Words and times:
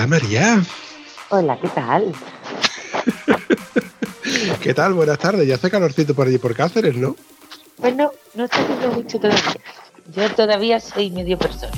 Hola 0.00 0.08
María. 0.08 0.62
Hola, 1.28 1.58
¿qué 1.60 1.68
tal? 1.68 2.14
¿Qué 4.62 4.72
tal? 4.72 4.94
Buenas 4.94 5.18
tardes. 5.18 5.46
Ya 5.46 5.56
hace 5.56 5.70
calorcito 5.70 6.14
por 6.14 6.26
allí 6.26 6.38
por 6.38 6.54
Cáceres, 6.54 6.96
¿no? 6.96 7.16
Bueno, 7.76 8.10
no 8.32 8.44
está 8.44 8.62
haciendo 8.62 8.92
mucho 8.92 9.20
todavía. 9.20 9.56
Yo 10.14 10.34
todavía 10.34 10.80
soy 10.80 11.10
medio 11.10 11.36
persona. 11.36 11.76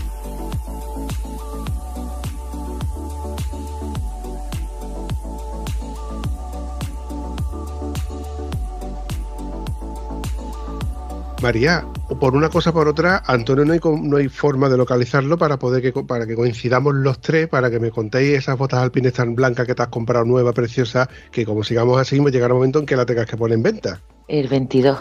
María, 11.43 11.85
por 12.21 12.37
una 12.37 12.49
cosa 12.49 12.73
por 12.73 12.87
otra, 12.87 13.21
Antonio 13.27 13.65
no 13.65 13.73
hay, 13.73 13.81
no 14.01 14.17
hay 14.17 14.29
forma 14.29 14.69
de 14.69 14.77
localizarlo 14.77 15.37
para 15.37 15.59
poder 15.59 15.83
que, 15.83 15.93
para 16.05 16.25
que 16.25 16.37
coincidamos 16.37 16.95
los 16.95 17.21
tres, 17.21 17.49
para 17.49 17.69
que 17.69 17.81
me 17.81 17.91
contéis 17.91 18.39
esas 18.39 18.57
botas 18.57 18.81
alpines 18.81 19.13
tan 19.15 19.35
blancas 19.35 19.67
que 19.67 19.75
te 19.75 19.83
has 19.83 19.89
comprado 19.89 20.25
nueva, 20.25 20.53
preciosa, 20.53 21.09
que 21.33 21.45
como 21.45 21.65
sigamos 21.65 22.01
así, 22.01 22.21
me 22.21 22.31
llegará 22.31 22.55
un 22.55 22.61
momento 22.61 22.79
en 22.79 22.87
que 22.87 22.95
la 22.95 23.05
tengas 23.05 23.27
que 23.27 23.37
poner 23.37 23.57
en 23.57 23.63
venta. 23.65 24.01
El 24.29 24.47
22. 24.47 24.99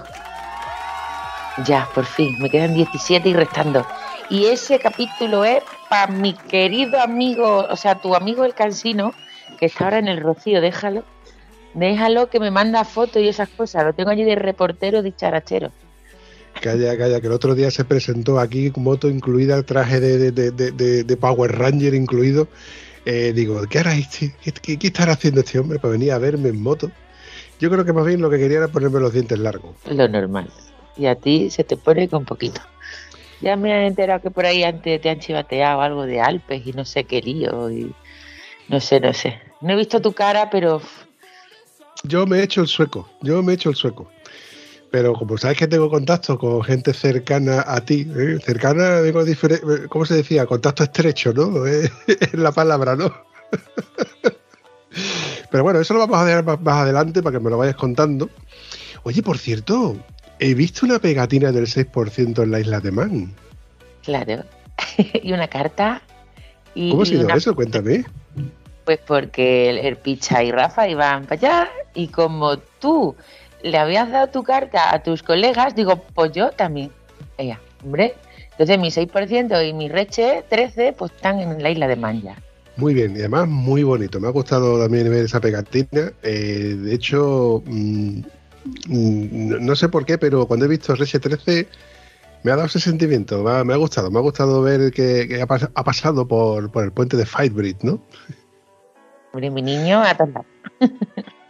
Ya, 1.67 1.87
por 1.93 2.05
fin, 2.05 2.35
me 2.39 2.49
quedan 2.49 2.73
17 2.73 3.29
y 3.29 3.33
restando. 3.33 3.85
Y 4.29 4.45
ese 4.45 4.79
capítulo 4.79 5.45
es 5.45 5.61
para 5.89 6.11
mi 6.11 6.33
querido 6.33 6.99
amigo, 6.99 7.67
o 7.69 7.75
sea, 7.75 8.01
tu 8.01 8.15
amigo 8.15 8.45
el 8.45 8.55
cansino, 8.55 9.13
que 9.59 9.67
está 9.67 9.83
ahora 9.83 9.99
en 9.99 10.07
el 10.07 10.19
Rocío, 10.19 10.59
déjalo. 10.59 11.03
Déjalo 11.75 12.29
que 12.29 12.39
me 12.39 12.49
manda 12.49 12.83
fotos 12.83 13.21
y 13.21 13.27
esas 13.27 13.49
cosas. 13.49 13.85
Lo 13.85 13.93
tengo 13.93 14.09
allí 14.09 14.23
de 14.23 14.35
reportero 14.35 15.03
dicharachero. 15.03 15.71
Calla, 16.61 16.95
calla, 16.95 17.19
que 17.19 17.25
el 17.27 17.33
otro 17.33 17.55
día 17.55 17.71
se 17.71 17.83
presentó 17.85 18.39
aquí 18.39 18.71
moto 18.75 19.09
incluida, 19.09 19.63
traje 19.63 19.99
de, 19.99 20.31
de, 20.31 20.51
de, 20.51 21.03
de 21.03 21.17
Power 21.17 21.51
Ranger 21.57 21.95
incluido. 21.95 22.47
Eh, 23.05 23.33
digo, 23.33 23.59
¿qué 23.67 23.79
hará 23.79 23.95
este? 23.95 24.35
¿Qué, 24.43 24.77
¿Qué, 24.77 24.87
estará 24.87 25.13
haciendo 25.13 25.41
este 25.41 25.57
hombre 25.57 25.79
para 25.79 25.93
venir 25.93 26.11
a 26.11 26.19
verme 26.19 26.49
en 26.49 26.61
moto? 26.61 26.91
Yo 27.59 27.71
creo 27.71 27.83
que 27.83 27.93
más 27.93 28.05
bien 28.05 28.21
lo 28.21 28.29
que 28.29 28.37
quería 28.37 28.59
era 28.59 28.67
ponerme 28.67 28.99
los 28.99 29.11
dientes 29.11 29.39
largos. 29.39 29.75
Lo 29.89 30.07
normal. 30.07 30.51
Y 30.97 31.07
a 31.07 31.15
ti 31.15 31.49
se 31.49 31.63
te 31.63 31.77
pone 31.77 32.07
con 32.07 32.25
poquito. 32.25 32.61
Ya 33.41 33.55
me 33.55 33.71
he 33.71 33.87
enterado 33.87 34.21
que 34.21 34.29
por 34.29 34.45
ahí 34.45 34.63
antes 34.63 35.01
te 35.01 35.09
han 35.09 35.19
chivateado 35.19 35.81
algo 35.81 36.05
de 36.05 36.21
Alpes 36.21 36.61
y 36.63 36.73
no 36.73 36.85
sé 36.85 37.05
qué 37.05 37.21
lío. 37.21 37.71
Y 37.71 37.91
no 38.67 38.79
sé, 38.79 38.99
no 38.99 39.13
sé. 39.13 39.41
No 39.61 39.73
he 39.73 39.75
visto 39.75 39.99
tu 39.99 40.13
cara, 40.13 40.51
pero. 40.51 40.79
Yo 42.03 42.27
me 42.27 42.37
he 42.37 42.43
hecho 42.43 42.61
el 42.61 42.67
sueco. 42.67 43.09
Yo 43.21 43.41
me 43.41 43.53
he 43.53 43.55
hecho 43.55 43.69
el 43.71 43.75
sueco 43.75 44.07
pero 44.91 45.13
como 45.13 45.37
sabes 45.37 45.57
que 45.57 45.67
tengo 45.67 45.89
contacto 45.89 46.37
con 46.37 46.61
gente 46.63 46.93
cercana 46.93 47.63
a 47.65 47.79
ti, 47.79 48.05
¿eh? 48.13 48.37
cercana, 48.43 49.01
digo, 49.01 49.23
¿cómo 49.87 50.05
se 50.05 50.15
decía? 50.15 50.45
Contacto 50.45 50.83
estrecho, 50.83 51.31
¿no? 51.33 51.65
es 51.65 51.89
la 52.33 52.51
palabra, 52.51 52.97
¿no? 52.97 53.11
pero 55.49 55.63
bueno, 55.63 55.79
eso 55.79 55.93
lo 55.93 56.01
vamos 56.01 56.17
a 56.17 56.25
dejar 56.25 56.43
más, 56.43 56.61
más, 56.61 56.75
adelante 56.75 57.23
para 57.23 57.37
que 57.37 57.43
me 57.43 57.49
lo 57.49 57.57
vayas 57.57 57.75
contando. 57.75 58.29
Oye, 59.03 59.23
por 59.23 59.37
cierto, 59.37 59.95
he 60.39 60.53
visto 60.53 60.85
una 60.85 60.99
pegatina 60.99 61.53
del 61.53 61.67
6% 61.67 62.43
en 62.43 62.51
la 62.51 62.59
isla 62.59 62.81
de 62.81 62.91
Man. 62.91 63.33
Claro, 64.03 64.43
y 65.23 65.31
una 65.31 65.47
carta. 65.47 66.01
Y, 66.75 66.91
¿Cómo 66.91 67.03
ha 67.03 67.05
sido 67.05 67.23
una... 67.23 67.35
eso? 67.35 67.55
Cuéntame. 67.55 68.03
Pues 68.83 68.99
porque 69.07 69.69
el, 69.69 69.77
el 69.77 69.95
Picha 69.95 70.43
y 70.43 70.51
Rafa 70.51 70.89
iban 70.89 71.25
para 71.25 71.35
allá 71.35 71.69
y 71.93 72.07
como 72.07 72.57
tú 72.57 73.15
le 73.63 73.77
habías 73.77 74.11
dado 74.11 74.27
tu 74.27 74.43
carta 74.43 74.93
a 74.93 75.03
tus 75.03 75.23
colegas, 75.23 75.75
digo, 75.75 75.97
pues 76.13 76.31
yo 76.31 76.51
también. 76.51 76.91
Ella, 77.37 77.59
hombre. 77.83 78.15
Entonces 78.51 78.79
mi 78.79 78.89
6% 78.89 79.67
y 79.67 79.73
mi 79.73 79.89
Reche 79.89 80.43
13 80.49 80.93
pues 80.93 81.11
están 81.11 81.39
en 81.39 81.61
la 81.61 81.69
isla 81.69 81.87
de 81.87 81.95
Manja. 81.95 82.35
Muy 82.77 82.93
bien, 82.93 83.15
y 83.15 83.19
además 83.19 83.47
muy 83.47 83.83
bonito. 83.83 84.19
Me 84.19 84.27
ha 84.27 84.31
gustado 84.31 84.79
también 84.81 85.09
ver 85.09 85.25
esa 85.25 85.39
pegatina. 85.39 86.11
Eh, 86.23 86.75
de 86.77 86.93
hecho, 86.93 87.63
mmm, 87.65 88.21
no 88.87 89.75
sé 89.75 89.89
por 89.89 90.05
qué, 90.05 90.17
pero 90.17 90.45
cuando 90.45 90.65
he 90.65 90.69
visto 90.69 90.95
Reche 90.95 91.19
13 91.19 91.67
me 92.43 92.51
ha 92.51 92.55
dado 92.55 92.67
ese 92.67 92.79
sentimiento. 92.79 93.43
Me 93.43 93.51
ha, 93.51 93.63
me 93.63 93.73
ha 93.73 93.77
gustado, 93.77 94.09
me 94.09 94.19
ha 94.19 94.21
gustado 94.21 94.61
ver 94.61 94.91
que, 94.91 95.27
que 95.27 95.41
ha, 95.41 95.47
pas 95.47 95.69
ha, 95.73 95.83
pasado 95.83 96.27
por, 96.27 96.71
por, 96.71 96.83
el 96.83 96.91
puente 96.91 97.17
de 97.17 97.25
Fightbridge, 97.25 97.83
¿no? 97.83 98.01
Hombre, 99.33 99.49
mi 99.49 99.61
niño 99.61 100.01
a 100.01 100.15
tontar. 100.15 100.45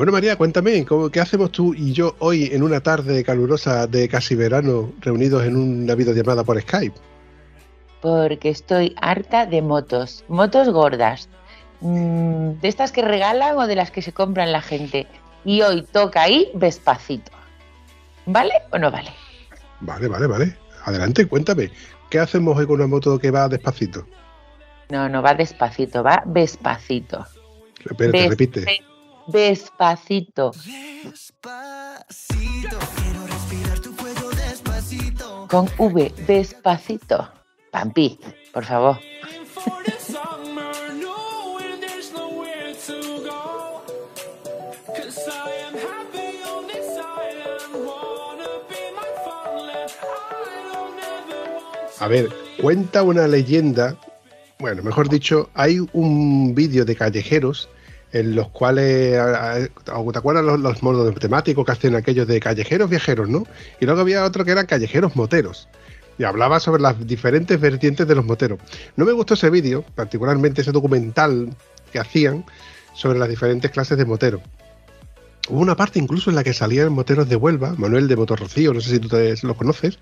Bueno, 0.00 0.12
María, 0.12 0.34
cuéntame, 0.36 0.86
¿cómo, 0.86 1.10
¿qué 1.10 1.20
hacemos 1.20 1.52
tú 1.52 1.74
y 1.74 1.92
yo 1.92 2.16
hoy 2.20 2.48
en 2.52 2.62
una 2.62 2.80
tarde 2.80 3.22
calurosa 3.22 3.86
de 3.86 4.08
casi 4.08 4.34
verano 4.34 4.94
reunidos 5.00 5.44
en 5.44 5.54
una 5.54 5.94
videollamada 5.94 6.42
por 6.42 6.58
Skype? 6.58 6.96
Porque 8.00 8.48
estoy 8.48 8.96
harta 9.02 9.44
de 9.44 9.60
motos, 9.60 10.24
motos 10.26 10.70
gordas, 10.70 11.28
mmm, 11.82 12.52
de 12.62 12.68
estas 12.68 12.92
que 12.92 13.02
regalan 13.02 13.58
o 13.58 13.66
de 13.66 13.76
las 13.76 13.90
que 13.90 14.00
se 14.00 14.14
compran 14.14 14.52
la 14.52 14.62
gente. 14.62 15.06
Y 15.44 15.60
hoy 15.60 15.82
toca 15.82 16.22
ahí 16.22 16.50
despacito. 16.54 17.32
¿Vale 18.24 18.54
o 18.72 18.78
no 18.78 18.90
vale? 18.90 19.10
Vale, 19.80 20.08
vale, 20.08 20.26
vale. 20.26 20.56
Adelante, 20.86 21.26
cuéntame. 21.26 21.70
¿Qué 22.08 22.18
hacemos 22.18 22.56
hoy 22.56 22.66
con 22.66 22.76
una 22.76 22.86
moto 22.86 23.18
que 23.18 23.30
va 23.30 23.50
despacito? 23.50 24.06
No, 24.88 25.10
no 25.10 25.20
va 25.20 25.34
despacito, 25.34 26.02
va 26.02 26.22
despacito. 26.24 27.26
Espérate, 27.84 28.16
Des 28.16 28.30
repite. 28.30 28.89
Despacito. 29.32 30.50
Despacito. 31.04 32.78
Quiero 32.96 33.26
respirar 33.26 33.80
tu 33.80 33.96
cuello 33.96 34.30
despacito. 34.30 35.46
Con 35.48 35.68
V, 35.78 36.12
despacito. 36.26 37.28
Pampi, 37.70 38.18
por 38.52 38.64
favor. 38.64 38.98
A 52.00 52.08
ver, 52.08 52.30
cuenta 52.60 53.02
una 53.02 53.28
leyenda, 53.28 53.94
bueno, 54.58 54.82
mejor 54.82 55.10
dicho, 55.10 55.50
hay 55.52 55.78
un 55.92 56.54
vídeo 56.54 56.86
de 56.86 56.96
callejeros 56.96 57.68
en 58.12 58.34
los 58.34 58.48
cuales, 58.48 59.18
¿te 59.84 60.18
acuerdas 60.18 60.44
los, 60.44 60.58
los 60.58 60.82
modos 60.82 61.14
temáticos 61.16 61.64
que 61.64 61.72
hacen 61.72 61.94
aquellos 61.94 62.26
de 62.26 62.40
callejeros 62.40 62.90
viajeros, 62.90 63.28
no? 63.28 63.46
Y 63.80 63.86
luego 63.86 64.00
había 64.00 64.24
otro 64.24 64.44
que 64.44 64.50
eran 64.52 64.66
callejeros 64.66 65.16
moteros. 65.16 65.68
Y 66.18 66.24
hablaba 66.24 66.60
sobre 66.60 66.82
las 66.82 67.06
diferentes 67.06 67.58
vertientes 67.60 68.06
de 68.06 68.14
los 68.14 68.24
moteros. 68.24 68.58
No 68.96 69.04
me 69.04 69.12
gustó 69.12 69.34
ese 69.34 69.48
vídeo, 69.48 69.84
particularmente 69.94 70.60
ese 70.60 70.72
documental 70.72 71.54
que 71.92 71.98
hacían 71.98 72.44
sobre 72.94 73.18
las 73.18 73.28
diferentes 73.28 73.70
clases 73.70 73.96
de 73.96 74.04
moteros. 74.04 74.42
Hubo 75.48 75.60
una 75.60 75.76
parte 75.76 75.98
incluso 75.98 76.30
en 76.30 76.36
la 76.36 76.44
que 76.44 76.52
salían 76.52 76.92
moteros 76.92 77.28
de 77.28 77.36
Huelva, 77.36 77.74
Manuel 77.76 78.06
de 78.08 78.16
Motorrocío, 78.16 78.74
no 78.74 78.80
sé 78.80 78.90
si 78.90 78.98
tú 78.98 79.08
te, 79.08 79.34
los 79.42 79.56
conoces, 79.56 79.98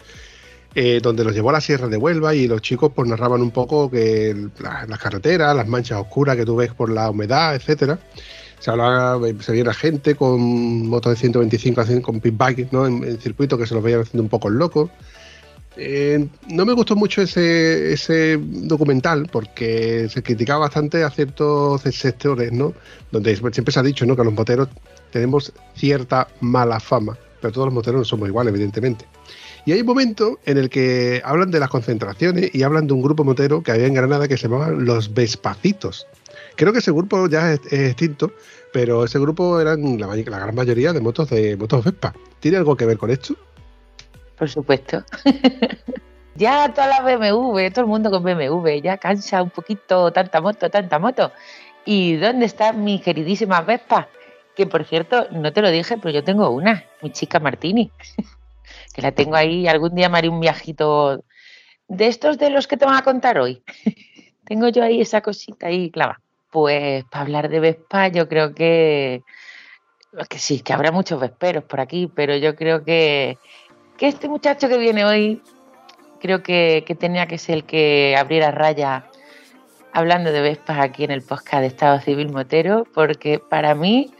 eh, 0.80 1.00
donde 1.02 1.24
los 1.24 1.34
llevó 1.34 1.50
a 1.50 1.54
la 1.54 1.60
Sierra 1.60 1.88
de 1.88 1.96
Huelva 1.96 2.36
y 2.36 2.46
los 2.46 2.62
chicos 2.62 2.92
pues 2.94 3.08
narraban 3.08 3.42
un 3.42 3.50
poco 3.50 3.90
que 3.90 4.48
la, 4.60 4.86
las 4.86 4.98
carreteras, 5.00 5.56
las 5.56 5.66
manchas 5.66 6.00
oscuras 6.00 6.36
que 6.36 6.44
tú 6.44 6.54
ves 6.54 6.72
por 6.72 6.88
la 6.88 7.10
humedad, 7.10 7.56
etcétera. 7.56 7.98
Se 8.60 8.70
hablaba, 8.70 9.18
se 9.40 9.50
veía 9.50 9.74
gente 9.74 10.14
con 10.14 10.86
motos 10.86 11.10
de 11.10 11.16
125 11.16 11.82
con 12.00 12.20
pit 12.20 12.36
bike, 12.36 12.68
¿no? 12.70 12.86
En, 12.86 13.02
en, 13.02 13.18
circuito 13.18 13.58
que 13.58 13.66
se 13.66 13.74
los 13.74 13.82
veían 13.82 14.02
haciendo 14.02 14.22
un 14.22 14.28
poco 14.28 14.50
locos. 14.50 14.88
Eh, 15.76 16.28
no 16.46 16.64
me 16.64 16.74
gustó 16.74 16.94
mucho 16.94 17.22
ese, 17.22 17.92
ese, 17.92 18.38
documental 18.40 19.28
porque 19.32 20.08
se 20.08 20.22
criticaba 20.22 20.60
bastante 20.60 21.02
a 21.02 21.10
ciertos 21.10 21.82
sectores, 21.82 22.52
¿no? 22.52 22.72
Donde 23.10 23.34
siempre 23.34 23.72
se 23.72 23.80
ha 23.80 23.82
dicho, 23.82 24.06
¿no? 24.06 24.14
Que 24.14 24.22
los 24.22 24.32
moteros 24.32 24.68
tenemos 25.10 25.52
cierta 25.74 26.28
mala 26.40 26.78
fama, 26.78 27.18
pero 27.40 27.52
todos 27.52 27.66
los 27.66 27.74
moteros 27.74 27.98
no 27.98 28.04
somos 28.04 28.28
iguales, 28.28 28.54
evidentemente. 28.54 29.06
Y 29.64 29.72
hay 29.72 29.80
un 29.80 29.86
momento 29.86 30.38
en 30.44 30.58
el 30.58 30.70
que 30.70 31.20
hablan 31.24 31.50
de 31.50 31.60
las 31.60 31.68
concentraciones 31.68 32.54
y 32.54 32.62
hablan 32.62 32.86
de 32.86 32.94
un 32.94 33.02
grupo 33.02 33.24
motero 33.24 33.62
que 33.62 33.72
había 33.72 33.86
en 33.86 33.94
Granada 33.94 34.28
que 34.28 34.36
se 34.36 34.48
llamaba 34.48 34.70
Los 34.70 35.12
Vespacitos. 35.12 36.06
Creo 36.56 36.72
que 36.72 36.78
ese 36.78 36.92
grupo 36.92 37.28
ya 37.28 37.52
es, 37.52 37.60
extinto, 37.70 38.32
pero 38.72 39.04
ese 39.04 39.18
grupo 39.18 39.60
eran 39.60 39.98
la, 39.98 40.06
la, 40.06 40.38
gran 40.38 40.54
mayoría 40.54 40.92
de 40.92 41.00
motos 41.00 41.30
de 41.30 41.56
motos 41.56 41.84
Vespa. 41.84 42.14
¿Tiene 42.40 42.56
algo 42.56 42.76
que 42.76 42.86
ver 42.86 42.98
con 42.98 43.10
esto? 43.10 43.36
por 44.38 44.48
supuesto. 44.48 45.02
ya 46.36 46.72
todas 46.72 46.88
las 46.88 47.04
BMW, 47.04 47.68
todo 47.70 47.82
el 47.82 47.86
mundo 47.86 48.10
con 48.10 48.22
BMW, 48.22 48.80
ya 48.82 48.96
cansa 48.96 49.42
un 49.42 49.50
poquito 49.50 50.12
tanta 50.12 50.40
moto, 50.40 50.70
tanta 50.70 50.98
moto. 50.98 51.32
¿Y 51.84 52.16
dónde 52.16 52.46
está 52.46 52.72
mi 52.72 53.00
queridísima 53.00 53.60
Vespa? 53.62 54.08
Que 54.54 54.66
por 54.66 54.84
cierto, 54.84 55.26
no 55.32 55.52
te 55.52 55.62
lo 55.62 55.70
dije, 55.70 55.96
pero 55.98 56.10
yo 56.10 56.24
tengo 56.24 56.50
una, 56.50 56.84
mi 57.02 57.10
chica 57.10 57.40
Martini, 57.40 57.90
que 58.98 59.02
la 59.02 59.12
tengo 59.12 59.36
ahí, 59.36 59.68
algún 59.68 59.94
día 59.94 60.08
me 60.08 60.18
haré 60.18 60.28
un 60.28 60.40
viajito 60.40 61.22
de 61.86 62.08
estos 62.08 62.36
de 62.36 62.50
los 62.50 62.66
que 62.66 62.76
te 62.76 62.84
van 62.84 62.96
a 62.96 63.04
contar 63.04 63.38
hoy. 63.38 63.62
tengo 64.44 64.66
yo 64.70 64.82
ahí 64.82 65.00
esa 65.00 65.20
cosita 65.20 65.68
ahí 65.68 65.88
clava. 65.92 66.20
Pues 66.50 67.04
para 67.04 67.22
hablar 67.22 67.48
de 67.48 67.60
Vespa, 67.60 68.08
yo 68.08 68.28
creo 68.28 68.56
que, 68.56 69.22
que 70.28 70.38
sí, 70.40 70.62
que 70.62 70.72
habrá 70.72 70.90
muchos 70.90 71.20
vesperos 71.20 71.62
por 71.62 71.78
aquí, 71.78 72.10
pero 72.12 72.34
yo 72.38 72.56
creo 72.56 72.82
que, 72.82 73.38
que 73.96 74.08
este 74.08 74.28
muchacho 74.28 74.68
que 74.68 74.78
viene 74.78 75.04
hoy, 75.04 75.42
creo 76.18 76.42
que, 76.42 76.82
que 76.84 76.96
tenía 76.96 77.28
que 77.28 77.38
ser 77.38 77.54
el 77.54 77.64
que 77.64 78.16
abriera 78.18 78.50
raya 78.50 79.04
hablando 79.92 80.32
de 80.32 80.40
Vespas 80.40 80.80
aquí 80.80 81.04
en 81.04 81.12
el 81.12 81.22
podcast 81.22 81.60
de 81.60 81.68
Estado 81.68 82.00
Civil 82.00 82.32
Motero, 82.32 82.84
porque 82.92 83.38
para 83.38 83.76
mí 83.76 84.12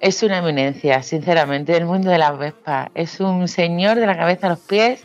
es 0.00 0.22
una 0.22 0.38
eminencia, 0.38 1.02
sinceramente, 1.02 1.72
del 1.72 1.86
mundo 1.86 2.10
de 2.10 2.18
las 2.18 2.38
Vespas. 2.38 2.88
Es 2.94 3.20
un 3.20 3.48
señor 3.48 3.98
de 3.98 4.06
la 4.06 4.16
cabeza 4.16 4.46
a 4.46 4.50
los 4.50 4.60
pies 4.60 5.04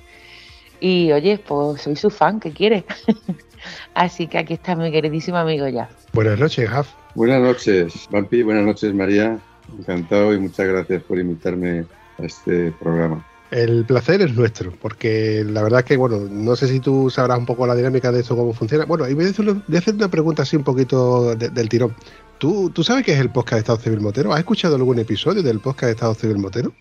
y, 0.79 1.11
oye, 1.11 1.37
pues 1.37 1.81
soy 1.81 1.95
su 1.95 2.09
fan, 2.09 2.39
¿qué 2.39 2.51
quiere? 2.51 2.85
Así 3.93 4.27
que 4.27 4.37
aquí 4.37 4.53
está 4.53 4.75
mi 4.75 4.91
queridísimo 4.91 5.37
amigo 5.37 5.67
ya. 5.67 5.89
Buenas 6.13 6.39
noches, 6.39 6.69
Jaf. 6.69 6.89
Buenas 7.15 7.41
noches, 7.41 8.07
Vampi. 8.11 8.43
Buenas 8.43 8.65
noches, 8.65 8.93
María. 8.93 9.39
Encantado 9.77 10.33
y 10.33 10.39
muchas 10.39 10.67
gracias 10.67 11.03
por 11.03 11.19
invitarme 11.19 11.85
a 12.17 12.23
este 12.23 12.71
programa. 12.79 13.25
El 13.51 13.83
placer 13.85 14.21
es 14.21 14.35
nuestro, 14.35 14.71
porque 14.79 15.43
la 15.43 15.63
verdad 15.63 15.79
es 15.79 15.85
que, 15.85 15.97
bueno, 15.97 16.19
no 16.29 16.55
sé 16.55 16.67
si 16.67 16.79
tú 16.79 17.09
sabrás 17.09 17.39
un 17.39 17.47
poco 17.47 17.65
la 17.65 17.75
dinámica 17.75 18.11
de 18.11 18.19
esto, 18.19 18.35
cómo 18.35 18.53
funciona. 18.53 18.85
Bueno, 18.85 19.07
y 19.07 19.15
voy 19.15 19.25
a 19.25 19.29
hacer, 19.29 19.45
voy 19.45 19.75
a 19.75 19.79
hacer 19.79 19.95
una 19.95 20.07
pregunta 20.07 20.43
así 20.43 20.55
un 20.55 20.63
poquito 20.63 21.35
de, 21.35 21.49
del 21.49 21.67
tirón. 21.67 21.95
¿Tú, 22.39 22.71
¿Tú 22.73 22.83
sabes 22.85 23.05
qué 23.05 23.11
es 23.11 23.19
el 23.19 23.29
podcast 23.29 23.55
de 23.55 23.59
Estado 23.59 23.79
Civil 23.79 23.99
Motero? 23.99 24.31
¿Has 24.31 24.39
escuchado 24.39 24.77
algún 24.77 24.97
episodio 24.97 25.43
del 25.43 25.59
podcast 25.59 25.87
de 25.87 25.91
Estado 25.91 26.15
Civil 26.15 26.37
Motero? 26.37 26.71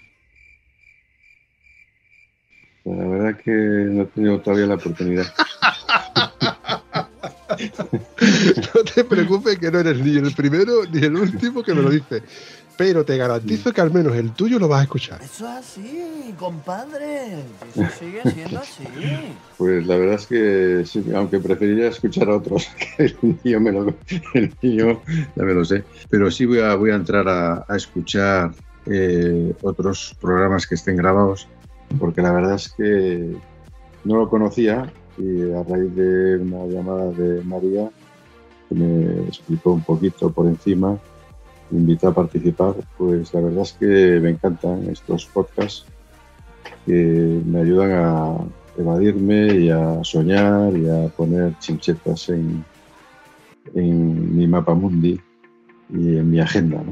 La 2.84 3.04
verdad 3.04 3.40
que 3.44 3.50
no 3.50 4.02
he 4.02 4.06
tenido 4.06 4.40
todavía 4.40 4.66
la 4.66 4.76
oportunidad. 4.76 5.26
no 8.74 8.84
te 8.84 9.02
preocupes 9.02 9.58
que 9.58 9.72
no 9.72 9.80
eres 9.80 9.98
ni 9.98 10.16
el 10.16 10.32
primero 10.32 10.84
ni 10.92 11.04
el 11.04 11.16
último 11.16 11.64
que 11.64 11.74
me 11.74 11.82
lo 11.82 11.90
dice. 11.90 12.22
Pero 12.78 13.04
te 13.04 13.16
garantizo 13.16 13.72
que 13.72 13.80
al 13.80 13.90
menos 13.90 14.14
el 14.14 14.30
tuyo 14.30 14.60
lo 14.60 14.68
vas 14.68 14.80
a 14.80 14.82
escuchar. 14.84 15.20
Eso 15.20 15.48
es 15.48 15.56
así, 15.56 16.34
compadre. 16.38 17.40
Eso 17.74 17.84
sigue 17.98 18.22
siendo 18.32 18.60
así. 18.60 18.84
Pues 19.58 19.84
la 19.84 19.96
verdad 19.96 20.14
es 20.14 20.26
que 20.28 20.84
sí, 20.86 21.04
aunque 21.12 21.40
preferiría 21.40 21.88
escuchar 21.88 22.28
a 22.28 22.36
otros, 22.36 22.68
que 22.96 23.06
el 23.06 23.16
mío, 23.42 23.60
me 23.60 23.72
lo, 23.72 23.92
el 24.34 24.54
mío 24.62 25.02
ya 25.34 25.42
me 25.42 25.54
lo 25.54 25.64
sé. 25.64 25.82
Pero 26.08 26.30
sí 26.30 26.46
voy 26.46 26.60
a, 26.60 26.76
voy 26.76 26.92
a 26.92 26.94
entrar 26.94 27.28
a, 27.28 27.64
a 27.68 27.76
escuchar 27.76 28.52
eh, 28.86 29.52
otros 29.62 30.16
programas 30.20 30.64
que 30.68 30.76
estén 30.76 30.96
grabados, 30.96 31.48
porque 31.98 32.22
la 32.22 32.30
verdad 32.30 32.54
es 32.54 32.68
que 32.68 33.34
no 34.04 34.18
lo 34.18 34.28
conocía 34.30 34.90
y 35.18 35.50
a 35.50 35.64
raíz 35.64 35.94
de 35.96 36.36
una 36.36 36.64
llamada 36.66 37.10
de 37.10 37.42
María 37.42 37.90
que 38.68 38.74
me 38.76 39.26
explicó 39.26 39.72
un 39.72 39.82
poquito 39.82 40.30
por 40.30 40.46
encima, 40.46 40.96
me 41.70 41.98
a 42.02 42.12
participar, 42.12 42.74
pues 42.96 43.32
la 43.34 43.40
verdad 43.40 43.62
es 43.62 43.72
que 43.72 44.20
me 44.20 44.30
encantan 44.30 44.88
estos 44.90 45.26
podcasts 45.26 45.84
que 46.86 47.42
me 47.44 47.60
ayudan 47.60 47.92
a 47.92 48.36
evadirme 48.78 49.54
y 49.56 49.70
a 49.70 50.02
soñar 50.02 50.76
y 50.76 50.88
a 50.88 51.08
poner 51.08 51.58
chinchetas 51.58 52.28
en, 52.30 52.64
en 53.74 54.36
mi 54.36 54.46
mapa 54.46 54.74
mundi 54.74 55.20
y 55.90 56.16
en 56.16 56.30
mi 56.30 56.40
agenda. 56.40 56.82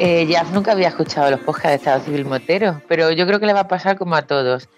Eh, 0.00 0.28
Jaf 0.30 0.52
nunca 0.52 0.72
había 0.72 0.88
escuchado 0.88 1.28
los 1.28 1.40
podcasts 1.40 1.70
de 1.70 1.74
Estado 1.74 2.04
Civil 2.04 2.24
Motero, 2.24 2.80
pero 2.86 3.10
yo 3.10 3.26
creo 3.26 3.40
que 3.40 3.46
le 3.46 3.52
va 3.52 3.60
a 3.60 3.68
pasar 3.68 3.98
como 3.98 4.14
a 4.14 4.22
todos, 4.22 4.68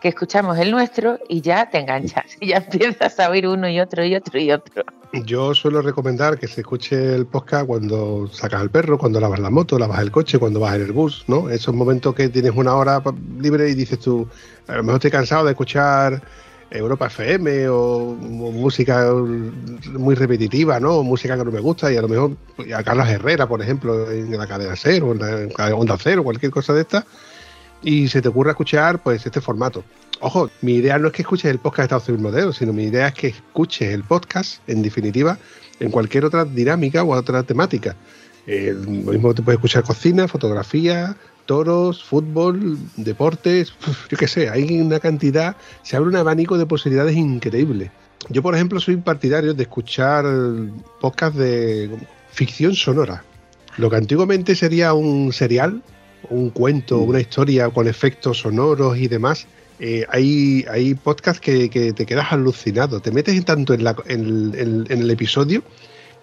que 0.00 0.08
escuchamos 0.08 0.56
el 0.58 0.70
nuestro 0.70 1.18
y 1.28 1.42
ya 1.42 1.68
te 1.68 1.78
enganchas, 1.78 2.24
y 2.40 2.48
ya 2.48 2.56
empiezas 2.56 3.20
a 3.20 3.28
oír 3.28 3.46
uno 3.46 3.68
y 3.68 3.78
otro 3.78 4.02
y 4.06 4.14
otro 4.14 4.40
y 4.40 4.50
otro. 4.50 4.84
Yo 5.12 5.54
suelo 5.54 5.82
recomendar 5.82 6.38
que 6.38 6.48
se 6.48 6.62
escuche 6.62 7.14
el 7.14 7.26
podcast 7.26 7.66
cuando 7.66 8.26
sacas 8.32 8.62
al 8.62 8.70
perro, 8.70 8.96
cuando 8.96 9.20
lavas 9.20 9.40
la 9.40 9.50
moto, 9.50 9.78
lavas 9.78 10.00
el 10.00 10.10
coche, 10.10 10.38
cuando 10.38 10.60
vas 10.60 10.76
en 10.76 10.82
el 10.82 10.92
bus, 10.92 11.24
¿no? 11.26 11.50
Esos 11.50 11.74
momentos 11.74 12.14
que 12.14 12.30
tienes 12.30 12.52
una 12.54 12.74
hora 12.74 13.02
libre 13.38 13.68
y 13.68 13.74
dices 13.74 13.98
tú, 13.98 14.26
a 14.66 14.76
lo 14.76 14.82
mejor 14.82 14.94
estoy 14.96 15.10
cansado 15.10 15.44
de 15.44 15.50
escuchar 15.50 16.22
Europa 16.70 17.06
FM 17.06 17.68
o, 17.68 17.76
o 17.76 18.16
música 18.52 19.12
muy 19.92 20.14
repetitiva, 20.14 20.78
¿no? 20.78 20.96
O 20.96 21.02
música 21.02 21.36
que 21.36 21.44
no 21.44 21.50
me 21.50 21.60
gusta 21.60 21.92
y 21.92 21.96
a 21.96 22.02
lo 22.02 22.08
mejor 22.08 22.36
a 22.74 22.82
Carlos 22.82 23.08
Herrera, 23.08 23.48
por 23.48 23.60
ejemplo, 23.60 24.10
en 24.10 24.36
la 24.36 24.46
cadena 24.46 24.74
cero, 24.76 25.12
en 25.12 25.52
la 25.56 25.74
Onda 25.74 25.96
Cero, 25.98 26.22
cualquier 26.22 26.52
cosa 26.52 26.72
de 26.72 26.82
esta, 26.82 27.04
y 27.82 28.08
se 28.08 28.22
te 28.22 28.28
ocurre 28.28 28.50
escuchar 28.50 29.02
pues 29.02 29.24
este 29.26 29.40
formato. 29.40 29.84
Ojo, 30.20 30.50
mi 30.60 30.74
idea 30.74 30.98
no 30.98 31.08
es 31.08 31.12
que 31.14 31.22
escuches 31.22 31.50
el 31.50 31.58
podcast 31.58 31.78
de 31.78 31.84
Estado 31.84 32.00
Civil 32.00 32.20
Modelo, 32.20 32.52
sino 32.52 32.72
mi 32.72 32.84
idea 32.84 33.08
es 33.08 33.14
que 33.14 33.28
escuches 33.28 33.92
el 33.92 34.04
podcast, 34.04 34.60
en 34.68 34.82
definitiva, 34.82 35.38
en 35.80 35.90
cualquier 35.90 36.26
otra 36.26 36.44
dinámica 36.44 37.02
o 37.02 37.14
otra 37.14 37.42
temática. 37.42 37.96
Eh, 38.46 38.74
lo 38.74 39.12
mismo 39.12 39.34
te 39.34 39.42
puedes 39.42 39.58
escuchar 39.58 39.82
cocina, 39.82 40.28
fotografía, 40.28 41.16
toros, 41.50 42.04
fútbol, 42.04 42.78
deportes, 42.96 43.72
yo 44.08 44.16
qué 44.16 44.28
sé, 44.28 44.48
hay 44.50 44.80
una 44.80 45.00
cantidad, 45.00 45.56
se 45.82 45.96
abre 45.96 46.10
un 46.10 46.14
abanico 46.14 46.56
de 46.56 46.64
posibilidades 46.64 47.16
increíble. 47.16 47.90
Yo, 48.28 48.40
por 48.40 48.54
ejemplo, 48.54 48.78
soy 48.78 48.98
partidario 48.98 49.52
de 49.52 49.64
escuchar 49.64 50.24
podcast 51.00 51.34
de 51.34 51.90
ficción 52.30 52.76
sonora. 52.76 53.24
Lo 53.78 53.90
que 53.90 53.96
antiguamente 53.96 54.54
sería 54.54 54.92
un 54.92 55.32
serial, 55.32 55.82
un 56.28 56.50
cuento, 56.50 56.98
una 56.98 57.18
historia 57.18 57.68
con 57.70 57.88
efectos 57.88 58.38
sonoros 58.38 58.96
y 58.96 59.08
demás, 59.08 59.48
eh, 59.80 60.06
hay, 60.08 60.64
hay 60.70 60.94
podcasts 60.94 61.40
que, 61.40 61.68
que, 61.68 61.92
te 61.92 62.06
quedas 62.06 62.30
alucinado, 62.30 63.00
te 63.00 63.10
metes 63.10 63.44
tanto 63.44 63.74
en, 63.74 63.82
la, 63.82 63.96
en, 64.06 64.54
en, 64.54 64.86
en, 64.88 65.00
el 65.00 65.10
episodio 65.10 65.64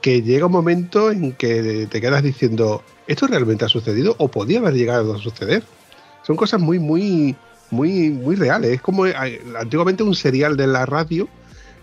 que 0.01 0.22
llega 0.22 0.46
un 0.46 0.51
momento 0.51 1.12
en 1.12 1.34
que 1.34 1.88
te 1.89 2.01
quedas 2.01 2.24
diciendo, 2.24 2.84
¿esto 3.08 3.27
realmente 3.27 3.66
ha 3.66 3.70
sucedido 3.70 4.16
o 4.20 4.30
podía 4.30 4.60
haber 4.60 4.74
llegado 4.74 5.16
a 5.16 5.18
suceder? 5.18 5.63
Son 6.24 6.36
cosas 6.36 6.60
muy, 6.60 6.80
muy, 6.80 7.36
muy, 7.72 8.10
muy 8.10 8.36
reales. 8.36 8.72
Es 8.72 8.82
como 8.82 9.06
antiguamente 9.60 10.04
un 10.04 10.16
serial 10.16 10.58
de 10.58 10.68
la 10.68 10.86
radio, 10.86 11.27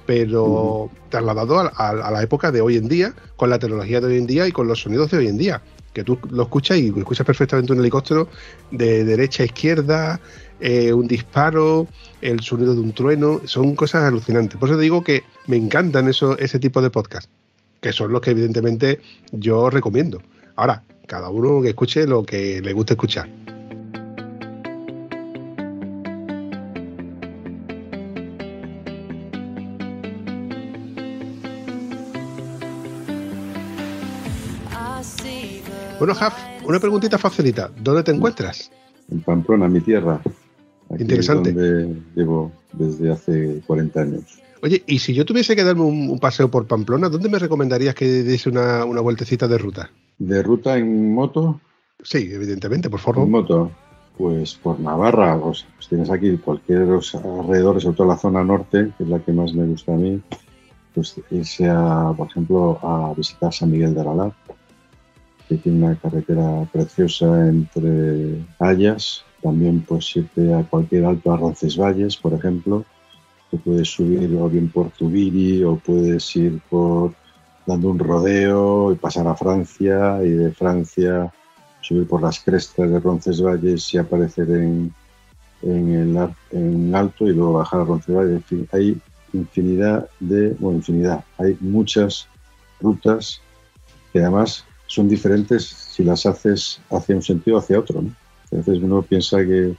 pero 0.06 0.44
uh 0.44 0.87
-huh. 0.87 0.90
trasladado 1.09 1.59
a, 1.61 1.73
a, 1.75 1.90
a, 1.90 2.11
la 2.11 2.23
época 2.23 2.52
de 2.52 2.61
hoy 2.61 2.76
en 2.76 2.88
día, 2.88 3.14
con 3.37 3.50
la 3.50 3.59
tecnología 3.59 4.00
de 4.00 4.06
hoy 4.06 4.18
en 4.18 4.26
día 4.26 4.47
y 4.47 4.52
con 4.52 4.68
los 4.68 4.83
sonidos 4.83 5.11
de 5.11 5.18
hoy 5.18 5.28
en 5.28 5.38
día. 5.38 5.62
Que 5.92 6.04
tú 6.04 6.18
lo 6.30 6.42
escuchas 6.42 6.78
y 6.78 6.88
escuchas 6.88 7.25
perfectamente 7.25 7.73
un 7.73 7.78
helicóptero 7.80 8.28
de 8.71 9.04
derecha 9.04 9.44
a 9.44 9.47
izquierda, 9.47 10.21
eh, 10.61 10.92
un 10.92 11.06
disparo, 11.06 11.87
el 12.21 12.40
sonido 12.40 12.75
de 12.75 12.80
un 12.80 12.92
trueno, 12.92 13.40
son 13.44 13.75
cosas 13.76 14.02
alucinantes. 14.04 14.59
Por 14.59 14.68
eso 14.68 14.76
te 14.76 14.83
digo 14.83 15.04
que 15.04 15.23
me 15.47 15.56
encantan 15.56 16.09
eso, 16.09 16.37
ese 16.38 16.59
tipo 16.59 16.83
de 16.83 16.90
podcast, 16.90 17.28
que 17.85 17.93
son 17.93 18.11
los 18.11 18.23
que 18.23 18.31
evidentemente 18.31 18.99
yo 19.31 19.69
recomiendo. 19.69 20.23
Ahora, 20.57 20.83
cada 21.07 21.29
uno 21.29 21.61
que 21.61 21.69
escuche 21.69 22.07
lo 22.07 22.23
que 22.23 22.62
le 22.62 22.73
guste 22.73 22.95
escuchar. 22.95 23.29
Bueno, 35.99 36.14
Jaf, 36.14 36.35
una 36.64 36.81
preguntita 36.81 37.19
facilita. 37.19 37.71
¿Dónde 37.83 38.03
te 38.03 38.12
encuentras? 38.12 38.71
En 39.11 39.21
Pamplona, 39.21 39.69
mi 39.69 39.81
tierra. 39.81 40.23
Aquí 40.91 41.03
Interesante. 41.03 41.50
Es 41.50 41.55
donde 41.55 42.00
llevo 42.14 42.50
desde 42.73 43.12
hace 43.12 43.61
40 43.67 44.00
años. 44.00 44.41
Oye, 44.64 44.83
y 44.87 44.99
si 44.99 45.12
yo 45.12 45.26
tuviese 45.26 45.54
que 45.54 45.62
darme 45.62 45.83
un, 45.83 46.09
un 46.09 46.18
paseo 46.18 46.50
por 46.50 46.66
Pamplona, 46.66 47.11
¿dónde 47.11 47.28
me 47.28 47.38
recomendarías 47.38 47.94
que 47.94 48.23
diese 48.23 48.49
una, 48.49 48.87
una, 48.87 49.02
vueltecita 49.02 49.47
de 49.47 49.59
ruta? 49.59 49.90
¿De 50.16 50.42
ruta 50.42 50.78
en 50.78 51.12
moto? 51.12 51.61
Sí, 52.02 52.30
evidentemente, 52.33 52.88
por 52.88 52.99
favor. 52.99 53.25
En 53.25 53.30
moto. 53.30 53.71
Pues 54.16 54.54
por 54.54 54.80
Navarra, 54.80 55.38
pues, 55.38 55.66
pues 55.75 55.88
tienes 55.88 56.09
aquí 56.09 56.38
cualquier 56.38 56.78
alrededor, 56.78 57.78
sobre 57.83 57.94
todo 57.94 58.06
la 58.06 58.16
zona 58.16 58.42
norte, 58.42 58.90
que 58.97 59.04
es 59.04 59.11
la 59.11 59.18
que 59.18 59.33
más 59.33 59.52
me 59.52 59.66
gusta 59.66 59.92
a 59.92 59.97
mí, 59.97 60.23
pues 60.94 61.21
irse 61.30 61.68
a, 61.68 62.14
por 62.16 62.28
ejemplo, 62.28 62.78
a 62.83 63.12
visitar 63.14 63.52
San 63.52 63.71
Miguel 63.71 63.92
de 63.92 64.00
Aralar, 64.00 64.33
que 65.47 65.56
tiene 65.56 65.85
una 65.85 65.97
carretera 65.97 66.66
preciosa 66.73 67.49
entre 67.49 68.42
Hayas, 68.61 69.26
también 69.42 69.85
pues 69.87 70.16
irte 70.16 70.54
a 70.54 70.62
cualquier 70.62 71.04
alto 71.04 71.35
a 71.35 71.37
Roncesvalles, 71.37 72.16
por 72.16 72.33
ejemplo, 72.33 72.87
te 73.51 73.59
puedes 73.59 73.89
subir 73.89 74.35
o 74.37 74.49
bien 74.49 74.69
por 74.69 74.91
Tubiri 74.91 75.63
o 75.65 75.77
puedes 75.77 76.35
ir 76.37 76.61
por 76.69 77.13
dando 77.67 77.91
un 77.91 77.99
rodeo 77.99 78.93
y 78.93 78.97
pasar 78.97 79.27
a 79.27 79.35
Francia 79.35 80.21
y 80.23 80.31
de 80.31 80.53
Francia 80.53 81.33
subir 81.81 82.07
por 82.07 82.23
las 82.23 82.41
crestas 82.41 82.91
de 82.91 83.01
Roncesvalles 83.01 83.95
y 83.95 83.99
aparecer 83.99 84.51
en, 84.51 84.93
en 85.63 85.93
el 85.93 86.31
en 86.51 86.95
alto 86.95 87.27
y 87.27 87.35
luego 87.35 87.55
bajar 87.55 87.81
a 87.81 87.85
Roncesvalles. 87.85 88.37
En 88.37 88.43
fin, 88.43 88.69
hay 88.73 89.01
infinidad 89.33 90.09
de, 90.21 90.51
bueno, 90.59 90.79
infinidad, 90.79 91.25
hay 91.39 91.57
muchas 91.61 92.29
rutas 92.81 93.41
que 94.13 94.21
además 94.21 94.65
son 94.87 95.09
diferentes 95.09 95.67
si 95.67 96.05
las 96.05 96.25
haces 96.25 96.81
hacia 96.91 97.17
un 97.17 97.23
sentido 97.23 97.57
o 97.57 97.61
hacia 97.61 97.79
otro. 97.79 98.03
¿no? 98.03 98.15
Veces 98.51 98.79
uno 98.83 99.03
piensa 99.03 99.39
que, 99.39 99.75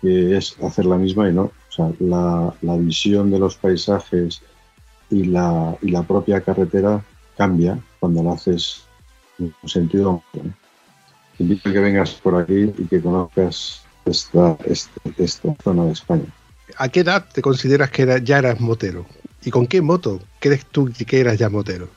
que, 0.00 0.36
es 0.36 0.56
hacer 0.62 0.86
la 0.86 0.96
misma 0.96 1.28
y 1.28 1.32
no. 1.32 1.52
O 1.74 1.76
sea, 1.76 1.92
la, 1.98 2.54
la 2.62 2.76
visión 2.76 3.30
de 3.30 3.38
los 3.38 3.56
paisajes 3.56 4.40
y 5.10 5.24
la, 5.24 5.76
y 5.82 5.90
la 5.90 6.02
propia 6.04 6.40
carretera 6.40 7.04
cambia 7.36 7.78
cuando 7.98 8.22
la 8.22 8.32
haces 8.34 8.84
en 9.40 9.52
un 9.60 9.68
sentido. 9.68 10.22
Te 10.32 11.42
invito 11.42 11.68
a 11.68 11.72
que 11.72 11.80
vengas 11.80 12.12
por 12.12 12.40
aquí 12.40 12.72
y 12.78 12.84
que 12.86 13.00
conozcas 13.00 13.82
esta, 14.04 14.56
esta, 14.66 15.00
esta 15.18 15.56
zona 15.64 15.86
de 15.86 15.92
España. 15.92 16.26
¿A 16.76 16.88
qué 16.88 17.00
edad 17.00 17.26
te 17.32 17.42
consideras 17.42 17.90
que 17.90 18.02
era, 18.02 18.18
ya 18.18 18.38
eras 18.38 18.60
motero? 18.60 19.04
¿Y 19.44 19.50
con 19.50 19.66
qué 19.66 19.82
moto 19.82 20.20
crees 20.38 20.64
tú 20.66 20.88
que 21.06 21.20
eras 21.20 21.38
ya 21.38 21.48
motero? 21.48 21.88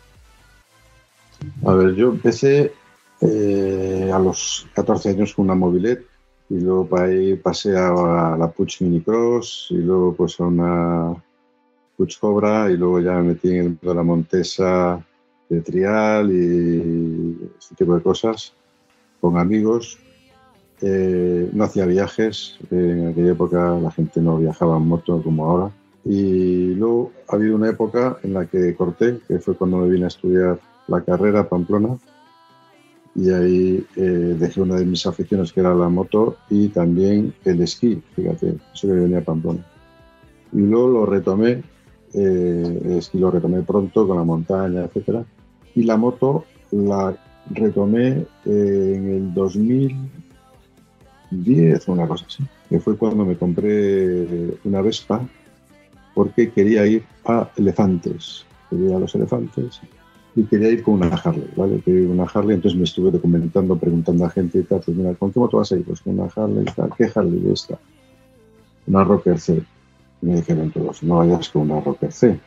A 1.65 1.73
ver, 1.73 1.93
yo 1.93 2.09
empecé 2.09 2.73
eh, 3.21 4.11
a 4.11 4.17
los 4.17 4.67
14 4.73 5.09
años 5.09 5.35
con 5.35 5.45
una 5.45 5.55
mobilet 5.55 6.03
y 6.49 6.59
luego 6.59 6.87
para 6.87 7.05
ahí 7.05 7.35
pasé 7.35 7.77
a 7.77 8.35
la 8.37 8.51
Puch 8.51 8.81
Mini 8.81 9.01
Cross 9.01 9.67
y 9.71 9.77
luego 9.77 10.13
pues 10.13 10.39
a 10.39 10.45
una 10.45 11.15
Puch 11.97 12.19
Cobra 12.19 12.71
y 12.71 12.77
luego 12.77 13.01
ya 13.01 13.13
me 13.13 13.33
metí 13.33 13.49
en 13.55 13.77
la 13.81 14.03
Montesa 14.03 15.03
de 15.49 15.61
trial 15.61 16.31
y 16.31 17.37
este 17.57 17.75
tipo 17.75 17.95
de 17.95 18.01
cosas 18.01 18.53
con 19.19 19.37
amigos. 19.37 19.99
Eh, 20.79 21.49
no 21.53 21.63
hacía 21.63 21.85
viajes, 21.85 22.59
en 22.69 23.07
aquella 23.07 23.31
época 23.31 23.79
la 23.79 23.89
gente 23.89 24.21
no 24.21 24.37
viajaba 24.37 24.77
en 24.77 24.87
moto 24.87 25.21
como 25.23 25.45
ahora. 25.45 25.71
Y 26.05 26.75
luego 26.75 27.11
ha 27.27 27.35
habido 27.35 27.55
una 27.55 27.69
época 27.69 28.17
en 28.23 28.33
la 28.33 28.45
que 28.45 28.75
corté, 28.75 29.19
que 29.27 29.39
fue 29.39 29.55
cuando 29.55 29.77
me 29.77 29.89
vine 29.89 30.05
a 30.05 30.09
estudiar 30.09 30.59
la 30.87 31.01
carrera 31.01 31.41
a 31.41 31.49
Pamplona. 31.49 31.97
Y 33.17 33.29
ahí 33.31 33.85
eh, 33.95 34.35
dejé 34.39 34.61
una 34.61 34.75
de 34.75 34.85
mis 34.85 35.07
aficiones 35.07 35.51
que 35.51 35.61
era 35.61 35.73
la 35.73 35.89
moto 35.89 36.37
y 36.51 36.69
también 36.69 37.33
el 37.45 37.61
esquí, 37.61 37.99
fíjate, 38.15 38.57
eso 38.73 38.87
que 38.87 38.93
venía 38.93 39.17
a 39.17 39.21
Pamplona. 39.21 39.65
Y 40.53 40.59
luego 40.59 40.89
lo 40.89 41.07
retomé, 41.07 41.63
eh, 42.13 42.81
el 42.85 42.91
esquí 42.91 43.17
lo 43.17 43.31
retomé 43.31 43.63
pronto 43.63 44.07
con 44.07 44.17
la 44.17 44.23
montaña, 44.23 44.83
etcétera. 44.83 45.25
Y 45.73 45.81
la 45.83 45.97
moto 45.97 46.45
la 46.71 47.17
retomé 47.49 48.23
eh, 48.45 48.93
en 48.95 49.09
el 49.09 49.33
2010 49.33 51.89
o 51.89 51.93
una 51.93 52.07
cosa 52.07 52.25
así, 52.27 52.43
que 52.69 52.79
fue 52.79 52.95
cuando 52.97 53.25
me 53.25 53.35
compré 53.35 54.59
una 54.63 54.81
Vespa 54.81 55.27
porque 56.13 56.51
quería 56.51 56.85
ir 56.85 57.03
a 57.25 57.49
elefantes, 57.57 58.45
quería 58.69 58.97
a 58.97 58.99
los 58.99 59.15
elefantes 59.15 59.81
y 60.37 60.43
quería 60.43 60.69
ir 60.69 60.83
con 60.83 60.93
una 60.93 61.07
Harley, 61.07 61.49
¿vale? 61.55 61.81
Quería 61.81 62.01
ir 62.01 62.07
con 62.09 62.19
una 62.19 62.29
Harley, 62.31 62.55
entonces 62.55 62.77
me 62.77 62.83
estuve 62.83 63.09
documentando, 63.09 63.75
preguntando 63.75 64.23
a 64.23 64.29
gente 64.29 64.59
y 64.59 64.63
tal, 64.63 64.81
pues 64.85 64.95
mira, 64.95 65.15
¿con 65.15 65.33
qué 65.33 65.39
moto 65.39 65.57
vas 65.57 65.71
a 65.71 65.77
ir? 65.77 65.83
Pues 65.83 65.99
con 66.01 66.19
una 66.19 66.29
Harley 66.35 66.61
y 66.61 66.71
tal, 66.75 66.91
¿qué 66.95 67.09
Harley 67.13 67.51
esta? 67.51 67.79
Una 68.85 69.03
Rocker 69.03 69.39
C. 69.39 69.63
Y 70.21 70.25
me 70.27 70.35
dijeron 70.35 70.69
todos, 70.69 71.01
no 71.01 71.17
vayas 71.17 71.49
con 71.49 71.63
una 71.63 71.81
Rocker 71.81 72.11
C, 72.11 72.39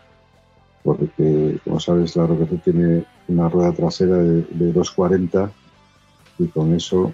porque 0.85 1.59
como 1.64 1.80
sabes 1.80 2.14
la 2.14 2.28
Rocker 2.28 2.49
C 2.49 2.56
tiene 2.59 3.04
una 3.26 3.49
rueda 3.49 3.73
trasera 3.73 4.18
de, 4.18 4.42
de 4.42 4.73
240 4.73 5.50
y 6.38 6.47
con 6.47 6.73
eso 6.73 7.12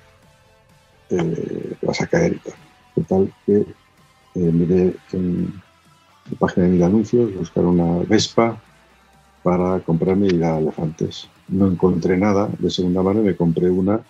eh, 1.08 1.74
vas 1.80 2.02
a 2.02 2.06
caer 2.06 2.34
y 2.34 2.38
tal. 2.38 2.54
Total 2.96 3.34
que 3.46 3.56
eh, 3.60 3.64
miré 4.34 4.94
en 5.14 5.54
la 6.30 6.38
página 6.38 6.66
de 6.66 6.72
mil 6.72 6.82
anuncios, 6.82 7.34
buscar 7.34 7.64
una 7.64 8.04
Vespa 8.06 8.60
para 9.46 9.78
comprarme 9.78 10.26
y 10.26 10.42
a 10.42 10.58
Elefantes. 10.58 11.28
No 11.46 11.68
encontré 11.68 12.16
nada 12.16 12.50
de 12.58 12.68
segunda 12.68 13.00
mano 13.00 13.22
me 13.22 13.36
compré 13.36 13.70
una. 13.70 14.00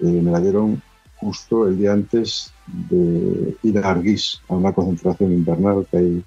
Eh, 0.00 0.20
me 0.24 0.32
la 0.32 0.40
dieron 0.40 0.82
justo 1.18 1.68
el 1.68 1.78
día 1.78 1.92
antes 1.92 2.52
de 2.90 3.56
ir 3.62 3.78
a 3.78 3.88
Arguís, 3.88 4.40
a 4.48 4.54
una 4.54 4.72
concentración 4.72 5.30
invernal 5.32 5.86
que 5.88 5.98
hay 5.98 6.24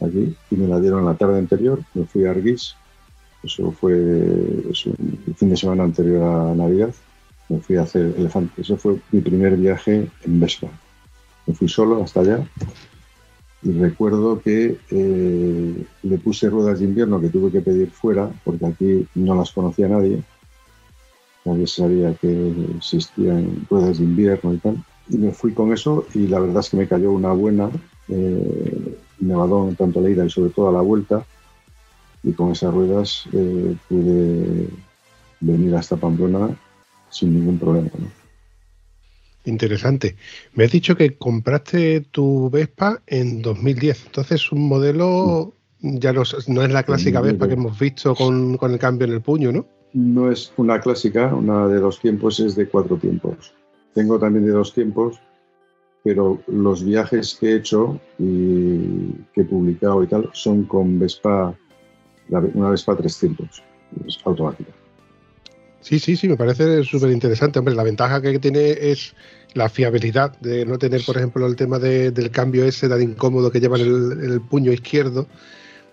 aquí, 0.00 0.36
y 0.50 0.56
me 0.56 0.66
la 0.66 0.80
dieron 0.80 1.04
la 1.04 1.14
tarde 1.14 1.38
anterior. 1.38 1.78
Me 1.94 2.04
fui 2.04 2.26
a 2.26 2.32
Arguís, 2.32 2.74
eso 3.44 3.70
fue 3.70 3.92
el 3.94 5.34
fin 5.36 5.50
de 5.50 5.56
semana 5.56 5.84
anterior 5.84 6.24
a 6.24 6.52
Navidad. 6.52 6.92
Me 7.48 7.60
fui 7.60 7.76
a 7.76 7.82
hacer 7.82 8.12
Elefantes. 8.18 8.58
Eso 8.58 8.76
fue 8.76 8.96
mi 9.12 9.20
primer 9.20 9.56
viaje 9.56 10.10
en 10.24 10.40
Vespa. 10.40 10.66
Me 11.46 11.54
fui 11.54 11.68
solo 11.68 12.02
hasta 12.02 12.22
allá 12.22 12.44
y 13.64 13.72
recuerdo 13.72 14.40
que 14.40 14.76
eh, 14.90 15.86
le 16.02 16.18
puse 16.18 16.50
ruedas 16.50 16.80
de 16.80 16.84
invierno 16.84 17.20
que 17.20 17.30
tuve 17.30 17.50
que 17.50 17.62
pedir 17.62 17.90
fuera 17.90 18.30
porque 18.44 18.66
aquí 18.66 19.06
no 19.14 19.34
las 19.34 19.52
conocía 19.52 19.88
nadie. 19.88 20.22
Nadie 21.46 21.66
sabía 21.66 22.14
que 22.14 22.52
existían 22.76 23.66
ruedas 23.70 23.98
de 23.98 24.04
invierno 24.04 24.52
y 24.52 24.58
tal. 24.58 24.84
Y 25.08 25.16
me 25.16 25.32
fui 25.32 25.52
con 25.52 25.72
eso 25.72 26.06
y 26.14 26.26
la 26.26 26.40
verdad 26.40 26.60
es 26.60 26.70
que 26.70 26.76
me 26.76 26.88
cayó 26.88 27.12
una 27.12 27.32
buena 27.32 27.70
eh, 28.08 28.98
nevadón 29.20 29.76
tanto 29.76 30.00
la 30.00 30.10
ida 30.10 30.26
y 30.26 30.30
sobre 30.30 30.50
todo 30.50 30.68
a 30.68 30.72
la 30.72 30.82
vuelta. 30.82 31.24
Y 32.22 32.32
con 32.32 32.52
esas 32.52 32.72
ruedas 32.72 33.24
eh, 33.32 33.76
pude 33.88 34.68
venir 35.40 35.74
hasta 35.74 35.96
Pamplona 35.96 36.54
sin 37.08 37.32
ningún 37.32 37.58
problema. 37.58 37.90
Interesante. 39.44 40.16
Me 40.54 40.64
has 40.64 40.72
dicho 40.72 40.96
que 40.96 41.16
compraste 41.16 42.00
tu 42.00 42.48
Vespa 42.50 43.02
en 43.06 43.42
2010. 43.42 44.06
Entonces, 44.06 44.50
un 44.50 44.68
modelo 44.68 45.54
ya 45.80 46.12
no, 46.12 46.22
no 46.48 46.62
es 46.62 46.72
la 46.72 46.82
clásica 46.82 47.20
Vespa 47.20 47.46
que 47.46 47.54
hemos 47.54 47.78
visto 47.78 48.14
con, 48.14 48.56
con, 48.56 48.72
el 48.72 48.78
cambio 48.78 49.06
en 49.06 49.12
el 49.12 49.20
puño, 49.20 49.52
¿no? 49.52 49.66
No 49.92 50.30
es 50.30 50.52
una 50.56 50.80
clásica, 50.80 51.34
una 51.34 51.68
de 51.68 51.78
dos 51.78 52.00
tiempos 52.00 52.40
es 52.40 52.56
de 52.56 52.68
cuatro 52.68 52.96
tiempos. 52.96 53.54
Tengo 53.92 54.18
también 54.18 54.46
de 54.46 54.52
dos 54.52 54.72
tiempos, 54.72 55.20
pero 56.02 56.40
los 56.46 56.84
viajes 56.84 57.36
que 57.38 57.50
he 57.50 57.56
hecho 57.56 58.00
y 58.18 59.12
que 59.34 59.42
he 59.42 59.44
publicado 59.44 60.02
y 60.02 60.06
tal 60.06 60.30
son 60.32 60.64
con 60.64 60.98
Vespa, 60.98 61.54
una 62.28 62.70
Vespa 62.70 62.96
300, 62.96 63.62
es 64.06 64.18
automática. 64.24 64.72
Sí, 65.84 65.98
sí, 65.98 66.16
sí, 66.16 66.28
me 66.28 66.36
parece 66.38 66.82
súper 66.82 67.10
interesante. 67.10 67.58
Hombre, 67.58 67.74
la 67.74 67.82
ventaja 67.82 68.22
que 68.22 68.38
tiene 68.38 68.70
es 68.70 69.14
la 69.52 69.68
fiabilidad 69.68 70.34
de 70.38 70.64
no 70.64 70.78
tener, 70.78 71.04
por 71.04 71.18
ejemplo, 71.18 71.46
el 71.46 71.56
tema 71.56 71.78
de, 71.78 72.10
del 72.10 72.30
cambio 72.30 72.64
ese 72.64 72.88
tan 72.88 73.02
incómodo 73.02 73.50
que 73.50 73.60
lleva 73.60 73.78
en 73.78 73.86
el, 73.86 74.32
el 74.32 74.40
puño 74.40 74.72
izquierdo, 74.72 75.26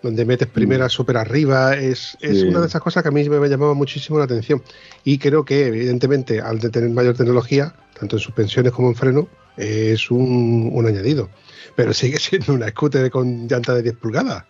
donde 0.02 0.24
metes 0.24 0.48
primera 0.48 0.88
súper 0.88 1.18
arriba. 1.18 1.76
Es, 1.76 2.18
es 2.22 2.40
sí. 2.40 2.48
una 2.48 2.62
de 2.62 2.68
esas 2.68 2.82
cosas 2.82 3.04
que 3.04 3.10
a 3.10 3.12
mí 3.12 3.28
me 3.28 3.50
llamaba 3.50 3.74
muchísimo 3.74 4.18
la 4.18 4.24
atención. 4.24 4.64
Y 5.04 5.18
creo 5.18 5.44
que, 5.44 5.68
evidentemente, 5.68 6.40
al 6.40 6.60
de 6.60 6.70
tener 6.70 6.90
mayor 6.92 7.18
tecnología, 7.18 7.76
tanto 8.00 8.16
en 8.16 8.22
suspensiones 8.22 8.72
como 8.72 8.88
en 8.88 8.96
freno, 8.96 9.28
es 9.58 10.10
un, 10.10 10.70
un 10.72 10.88
añadido. 10.88 11.28
Pero 11.76 11.94
sigue 11.94 12.18
siendo 12.18 12.54
una 12.54 12.70
scooter 12.70 13.12
con 13.12 13.46
llanta 13.46 13.76
de 13.76 13.84
10 13.84 13.98
pulgadas. 13.98 14.46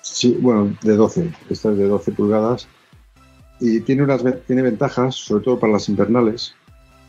Sí, 0.00 0.34
bueno, 0.40 0.74
de 0.80 0.96
12. 0.96 1.30
Esta 1.50 1.72
es 1.72 1.76
de 1.76 1.88
12 1.88 2.12
pulgadas 2.12 2.68
y 3.62 3.80
tiene 3.80 4.02
unas 4.02 4.24
tiene 4.44 4.62
ventajas, 4.62 5.14
sobre 5.14 5.44
todo 5.44 5.60
para 5.60 5.74
las 5.74 5.88
invernales, 5.88 6.52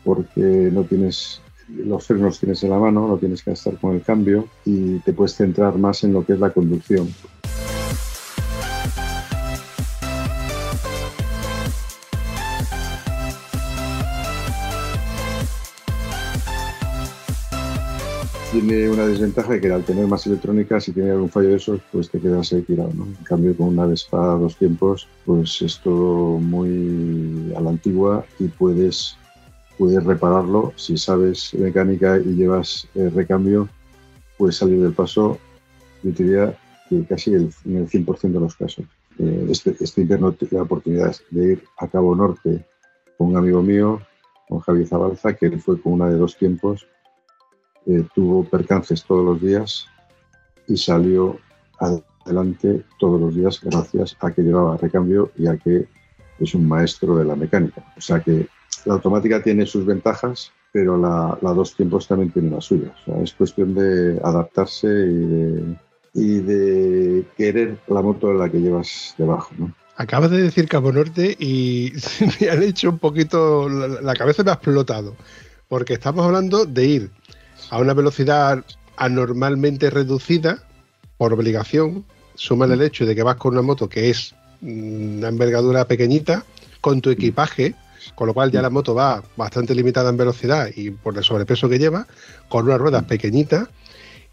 porque 0.04 0.70
no 0.72 0.84
tienes 0.84 1.40
los 1.68 2.06
frenos 2.06 2.38
tienes 2.38 2.62
en 2.62 2.70
la 2.70 2.78
mano, 2.78 3.08
no 3.08 3.16
tienes 3.16 3.42
que 3.42 3.50
estar 3.50 3.76
con 3.78 3.94
el 3.94 4.02
cambio 4.02 4.46
y 4.64 4.98
te 5.00 5.12
puedes 5.12 5.34
centrar 5.34 5.76
más 5.78 6.04
en 6.04 6.12
lo 6.12 6.24
que 6.24 6.34
es 6.34 6.38
la 6.38 6.50
conducción. 6.50 7.08
Tiene 18.60 18.88
una 18.88 19.04
desventaja 19.04 19.60
que 19.60 19.72
al 19.72 19.82
tener 19.82 20.06
más 20.06 20.28
electrónica, 20.28 20.80
si 20.80 20.92
tiene 20.92 21.10
algún 21.10 21.28
fallo 21.28 21.48
de 21.48 21.56
esos, 21.56 21.80
pues 21.90 22.08
te 22.08 22.20
quedas 22.20 22.52
ahí 22.52 22.62
tirado, 22.62 22.92
¿no? 22.94 23.04
En 23.04 23.24
cambio, 23.24 23.56
con 23.56 23.66
una 23.66 23.84
Vespa 23.84 24.34
a 24.34 24.36
dos 24.36 24.54
tiempos, 24.56 25.08
pues 25.26 25.60
es 25.60 25.80
todo 25.80 26.38
muy 26.38 27.52
a 27.56 27.60
la 27.60 27.70
antigua 27.70 28.24
y 28.38 28.46
puedes, 28.46 29.16
puedes 29.76 30.04
repararlo. 30.04 30.72
Si 30.76 30.96
sabes 30.96 31.52
mecánica 31.54 32.16
y 32.16 32.36
llevas 32.36 32.86
eh, 32.94 33.10
recambio, 33.12 33.68
puedes 34.38 34.54
salir 34.54 34.80
del 34.80 34.92
paso, 34.92 35.36
yo 36.04 36.12
diría 36.12 36.56
que 36.88 37.04
casi 37.06 37.34
el, 37.34 37.50
en 37.64 37.78
el 37.78 37.88
100% 37.88 38.20
de 38.20 38.40
los 38.40 38.54
casos. 38.54 38.84
Eh, 39.18 39.48
este, 39.50 39.74
este 39.80 40.02
invierno 40.02 40.30
tuve 40.30 40.50
la 40.52 40.62
oportunidad 40.62 41.16
de 41.32 41.54
ir 41.54 41.64
a 41.78 41.88
Cabo 41.88 42.14
Norte 42.14 42.64
con 43.18 43.30
un 43.30 43.36
amigo 43.36 43.62
mío, 43.62 44.00
con 44.48 44.60
Javier 44.60 44.86
Zabalza, 44.86 45.34
que 45.34 45.46
él 45.46 45.60
fue 45.60 45.80
con 45.80 45.94
una 45.94 46.08
de 46.08 46.18
dos 46.18 46.36
tiempos 46.36 46.86
eh, 47.86 48.04
tuvo 48.14 48.44
percances 48.44 49.04
todos 49.04 49.24
los 49.24 49.40
días 49.40 49.86
y 50.66 50.76
salió 50.76 51.38
adelante 51.78 52.84
todos 52.98 53.20
los 53.20 53.34
días 53.34 53.60
gracias 53.62 54.16
a 54.20 54.32
que 54.32 54.42
llevaba 54.42 54.76
recambio 54.76 55.30
y 55.36 55.46
a 55.46 55.56
que 55.56 55.86
es 56.38 56.54
un 56.54 56.66
maestro 56.66 57.16
de 57.16 57.24
la 57.24 57.36
mecánica. 57.36 57.84
O 57.96 58.00
sea 58.00 58.20
que 58.20 58.48
la 58.84 58.94
automática 58.94 59.42
tiene 59.42 59.66
sus 59.66 59.86
ventajas, 59.86 60.52
pero 60.72 60.98
la, 60.98 61.38
dos 61.40 61.74
tiempos 61.76 62.08
también 62.08 62.30
tiene 62.32 62.50
las 62.50 62.64
suyas. 62.64 62.96
es 63.22 63.32
cuestión 63.34 63.74
de 63.74 64.20
adaptarse 64.22 64.88
y 66.12 66.40
de, 66.40 67.24
querer 67.36 67.78
la 67.88 68.02
moto 68.02 68.30
en 68.30 68.38
la 68.38 68.48
que 68.48 68.60
llevas 68.60 69.14
debajo. 69.18 69.52
Acabas 69.96 70.30
de 70.30 70.42
decir 70.42 70.68
Cabo 70.68 70.92
Norte 70.92 71.36
y 71.38 71.92
me 72.40 72.50
han 72.50 72.62
hecho 72.62 72.90
un 72.90 72.98
poquito, 72.98 73.68
la, 73.68 74.14
cabeza 74.14 74.42
me 74.42 74.50
ha 74.50 74.54
explotado, 74.54 75.14
porque 75.68 75.94
estamos 75.94 76.24
hablando 76.24 76.66
de 76.66 76.84
ir 76.84 77.10
a 77.74 77.78
una 77.78 77.92
velocidad 77.92 78.64
anormalmente 78.96 79.90
reducida 79.90 80.62
por 81.18 81.32
obligación, 81.32 82.04
suma 82.36 82.66
el 82.66 82.80
hecho 82.80 83.04
de 83.04 83.16
que 83.16 83.24
vas 83.24 83.34
con 83.34 83.54
una 83.54 83.62
moto 83.62 83.88
que 83.88 84.10
es 84.10 84.32
mm, 84.60 85.18
una 85.18 85.28
envergadura 85.28 85.84
pequeñita, 85.84 86.44
con 86.80 87.00
tu 87.00 87.10
equipaje, 87.10 87.74
con 88.14 88.28
lo 88.28 88.34
cual 88.34 88.52
ya 88.52 88.62
la 88.62 88.70
moto 88.70 88.94
va 88.94 89.24
bastante 89.36 89.74
limitada 89.74 90.10
en 90.10 90.16
velocidad 90.16 90.68
y 90.76 90.92
por 90.92 91.18
el 91.18 91.24
sobrepeso 91.24 91.68
que 91.68 91.80
lleva, 91.80 92.06
con 92.48 92.66
unas 92.66 92.78
ruedas 92.78 93.02
pequeñitas 93.06 93.66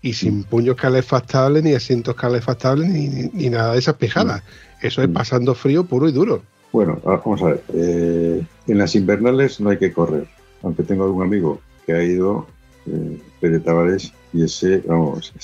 y 0.03 0.13
sin 0.13 0.43
puños 0.43 0.75
calefactables, 0.75 1.63
ni 1.63 1.73
asientos 1.73 2.13
calefactables, 2.13 2.89
ni, 2.89 3.49
nada 3.49 3.73
de 3.73 3.79
esas 3.79 3.95
pijadas. 3.95 4.43
Eso 4.83 5.01
es 5.01 5.09
pasando 5.09 5.55
frío 5.55 5.83
puro 5.83 6.07
y 6.07 6.11
duro. 6.11 6.43
Bueno, 6.71 7.01
vamos 7.03 7.41
a 7.41 7.45
ver. 7.45 7.63
Eh, 7.73 8.45
en 8.67 8.77
las 8.77 8.93
invernales 8.93 9.59
no 9.59 9.71
hay 9.71 9.79
que 9.79 9.91
correr, 9.91 10.27
aunque 10.61 10.83
tengo 10.83 11.05
algún 11.05 11.23
amigo 11.23 11.59
que 11.87 11.93
ha 11.93 12.03
ido, 12.03 12.45
eh, 12.87 13.21
Pere 13.39 13.59
Tavares, 13.59 14.13
y 14.33 14.43
ese, 14.43 14.79
vamos, 14.87 15.33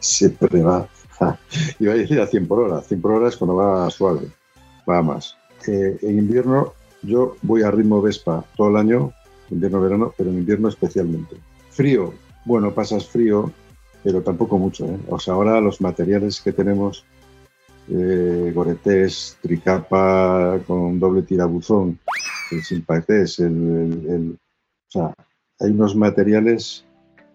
siempre 0.00 0.62
va, 0.62 0.88
iba 1.78 1.92
a 1.92 1.96
decir 1.96 2.20
a 2.20 2.26
100 2.26 2.46
por 2.46 2.60
hora. 2.60 2.80
100 2.82 3.00
por 3.00 3.12
hora 3.12 3.28
es 3.28 3.36
cuando 3.36 3.56
va 3.56 3.90
suave, 3.90 4.28
va 4.88 5.02
más. 5.02 5.36
Eh, 5.66 5.98
en 6.02 6.18
invierno 6.18 6.72
yo 7.02 7.36
voy 7.42 7.62
a 7.62 7.70
ritmo 7.70 8.02
Vespa 8.02 8.44
todo 8.56 8.68
el 8.70 8.76
año, 8.76 9.12
invierno-verano, 9.50 10.12
pero 10.16 10.30
en 10.30 10.38
invierno 10.38 10.68
especialmente. 10.68 11.36
Frío, 11.70 12.14
bueno, 12.44 12.72
pasas 12.74 13.06
frío, 13.06 13.52
pero 14.02 14.22
tampoco 14.22 14.58
mucho. 14.58 14.86
¿eh? 14.86 14.98
O 15.08 15.18
sea, 15.18 15.34
ahora 15.34 15.60
los 15.60 15.80
materiales 15.80 16.40
que 16.40 16.52
tenemos, 16.52 17.04
eh, 17.88 18.52
goretés, 18.54 19.38
tricapa 19.40 20.58
con 20.66 20.98
doble 20.98 21.22
tirabuzón, 21.22 21.98
el 22.50 22.62
simpatés, 22.62 23.38
el, 23.38 23.46
el, 24.08 24.38
o 24.88 24.90
sea, 24.90 25.14
hay 25.60 25.70
unos 25.70 25.96
materiales 25.96 26.84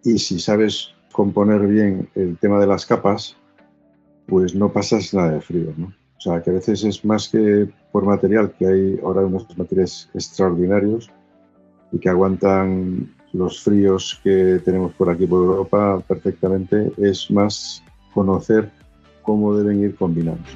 y 0.03 0.17
si 0.17 0.39
sabes 0.39 0.93
componer 1.11 1.67
bien 1.67 2.09
el 2.15 2.37
tema 2.37 2.59
de 2.59 2.67
las 2.67 2.85
capas, 2.85 3.37
pues 4.27 4.55
no 4.55 4.71
pasas 4.71 5.13
nada 5.13 5.31
de 5.31 5.41
frío, 5.41 5.73
¿no? 5.77 5.87
O 5.87 6.21
sea, 6.21 6.41
que 6.41 6.49
a 6.49 6.53
veces 6.53 6.83
es 6.83 7.03
más 7.03 7.27
que 7.27 7.69
por 7.91 8.05
material, 8.05 8.53
que 8.57 8.65
hay 8.65 8.99
ahora 9.03 9.21
unos 9.21 9.45
materiales 9.57 10.09
extraordinarios 10.13 11.11
y 11.91 11.99
que 11.99 12.09
aguantan 12.09 13.13
los 13.33 13.61
fríos 13.61 14.19
que 14.23 14.61
tenemos 14.63 14.93
por 14.93 15.09
aquí 15.09 15.27
por 15.27 15.43
Europa 15.43 16.01
perfectamente, 16.07 16.91
es 16.97 17.29
más 17.29 17.83
conocer 18.13 18.71
cómo 19.23 19.55
deben 19.55 19.81
ir 19.83 19.95
combinados. 19.95 20.47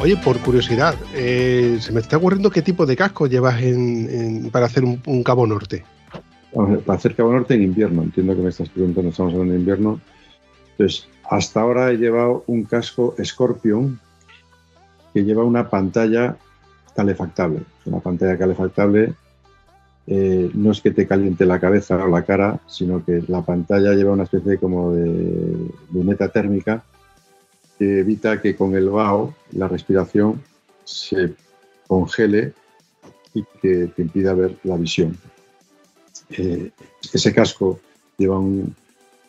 Oye, 0.00 0.16
por 0.16 0.38
curiosidad, 0.38 0.94
eh, 1.12 1.78
se 1.80 1.92
me 1.92 1.98
está 1.98 2.18
ocurriendo 2.18 2.50
qué 2.50 2.62
tipo 2.62 2.86
de 2.86 2.94
casco 2.94 3.26
llevas 3.26 3.60
para 4.52 4.66
hacer 4.66 4.84
un, 4.84 5.22
Cabo 5.24 5.44
Norte. 5.44 5.84
para 6.86 6.96
hacer 6.96 7.16
Cabo 7.16 7.32
Norte 7.32 7.54
en 7.54 7.62
invierno, 7.62 8.04
entiendo 8.04 8.36
que 8.36 8.42
me 8.42 8.50
estás 8.50 8.68
preguntando, 8.68 9.10
estamos 9.10 9.32
hablando 9.32 9.54
de 9.54 9.58
invierno. 9.58 10.00
Entonces, 10.70 11.08
hasta 11.28 11.62
ahora 11.62 11.90
he 11.90 11.96
llevado 11.96 12.44
un 12.46 12.62
casco 12.62 13.16
Scorpion 13.22 13.98
que 15.12 15.24
lleva 15.24 15.42
una 15.42 15.68
pantalla 15.68 16.36
calefactable. 16.94 17.62
Una 17.84 17.98
pantalla 17.98 18.38
calefactable 18.38 19.14
eh, 20.06 20.50
no 20.54 20.70
es 20.70 20.80
que 20.80 20.92
te 20.92 21.08
caliente 21.08 21.44
la 21.44 21.58
cabeza 21.58 21.96
o 22.04 22.08
la 22.08 22.22
cara, 22.22 22.60
sino 22.68 23.04
que 23.04 23.24
la 23.26 23.42
pantalla 23.42 23.94
lleva 23.94 24.12
una 24.12 24.24
especie 24.24 24.58
como 24.58 24.92
de 24.92 25.56
luneta 25.92 26.28
térmica 26.28 26.84
evita 27.78 28.40
que 28.40 28.56
con 28.56 28.74
el 28.74 28.90
vaho 28.90 29.34
la 29.52 29.68
respiración 29.68 30.42
se 30.84 31.34
congele 31.86 32.52
y 33.34 33.44
que 33.60 33.86
te 33.94 34.02
impida 34.02 34.34
ver 34.34 34.56
la 34.64 34.76
visión. 34.76 35.16
Eh, 36.30 36.70
ese 37.12 37.32
casco 37.32 37.80
lleva 38.16 38.38
un, 38.38 38.74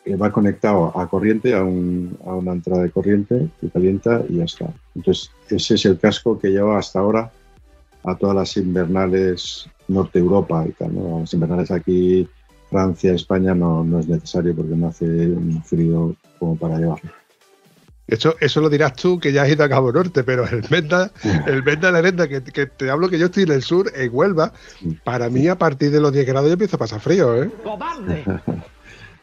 eh, 0.05 0.15
va 0.15 0.31
conectado 0.31 0.97
a 0.97 1.07
corriente, 1.07 1.53
a, 1.53 1.63
una 1.63 2.53
entrada 2.53 2.83
de 2.83 2.91
corriente 2.91 3.49
que 3.59 3.69
calienta 3.69 4.23
y 4.27 4.37
ya 4.37 4.45
está. 4.45 4.73
Entonces, 4.95 5.31
ese 5.49 5.75
es 5.75 5.85
el 5.85 5.99
casco 5.99 6.39
que 6.39 6.49
lleva 6.49 6.79
hasta 6.79 6.99
ahora 6.99 7.31
a 8.03 8.15
todas 8.15 8.35
las 8.35 8.57
invernales 8.57 9.69
Norte 9.87 10.19
Europa 10.19 10.65
y 10.67 10.71
tal. 10.71 10.95
Las 10.95 11.33
invernales 11.33 11.71
aquí, 11.71 12.27
Francia, 12.69 13.13
España, 13.13 13.53
no, 13.53 13.83
no 13.83 13.99
es 13.99 14.07
necesario 14.07 14.55
porque 14.55 14.75
no 14.75 14.87
hace 14.87 15.05
un 15.05 15.61
frío 15.63 16.15
como 16.39 16.55
para 16.55 16.79
llevarlo. 16.79 17.11
Eso, 18.09 18.35
eso 18.39 18.61
lo 18.61 18.69
dirás 18.69 18.95
tú 18.95 19.19
que 19.19 19.31
ya 19.31 19.43
has 19.43 19.49
ido 19.49 19.63
a 19.63 19.69
Cabo 19.69 19.91
Norte, 19.91 20.23
pero 20.23 20.47
el 20.47 20.63
Menda, 20.69 21.11
el 21.47 21.63
Menda 21.63 21.91
la 21.91 22.01
Lenda, 22.01 22.27
que, 22.27 22.43
que, 22.43 22.65
te 22.65 22.89
hablo 22.89 23.09
que 23.09 23.19
yo 23.19 23.27
estoy 23.27 23.43
en 23.43 23.51
el 23.51 23.61
sur, 23.61 23.91
en 23.95 24.09
Huelva, 24.11 24.51
para 25.03 25.29
mí 25.29 25.47
a 25.47 25.57
partir 25.57 25.91
de 25.91 26.01
los 26.01 26.11
10 26.11 26.25
grados 26.25 26.49
ya 26.49 26.53
empieza 26.53 26.75
a 26.75 26.79
pasar 26.79 26.99
frío, 26.99 27.43
¿eh? 27.43 27.51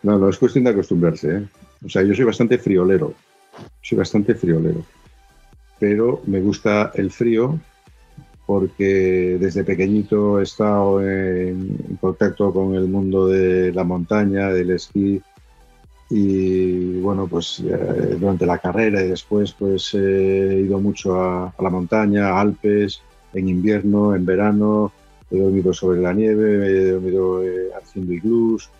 No, 0.03 0.19
no, 0.19 0.29
es 0.29 0.39
cuestión 0.39 0.63
de 0.63 0.71
acostumbrarse, 0.71 1.39
¿eh? 1.39 1.49
O 1.85 1.89
sea, 1.89 2.03
yo 2.03 2.15
soy 2.15 2.25
bastante 2.25 2.59
friolero, 2.59 3.15
soy 3.83 3.99
bastante 3.99 4.37
friolero, 4.37 4.85
pero 5.81 6.23
me 6.27 6.41
gusta 6.41 6.93
el 6.95 7.11
frío 7.11 7.59
porque 8.47 9.37
desde 9.41 9.65
pequeñito 9.65 10.39
he 10.39 10.45
estado 10.45 11.03
en 11.03 11.99
contacto 12.01 12.53
con 12.53 12.77
el 12.77 12.87
mundo 12.87 13.27
de 13.27 13.73
la 13.73 13.83
montaña, 13.83 14.51
del 14.51 14.71
esquí, 14.71 15.21
y 16.09 17.01
bueno, 17.01 17.27
pues 17.27 17.61
eh, 17.61 18.17
durante 18.19 18.47
la 18.47 18.59
carrera 18.59 19.03
y 19.03 19.09
después 19.09 19.53
pues 19.53 19.93
he 19.95 20.61
ido 20.65 20.79
mucho 20.79 21.21
a, 21.21 21.53
la 21.59 21.71
montaña, 21.71 22.29
a 22.29 22.41
Alpes, 22.41 23.03
en 23.35 23.49
invierno, 23.49 24.15
en 24.15 24.25
verano, 24.25 24.93
he 25.31 25.39
dormido 25.39 25.73
sobre 25.73 26.01
la 26.01 26.13
nieve, 26.13 26.67
he 26.67 26.91
dormido 26.93 27.43
eh, 27.43 27.71
haciendo 27.77 28.13
iglús, 28.13 28.71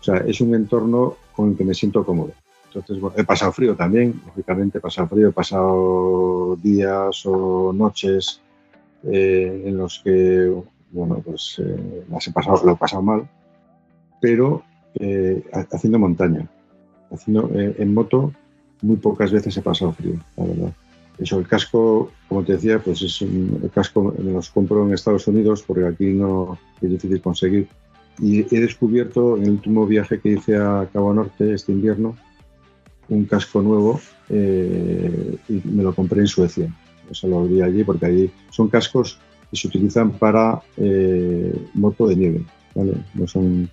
o 0.00 0.02
sea, 0.02 0.18
es 0.18 0.40
un 0.40 0.54
entorno 0.54 1.16
con 1.34 1.50
el 1.50 1.56
que 1.56 1.64
me 1.64 1.74
siento 1.74 2.04
cómodo. 2.04 2.32
Entonces, 2.66 3.02
he 3.16 3.24
pasado 3.24 3.50
frío 3.52 3.74
también, 3.74 4.20
lógicamente 4.26 4.76
he 4.76 4.80
pasado 4.80 5.08
frío, 5.08 5.28
he 5.28 5.32
pasado 5.32 6.54
días 6.62 7.22
o 7.24 7.72
noches 7.72 8.42
eh, 9.04 9.62
en 9.64 9.78
los 9.78 10.00
que, 10.04 10.52
bueno, 10.90 11.22
pues 11.24 11.62
las 12.10 12.28
he 12.28 12.32
pasado, 12.32 12.60
lo 12.66 12.72
he 12.72 12.76
pasado 12.76 13.02
mal, 13.02 13.26
pero 14.20 14.62
haciendo 15.70 15.98
montaña 15.98 16.46
haciendo 17.10 17.50
eh, 17.54 17.74
en 17.78 17.94
moto 17.94 18.32
muy 18.82 18.96
pocas 18.96 19.32
veces 19.32 19.56
he 19.56 19.62
pasado 19.62 19.92
frío, 19.92 20.14
la 20.36 20.44
verdad. 20.44 20.72
Eso, 21.18 21.38
el 21.38 21.48
casco, 21.48 22.12
como 22.28 22.44
te 22.44 22.52
decía, 22.52 22.78
pues 22.78 23.02
es 23.02 23.20
un, 23.22 23.58
el 23.62 23.70
casco 23.70 24.14
me 24.18 24.32
los 24.32 24.50
compro 24.50 24.86
en 24.86 24.94
Estados 24.94 25.26
Unidos 25.26 25.64
porque 25.66 25.86
aquí 25.86 26.06
no 26.12 26.58
es 26.80 26.90
difícil 26.90 27.20
conseguir. 27.20 27.68
Y 28.20 28.40
he 28.54 28.60
descubierto 28.60 29.36
en 29.36 29.44
el 29.44 29.50
último 29.50 29.86
viaje 29.86 30.20
que 30.20 30.30
hice 30.30 30.56
a 30.56 30.88
Cabo 30.92 31.12
Norte 31.12 31.54
este 31.54 31.72
invierno 31.72 32.16
un 33.08 33.24
casco 33.24 33.62
nuevo 33.62 34.00
eh, 34.28 35.36
y 35.48 35.62
me 35.64 35.82
lo 35.82 35.94
compré 35.94 36.20
en 36.20 36.26
Suecia. 36.26 36.72
Eso 37.10 37.26
lo 37.26 37.44
vi 37.46 37.62
allí 37.62 37.84
porque 37.84 38.06
allí 38.06 38.30
son 38.50 38.68
cascos 38.68 39.18
que 39.50 39.56
se 39.56 39.68
utilizan 39.68 40.12
para 40.12 40.60
eh, 40.76 41.52
moto 41.74 42.06
de 42.06 42.16
nieve, 42.16 42.44
¿vale? 42.74 42.92
No 43.14 43.26
son 43.26 43.70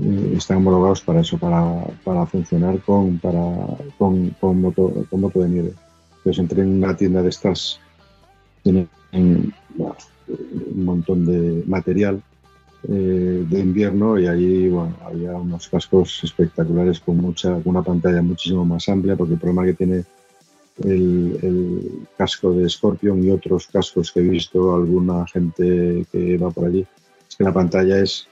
eh, 0.00 0.34
están 0.36 0.58
homologados 0.58 1.00
para 1.00 1.20
eso, 1.20 1.38
para, 1.38 1.84
para 2.04 2.26
funcionar 2.26 2.80
con, 2.80 3.18
para, 3.18 3.40
con, 3.96 4.30
con, 4.40 4.60
moto, 4.60 4.92
con 5.10 5.20
moto 5.20 5.40
de 5.40 5.48
nieve. 5.48 5.72
Entonces 6.18 6.38
entré 6.38 6.62
en 6.62 6.82
una 6.82 6.96
tienda 6.96 7.22
de 7.22 7.30
estas, 7.30 7.80
tienen 8.62 8.88
un 9.12 9.52
montón 10.74 11.26
de 11.26 11.64
material 11.66 12.22
eh, 12.84 13.44
de 13.48 13.58
invierno 13.58 14.18
y 14.18 14.28
allí 14.28 14.68
bueno, 14.68 14.94
había 15.04 15.32
unos 15.32 15.68
cascos 15.68 16.20
espectaculares 16.22 17.00
con 17.00 17.16
mucha 17.16 17.60
una 17.64 17.82
pantalla 17.82 18.22
muchísimo 18.22 18.64
más 18.64 18.88
amplia 18.88 19.16
porque 19.16 19.34
el 19.34 19.40
problema 19.40 19.64
que 19.64 19.74
tiene 19.74 20.04
el, 20.84 21.38
el, 21.42 22.06
casco 22.16 22.52
de 22.52 22.68
Scorpion 22.68 23.24
y 23.24 23.30
otros 23.30 23.66
cascos 23.66 24.12
que 24.12 24.20
he 24.20 24.22
visto 24.22 24.76
alguna 24.76 25.26
gente 25.26 26.06
que 26.12 26.38
va 26.38 26.50
por 26.50 26.66
allí 26.66 26.86
es 27.28 27.36
que 27.36 27.42
la 27.42 27.52
pantalla 27.52 27.98
es 27.98 28.28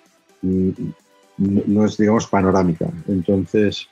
no 1.39 1.85
es, 1.85 1.97
digamos, 1.97 2.27
panorámica. 2.27 2.89
Entonces 3.09 3.89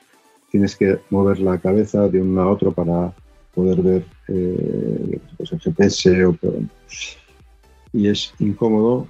tienes 0.51 0.75
que 0.75 0.99
mover 1.09 1.39
la 1.39 1.57
cabeza 1.59 2.07
de 2.07 2.21
uno 2.21 2.41
a 2.41 2.51
otro 2.51 2.71
para 2.71 3.13
poder 3.53 3.81
ver 3.81 4.05
eh, 4.27 5.19
pues 5.37 5.51
el 5.51 5.59
GPS 5.59 6.25
o, 6.25 6.37
y 7.93 8.07
es 8.07 8.33
incómodo 8.39 9.07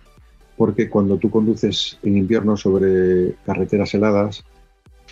porque 0.57 0.89
cuando 0.89 1.17
tú 1.17 1.29
conduces 1.29 1.97
en 2.03 2.17
invierno 2.17 2.55
sobre 2.55 3.33
carreteras 3.45 3.93
heladas 3.93 4.43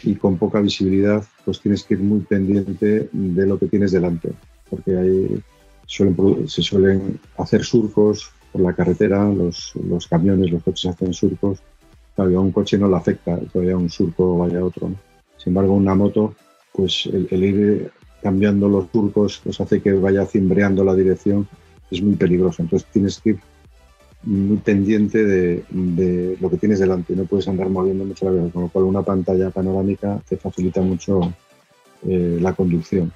y 0.04 0.16
con 0.16 0.38
poca 0.38 0.62
visibilidad, 0.62 1.24
pues 1.46 1.60
tienes 1.60 1.84
que 1.84 1.96
ir 1.96 2.02
muy 2.02 2.22
pendiente 2.22 3.10
de 3.12 3.46
lo 3.46 3.58
que 3.60 3.68
tienes 3.68 3.92
delante, 3.92 4.32
porque 4.70 4.98
ahí 4.98 5.44
se 5.86 6.62
suelen 6.62 7.20
hacer 7.38 7.64
surcos 7.64 8.32
por 8.52 8.62
la 8.62 8.74
carretera, 8.74 9.30
los, 9.30 9.74
camiones, 10.10 10.52
los 10.52 10.64
coches 10.64 10.92
hacen 10.92 11.14
surcos. 11.14 11.60
Claro, 12.15 12.38
a 12.38 12.41
un 12.41 12.52
coche 12.52 12.78
no 12.78 12.88
le 12.88 12.95
afecta 12.95 13.39
que 13.52 13.60
vaya 13.60 13.76
un 13.76 13.89
surco 13.89 14.36
o 14.36 14.38
vaya 14.39 14.63
otro. 14.63 14.91
Sin 15.38 15.52
embargo, 15.52 15.73
una 15.73 15.95
moto, 15.95 16.36
pues 16.71 17.08
el, 17.08 17.43
ir 17.43 17.91
cambiando 18.21 18.69
los 18.69 18.89
surcos 18.91 19.41
pues 19.43 19.60
hace 19.60 19.82
que 19.82 19.93
vaya 19.93 20.26
cimbreando 20.26 20.84
la 20.84 20.95
dirección, 20.95 21.47
es 21.89 22.02
muy 22.02 22.15
peligroso. 22.15 22.62
Entonces 22.62 22.88
tienes 22.91 23.19
que 23.19 23.32
ir 23.32 23.39
muy 24.23 24.58
pendiente 24.58 25.23
de, 25.26 26.38
lo 26.39 26.49
que 26.49 26.58
tienes 26.58 26.80
delante, 26.80 27.15
no 27.15 27.26
puedes 27.26 27.47
andar 27.47 27.69
moviendo 27.69 28.06
mucho 28.06 28.26
la 28.26 28.32
vez, 28.32 28.54
con 28.54 28.63
lo 28.63 28.69
cual 28.69 28.86
una 28.86 29.02
pantalla 29.02 29.49
panorámica 29.49 30.21
te 30.28 30.38
facilita 30.38 30.82
mucho 30.82 31.34
eh, 32.08 32.38
la 32.39 32.54
conducción. 32.54 33.12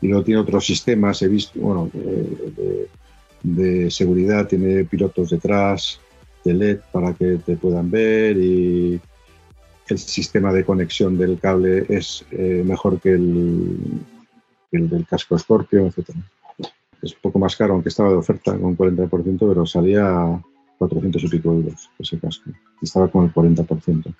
Y 0.00 0.08
luego 0.08 0.24
tiene 0.24 0.40
otros 0.40 0.64
sistemas, 0.64 1.20
he 1.20 1.28
visto, 1.28 1.60
bueno, 1.60 1.90
de, 3.42 3.90
seguridad, 3.90 4.46
tiene 4.46 4.84
pilotos 4.84 5.30
detrás, 5.30 6.00
de 6.44 6.54
LED 6.54 6.78
para 6.92 7.14
que 7.14 7.38
te 7.44 7.56
puedan 7.56 7.90
ver 7.90 8.36
y 8.36 9.00
el 9.88 9.98
sistema 9.98 10.52
de 10.52 10.64
conexión 10.64 11.18
del 11.18 11.38
cable 11.38 11.84
es 11.88 12.24
eh, 12.30 12.62
mejor 12.64 13.00
que 13.00 13.12
el, 13.12 13.76
el, 14.70 14.88
del 14.88 15.06
casco 15.06 15.38
Scorpio, 15.38 15.86
etc 15.86 16.10
es 17.02 17.14
poco 17.14 17.38
más 17.38 17.56
caro, 17.56 17.74
aunque 17.74 17.88
estaba 17.88 18.10
de 18.10 18.16
oferta 18.16 18.52
con 18.52 18.64
un 18.64 18.76
40%, 18.76 19.38
pero 19.38 19.66
salía 19.66 20.40
400 20.78 21.24
y 21.24 21.28
pico 21.28 21.52
euros 21.52 21.90
ese 21.98 22.18
casco. 22.18 22.50
Estaba 22.82 23.08
con 23.08 23.24
el 23.24 23.32
40%. 23.32 24.14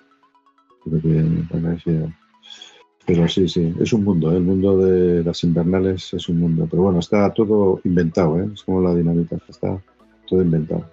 Pero 3.05 3.27
sí, 3.27 3.47
sí, 3.47 3.73
es 3.79 3.93
un 3.93 4.03
mundo, 4.03 4.31
¿eh? 4.31 4.37
el 4.37 4.43
mundo 4.43 4.77
de 4.77 5.23
las 5.23 5.43
invernales 5.43 6.13
es 6.13 6.29
un 6.29 6.39
mundo. 6.39 6.67
Pero 6.69 6.83
bueno, 6.83 6.99
está 6.99 7.31
todo 7.33 7.81
inventado, 7.83 8.39
¿eh? 8.39 8.49
es 8.53 8.63
como 8.63 8.81
la 8.81 8.95
dinámica, 8.95 9.37
está 9.47 9.81
todo 10.27 10.41
inventado. 10.41 10.89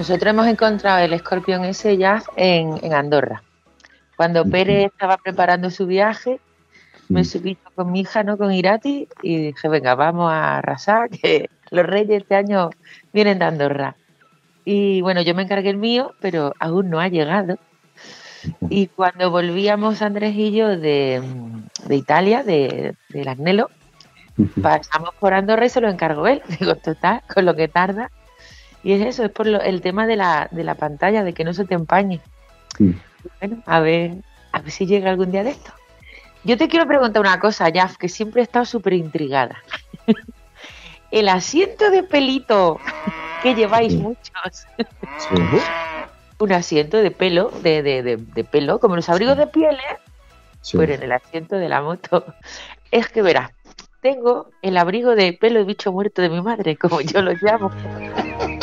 Nosotros 0.00 0.30
hemos 0.30 0.46
encontrado 0.46 1.04
el 1.04 1.18
Scorpion 1.18 1.62
S 1.66 1.98
ya 1.98 2.22
en, 2.34 2.94
Andorra. 2.94 3.42
Cuando 4.16 4.46
Pérez 4.46 4.86
estaba 4.86 5.18
preparando 5.18 5.68
su 5.68 5.86
viaje, 5.86 6.40
me 7.10 7.22
subí 7.22 7.58
con 7.74 7.92
mi 7.92 8.00
hija, 8.00 8.22
¿no? 8.22 8.38
Con 8.38 8.50
Irati, 8.50 9.08
y 9.22 9.36
dije, 9.48 9.68
venga, 9.68 9.94
vamos 9.96 10.32
a 10.32 10.56
arrasar, 10.56 11.10
que 11.22 11.50
los 11.70 11.84
reyes 11.84 12.22
este 12.22 12.34
año 12.34 12.70
vienen 13.12 13.40
de 13.40 13.44
Andorra. 13.44 13.96
Y 14.64 15.02
bueno, 15.02 15.20
yo 15.20 15.34
me 15.34 15.42
encargué 15.42 15.68
el 15.68 15.76
mío, 15.76 16.14
pero 16.18 16.54
aún 16.58 16.88
no 16.88 16.98
ha 16.98 17.08
llegado. 17.08 17.58
Y 18.70 18.86
cuando 18.86 19.30
volvíamos 19.30 20.00
Andrés 20.00 20.34
y 20.34 20.52
yo 20.52 20.78
de, 20.78 21.22
Italia, 21.90 22.42
de, 22.42 22.94
del 23.10 23.28
Agnelo, 23.28 23.68
pasamos 24.62 25.10
por 25.20 25.34
Andorra 25.34 25.66
y 25.66 25.68
se 25.68 25.82
lo 25.82 25.90
encargó 25.90 26.26
él. 26.26 26.40
Digo, 26.58 26.74
total, 26.76 27.20
con 27.34 27.44
lo 27.44 27.54
que 27.54 27.68
tarda. 27.68 28.10
Y 28.82 28.92
es 28.92 29.06
eso, 29.06 29.24
es 29.24 29.30
por 29.30 29.46
el 29.46 29.80
tema 29.80 30.06
de 30.06 30.16
la, 30.16 30.48
de 30.50 30.64
la 30.64 30.74
pantalla, 30.74 31.22
de 31.22 31.34
que 31.34 31.44
no 31.44 31.52
se 31.52 31.64
te 31.64 31.74
empañe. 31.74 32.20
Bueno, 32.78 33.62
a 33.66 33.80
ver, 33.80 34.12
a 34.52 34.60
ver 34.60 34.70
si 34.70 34.86
llega 34.86 35.10
algún 35.10 35.30
día 35.30 35.44
de 35.44 35.50
esto. 35.50 35.72
Yo 36.44 36.56
te 36.56 36.68
quiero 36.68 36.86
preguntar 36.86 37.20
una 37.20 37.38
cosa, 37.38 37.70
Jaf, 37.72 37.96
que 37.96 38.08
siempre 38.08 38.40
he 38.40 38.44
estado 38.44 38.64
súper 38.64 38.94
intrigada. 38.94 39.62
el 41.10 41.28
asiento 41.28 41.90
de 41.90 42.02
pelito 42.02 42.80
que 43.42 43.54
lleváis 43.54 43.94
muchos. 43.94 44.66
Un 46.38 46.52
asiento 46.52 46.96
de 46.96 47.10
pelo, 47.10 47.50
de, 47.62 47.82
de, 47.82 48.16
de, 48.16 48.44
pelo, 48.44 48.80
como 48.80 48.96
los 48.96 49.10
abrigos 49.10 49.36
de 49.36 49.46
pieles, 49.46 49.84
pero 50.72 50.94
en 50.94 51.02
el 51.02 51.12
asiento 51.12 51.56
de 51.56 51.68
la 51.68 51.82
moto. 51.82 52.24
Es 52.90 53.08
que 53.08 53.20
verás, 53.20 53.50
tengo 54.00 54.48
el 54.62 54.78
abrigo 54.78 55.14
de 55.14 55.34
pelo 55.34 55.58
de 55.58 55.66
bicho 55.66 55.92
muerto 55.92 56.22
de 56.22 56.30
mi 56.30 56.40
madre, 56.40 56.78
como 56.78 57.02
yo 57.02 57.20
lo 57.20 57.32
llamo. 57.42 57.70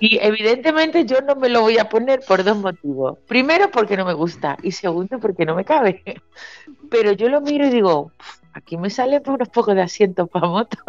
Y 0.00 0.18
evidentemente 0.20 1.04
yo 1.04 1.20
no 1.20 1.36
me 1.36 1.48
lo 1.48 1.62
voy 1.62 1.78
a 1.78 1.88
poner 1.88 2.20
por 2.26 2.44
dos 2.44 2.56
motivos. 2.56 3.18
Primero 3.26 3.70
porque 3.70 3.96
no 3.96 4.04
me 4.04 4.14
gusta 4.14 4.56
y 4.62 4.72
segundo 4.72 5.18
porque 5.18 5.44
no 5.44 5.54
me 5.54 5.64
cabe. 5.64 6.02
Pero 6.90 7.12
yo 7.12 7.28
lo 7.28 7.40
miro 7.40 7.66
y 7.66 7.70
digo, 7.70 8.12
aquí 8.52 8.76
me 8.76 8.90
sale 8.90 9.20
por 9.20 9.34
unos 9.34 9.48
pocos 9.48 9.74
de 9.74 9.82
asiento 9.82 10.26
para 10.26 10.48
moto. 10.48 10.78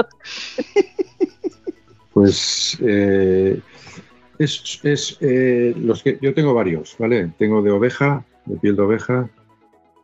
Pues 2.12 2.78
eh, 2.82 3.62
es, 4.40 5.18
eh, 5.22 5.74
los 5.78 6.04
que 6.04 6.18
yo 6.22 6.34
tengo 6.34 6.54
varios, 6.54 6.96
¿vale? 6.98 7.32
Tengo 7.38 7.62
de 7.62 7.72
oveja, 7.72 8.26
de 8.46 8.58
piel 8.58 8.76
de 8.76 8.82
oveja 8.82 9.30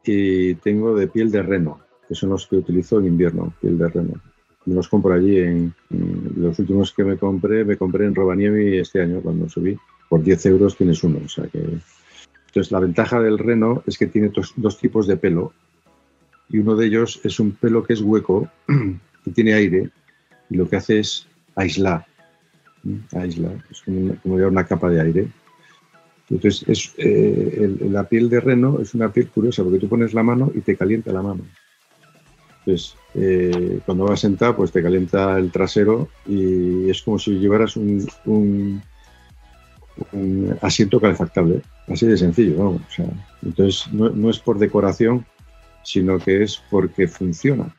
y 0.04 0.54
tengo 0.56 0.96
de 0.96 1.08
piel 1.08 1.30
de 1.32 1.42
reno, 1.42 1.82
que 2.08 2.16
son 2.16 2.30
los 2.30 2.48
que 2.48 2.58
utilizo 2.58 3.00
en 3.00 3.08
invierno, 3.08 3.54
piel 3.60 3.78
de 3.80 3.90
reno 3.90 4.22
los 4.66 4.88
compro 4.88 5.14
allí. 5.14 5.40
En, 5.40 5.74
los 6.36 6.58
últimos 6.60 6.94
que 6.94 7.04
me 7.04 7.18
compré, 7.18 7.64
me 7.64 7.78
compré 7.78 8.06
en 8.06 8.16
Robaniemi 8.16 8.78
este 8.78 9.02
año 9.02 9.22
cuando 9.22 9.48
subí. 9.50 9.78
Por 10.10 10.24
10 10.24 10.46
euros 10.48 10.76
tienes 10.76 11.04
uno. 11.04 11.20
O 11.24 11.30
sea 11.30 11.48
que... 11.48 11.60
Entonces, 11.60 12.72
la 12.72 12.80
ventaja 12.80 13.20
del 13.20 13.38
reno 13.38 13.84
es 13.86 13.98
que 13.98 14.08
tiene 14.08 14.32
dos, 14.56 14.78
tipos 14.78 15.08
de 15.08 15.18
pelo. 15.18 15.54
Y 16.50 16.60
uno 16.60 16.76
de 16.76 16.88
ellos 16.88 17.20
es 17.24 17.40
un 17.40 17.52
pelo 17.52 17.84
que 17.84 17.94
es 17.94 18.02
hueco 18.02 18.50
y 19.26 19.32
tiene 19.32 19.54
aire. 19.54 19.90
Y 20.50 20.56
lo 20.56 20.70
que 20.70 20.78
hace 20.78 21.00
es 21.00 21.28
aislar. 21.56 22.06
Aislar. 23.14 23.64
Es 23.70 23.82
como, 23.82 24.16
una 24.24 24.66
capa 24.66 24.90
de 24.90 25.02
aire. 25.02 25.28
Entonces, 26.30 26.64
es, 26.68 26.94
eh, 26.98 27.76
la 27.90 28.08
piel 28.08 28.30
de 28.30 28.40
reno 28.40 28.80
es 28.80 28.94
una 28.94 29.12
piel 29.12 29.28
curiosa 29.28 29.64
porque 29.64 29.80
tú 29.80 29.88
pones 29.90 30.14
la 30.14 30.24
mano 30.24 30.52
y 30.56 30.62
te 30.62 30.76
calienta 30.76 31.12
la 31.12 31.22
mano. 31.22 31.44
Entonces, 32.66 32.96
eh, 33.14 33.80
cuando 33.86 34.06
vas 34.06 34.20
sentado, 34.20 34.56
pues 34.56 34.72
te 34.72 34.82
calienta 34.82 35.38
el 35.38 35.52
trasero 35.52 36.10
y 36.26 36.90
es 36.90 37.04
como 37.04 37.20
si 37.20 37.38
llevaras 37.38 37.78
un, 37.78 38.82
asiento 40.62 41.00
calefactable. 41.00 41.62
Así 41.88 42.08
de 42.08 42.18
sencillo, 42.18 42.58
¿no? 42.58 42.82
entonces, 43.44 43.88
no, 43.94 44.30
es 44.30 44.40
por 44.40 44.58
decoración, 44.58 45.26
sino 45.84 46.18
que 46.18 46.44
es 46.44 46.62
porque 46.72 47.08
funciona. 47.08 47.76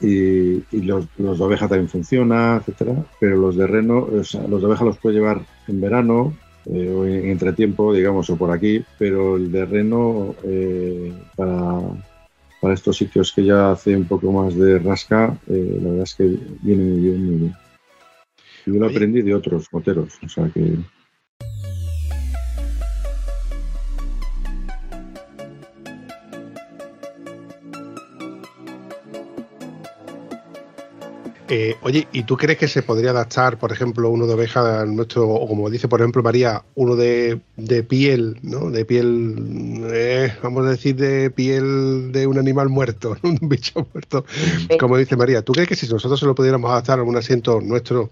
Y, 0.00 0.60
los, 0.82 1.08
de 1.16 1.26
oveja 1.26 1.66
también 1.66 1.88
funciona, 1.88 2.58
etcétera, 2.58 3.04
pero 3.18 3.36
los 3.36 3.56
de 3.56 3.66
reno, 3.66 4.06
los 4.10 4.32
de 4.32 4.66
oveja 4.66 4.84
los 4.84 4.98
puedes 4.98 5.18
llevar 5.18 5.40
en 5.66 5.80
verano 5.80 6.36
eh, 6.66 6.90
o 6.90 7.04
en 7.06 7.30
entretiempo, 7.30 7.92
digamos, 7.92 8.30
o 8.30 8.36
por 8.36 8.52
aquí, 8.52 8.84
pero 8.98 9.36
el 9.36 9.50
de 9.50 9.64
reno 9.66 10.34
eh, 10.44 11.12
para 11.34 11.80
para 12.60 12.74
estos 12.74 12.96
sitios 12.96 13.32
que 13.32 13.44
ya 13.44 13.70
hace 13.70 13.96
un 13.96 14.06
poco 14.06 14.32
más 14.32 14.54
de 14.56 14.78
rasca, 14.78 15.36
eh, 15.48 15.78
la 15.80 15.88
verdad 15.88 16.04
es 16.04 16.14
que 16.14 16.38
viene 16.62 16.84
muy 16.84 17.00
bien, 17.00 17.26
muy 17.26 17.34
bien. 17.36 17.56
Yo 18.66 18.74
lo 18.74 18.86
aprendí 18.86 19.22
de 19.22 19.34
otros 19.34 19.68
moteros, 19.72 20.18
o 20.24 20.28
sea 20.28 20.48
que 20.48 20.76
Eh, 31.48 31.76
oye, 31.82 32.08
¿y 32.12 32.24
tú 32.24 32.36
crees 32.36 32.58
que 32.58 32.66
se 32.66 32.82
podría 32.82 33.10
adaptar, 33.10 33.56
por 33.58 33.70
ejemplo, 33.70 34.10
uno 34.10 34.26
de 34.26 34.34
oveja 34.34 34.84
nuestro, 34.84 35.28
o 35.28 35.46
como 35.46 35.70
dice, 35.70 35.86
por 35.86 36.00
ejemplo, 36.00 36.22
María, 36.22 36.64
uno 36.74 36.96
de, 36.96 37.40
piel, 37.88 38.38
¿no? 38.42 38.70
De 38.70 38.84
piel, 38.84 39.86
eh, 39.92 40.32
vamos 40.42 40.66
a 40.66 40.70
decir, 40.70 40.96
de 40.96 41.30
piel 41.30 42.10
de 42.10 42.26
un 42.26 42.38
animal 42.38 42.68
muerto, 42.68 43.16
un 43.22 43.38
bicho 43.48 43.86
muerto, 43.92 44.24
como 44.80 44.96
dice 44.96 45.16
María. 45.16 45.42
¿Tú 45.42 45.52
crees 45.52 45.68
que 45.68 45.76
si 45.76 45.88
nosotros 45.88 46.18
se 46.18 46.26
lo 46.26 46.34
pudiéramos 46.34 46.68
adaptar 46.68 46.98
a 46.98 47.04
un 47.04 47.16
asiento 47.16 47.60
nuestro, 47.60 48.10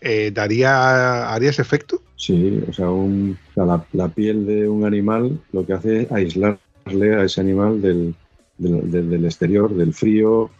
eh, 0.00 0.32
daría, 0.34 1.32
haría 1.32 1.50
ese 1.50 1.62
efecto? 1.62 2.02
Sí, 2.16 2.64
o 2.68 2.72
sea, 2.72 3.84
la, 3.92 4.08
piel 4.08 4.44
de 4.44 4.68
un 4.68 4.84
animal 4.84 5.40
lo 5.52 5.64
que 5.64 5.72
hace 5.72 6.02
es 6.02 6.12
aislarle 6.12 7.14
a 7.14 7.24
ese 7.24 7.40
animal 7.40 7.80
del, 7.80 8.14
del, 8.58 9.24
exterior, 9.24 9.72
del 9.72 9.94
frío, 9.94 10.50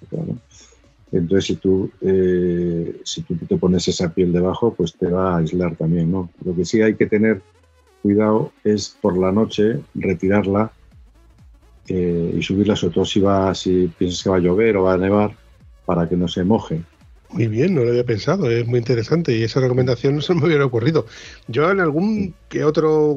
entonces, 1.12 1.44
si 1.44 1.56
tú, 1.56 1.90
eh, 2.00 3.00
si 3.04 3.22
tú 3.22 3.36
te 3.36 3.58
pones 3.58 3.86
esa 3.86 4.12
piel 4.12 4.32
debajo, 4.32 4.72
pues 4.74 4.94
te 4.94 5.08
va 5.08 5.34
a 5.34 5.38
aislar 5.38 5.76
también, 5.76 6.10
¿no? 6.10 6.30
Lo 6.42 6.56
que 6.56 6.64
sí 6.64 6.80
hay 6.80 6.94
que 6.94 7.06
tener 7.06 7.42
cuidado 8.02 8.50
es 8.64 8.96
por 9.00 9.18
la 9.18 9.30
noche 9.30 9.80
retirarla 9.94 10.72
eh, 11.88 12.34
y 12.34 12.42
subirla, 12.42 12.76
sobre 12.76 12.94
todo 12.94 13.04
si, 13.04 13.20
va, 13.20 13.54
si 13.54 13.88
piensas 13.98 14.22
que 14.22 14.30
va 14.30 14.36
a 14.36 14.40
llover 14.40 14.78
o 14.78 14.84
va 14.84 14.94
a 14.94 14.98
nevar, 14.98 15.36
para 15.84 16.08
que 16.08 16.16
no 16.16 16.28
se 16.28 16.44
moje. 16.44 16.82
Muy 17.32 17.48
bien, 17.48 17.74
no 17.74 17.82
lo 17.82 17.90
había 17.90 18.04
pensado, 18.04 18.50
es 18.50 18.66
muy 18.66 18.78
interesante 18.78 19.34
y 19.34 19.42
esa 19.42 19.58
recomendación 19.58 20.16
no 20.16 20.20
se 20.20 20.34
me 20.34 20.44
hubiera 20.44 20.66
ocurrido. 20.66 21.06
Yo 21.48 21.70
en 21.70 21.80
algún 21.80 22.34
que 22.50 22.62
otro, 22.62 23.16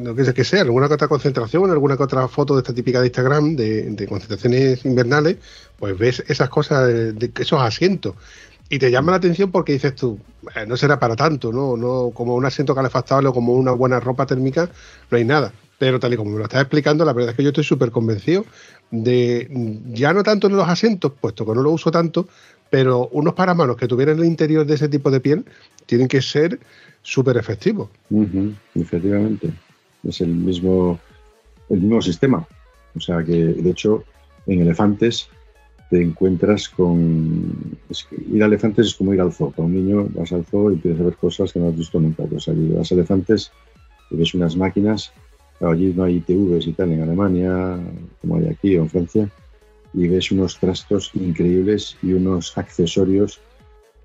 no 0.00 0.14
que 0.14 0.24
sé 0.24 0.32
que 0.32 0.44
sea, 0.44 0.62
alguna 0.62 0.88
que 0.88 0.94
otra 0.94 1.08
concentración, 1.08 1.64
en 1.64 1.72
alguna 1.72 1.98
que 1.98 2.04
otra 2.04 2.26
foto 2.26 2.54
de 2.54 2.60
esta 2.60 2.72
típica 2.72 3.00
de 3.00 3.08
Instagram 3.08 3.54
de, 3.54 4.06
concentraciones 4.08 4.86
invernales, 4.86 5.36
pues 5.78 5.98
ves 5.98 6.24
esas 6.26 6.48
cosas, 6.48 6.86
de, 6.88 7.30
esos 7.38 7.60
asientos. 7.60 8.14
Y 8.70 8.78
te 8.78 8.90
llama 8.90 9.10
la 9.10 9.18
atención 9.18 9.50
porque 9.50 9.74
dices 9.74 9.94
tú, 9.94 10.18
eh, 10.56 10.64
no 10.66 10.78
será 10.78 10.98
para 10.98 11.14
tanto, 11.14 11.52
¿no? 11.52 11.76
no 11.76 12.12
Como 12.14 12.34
un 12.36 12.46
asiento 12.46 12.74
calefactable 12.74 13.28
o 13.28 13.34
como 13.34 13.52
una 13.52 13.72
buena 13.72 14.00
ropa 14.00 14.24
térmica, 14.24 14.70
no 15.10 15.18
hay 15.18 15.24
nada. 15.24 15.52
Pero 15.78 16.00
tal 16.00 16.14
y 16.14 16.16
como 16.16 16.30
me 16.30 16.38
lo 16.38 16.44
estás 16.44 16.62
explicando, 16.62 17.04
la 17.04 17.12
verdad 17.12 17.32
es 17.32 17.36
que 17.36 17.42
yo 17.42 17.50
estoy 17.50 17.64
súper 17.64 17.90
convencido 17.90 18.46
de, 18.90 19.48
ya 19.92 20.12
no 20.12 20.22
tanto 20.22 20.46
en 20.46 20.56
los 20.56 20.68
asientos, 20.68 21.12
puesto 21.20 21.44
que 21.44 21.52
no 21.52 21.62
lo 21.62 21.70
uso 21.72 21.90
tanto, 21.90 22.26
pero 22.74 23.08
unos 23.12 23.34
paramanos 23.34 23.76
que 23.76 23.86
tuvieran 23.86 24.18
el 24.18 24.24
interior 24.24 24.66
de 24.66 24.74
ese 24.74 24.88
tipo 24.88 25.08
de 25.08 25.20
piel 25.20 25.44
tienen 25.86 26.08
que 26.08 26.20
ser 26.20 26.58
súper 27.02 27.36
efectivos. 27.36 27.88
efectivamente, 28.74 29.52
es 30.02 30.20
el 30.20 30.30
mismo, 30.30 30.98
el 31.70 31.82
mismo 31.82 32.02
sistema. 32.02 32.44
O 32.96 32.98
sea 32.98 33.22
que, 33.22 33.32
de 33.32 33.70
hecho, 33.70 34.02
en 34.48 34.62
elefantes 34.62 35.28
te 35.88 36.02
encuentras 36.02 36.68
con... 36.68 37.78
ir 38.32 38.42
a 38.42 38.46
elefantes 38.46 38.88
es 38.88 38.94
como 38.96 39.14
ir 39.14 39.20
al 39.20 39.32
zoo. 39.32 39.52
Con 39.52 39.66
un 39.66 39.74
niño 39.74 40.08
vas 40.12 40.32
al 40.32 40.44
zoo 40.44 40.72
y 40.72 40.74
empiezas 40.74 41.02
a 41.02 41.04
ver 41.04 41.14
cosas 41.14 41.52
que 41.52 41.60
no 41.60 41.68
has 41.68 41.76
visto 41.76 42.00
nunca. 42.00 42.24
O 42.24 42.40
sea, 42.40 42.54
vas 42.76 42.90
a 42.90 42.94
elefantes 42.96 43.52
y 44.10 44.16
ves 44.16 44.34
unas 44.34 44.56
máquinas. 44.56 45.12
allí 45.60 45.94
no 45.94 46.02
hay 46.02 46.18
TVs 46.18 46.66
y 46.66 46.72
tal 46.72 46.90
en 46.90 47.02
Alemania, 47.02 47.78
como 48.20 48.38
hay 48.38 48.48
aquí 48.48 48.76
o 48.76 48.82
en 48.82 48.90
Francia 48.90 49.30
y 49.94 50.08
ves 50.08 50.30
unos 50.32 50.58
trastos 50.58 51.12
increíbles 51.14 51.96
y 52.02 52.12
unos 52.12 52.56
accesorios, 52.58 53.40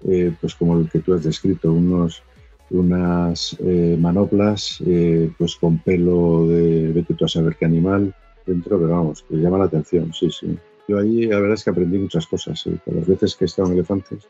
eh, 0.08 0.32
pues 0.39 0.56
como 0.56 0.80
el 0.80 0.89
que 0.89 0.99
tú 0.99 1.13
has 1.13 1.23
descrito, 1.23 1.73
unos, 1.73 2.21
unas 2.69 3.58
eh, 3.60 3.97
manoplas 3.99 4.82
eh, 4.86 5.32
pues 5.38 5.56
con 5.56 5.80
pelo 5.80 6.47
de 6.47 6.91
vete 6.93 7.15
tú 7.15 7.25
a 7.25 7.28
saber 7.28 7.56
qué 7.56 7.65
animal 7.65 8.13
dentro, 8.45 8.80
pero 8.80 8.91
vamos, 8.91 9.25
que 9.28 9.36
llama 9.36 9.58
la 9.58 9.65
atención, 9.65 10.13
sí, 10.13 10.30
sí. 10.32 10.58
Yo 10.88 10.99
ahí 10.99 11.25
la 11.25 11.39
verdad 11.39 11.56
es 11.56 11.63
que 11.63 11.69
aprendí 11.71 11.97
muchas 11.97 12.25
cosas, 12.25 12.63
las 12.86 13.08
veces 13.08 13.36
que 13.36 13.45
he 13.45 13.47
estado 13.47 13.67
en 13.67 13.73
elefantes 13.75 14.28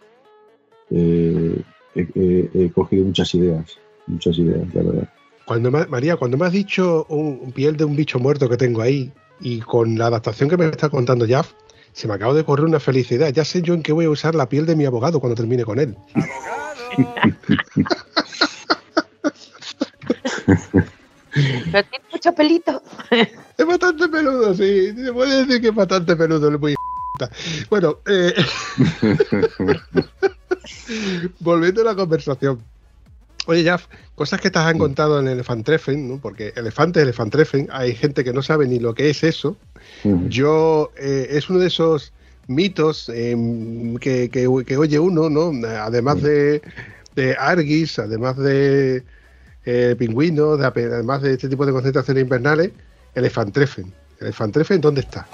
he, 0.91 1.63
he, 1.95 2.71
cogido 2.71 3.05
muchas 3.05 3.33
ideas, 3.35 3.77
muchas 4.07 4.37
ideas, 4.37 4.73
la 4.73 4.83
verdad. 4.83 5.09
Cuando 5.45 5.71
María, 5.71 6.15
cuando 6.17 6.37
me 6.37 6.45
has 6.45 6.51
dicho 6.51 7.05
un 7.09 7.51
piel 7.51 7.75
de 7.77 7.85
un 7.85 7.95
bicho 7.95 8.19
muerto 8.19 8.47
que 8.49 8.57
tengo 8.57 8.81
ahí, 8.81 9.11
y 9.39 9.60
con 9.60 9.97
la 9.97 10.08
adaptación 10.08 10.49
que 10.49 10.58
me 10.58 10.65
está 10.65 10.89
contando 10.89 11.25
Jaff, 11.28 11.54
se 11.93 12.08
me 12.08 12.13
acaba 12.13 12.34
de 12.34 12.43
correr 12.43 12.65
una 12.65 12.80
felicidad. 12.80 13.30
Ya 13.30 13.45
sé 13.45 13.62
yo 13.62 13.73
en 13.73 13.84
qué 13.84 13.91
voy 13.91 14.06
a 14.06 14.10
usar 14.10 14.36
la 14.36 14.49
piel 14.49 14.65
de 14.65 14.75
mi 14.75 14.86
abogado 14.86 15.19
cuando 15.19 15.36
termine 15.36 15.63
con 15.63 15.80
él. 15.80 15.95
Pero 21.71 21.88
tiene 21.89 22.06
mucho 22.12 22.34
pelito. 22.34 22.82
Es 23.58 23.65
bastante 23.65 24.08
peludo, 24.08 24.54
sí. 24.54 24.93
Se 24.95 25.13
puede 25.13 25.45
decir 25.45 25.62
que 25.62 25.67
es 25.67 25.75
bastante 25.75 26.15
peludo 26.15 26.47
el 26.47 26.60
muy 26.60 26.75
Bueno, 27.69 27.99
eh... 28.08 28.34
volviendo 31.39 31.82
a 31.82 31.86
la 31.86 31.95
conversación. 31.95 32.63
Oye, 33.49 33.63
Jaff, 33.63 33.88
cosas 34.13 34.39
que 34.39 34.51
te 34.51 34.59
has 34.59 34.75
encontrado 34.75 35.19
en 35.19 35.27
Elefantreffen, 35.27 36.07
¿no? 36.07 36.19
Porque 36.19 36.53
elefante, 36.55 37.01
Elefantreffen, 37.01 37.67
hay 37.71 37.95
gente 37.95 38.23
que 38.23 38.31
no 38.31 38.43
sabe 38.43 38.67
ni 38.67 38.77
lo 38.77 38.93
que 38.93 39.09
es 39.09 39.23
eso. 39.23 39.57
Yo, 40.27 40.91
eh, 40.97 41.29
es 41.31 41.49
uno 41.49 41.57
de 41.57 41.65
esos 41.65 42.13
mitos 42.45 43.09
em, 43.09 43.97
que, 43.97 44.29
que, 44.29 44.45
oye 44.47 44.99
uno, 44.99 45.31
¿no? 45.31 45.51
Además 45.67 46.21
de, 46.21 46.62
de 47.15 47.35
Argis, 47.39 47.97
además 47.97 48.38
de 48.38 49.03
eh, 49.65 49.95
pingüinos, 49.97 50.62
además 50.62 51.23
de 51.23 51.33
este 51.33 51.49
tipo 51.49 51.65
de 51.65 51.71
concentraciones 51.71 52.21
invernales, 52.21 52.69
Elefantreffen. 53.15 53.91
Elefantreffen, 54.19 54.79
¿dónde 54.79 55.01
está? 55.01 55.27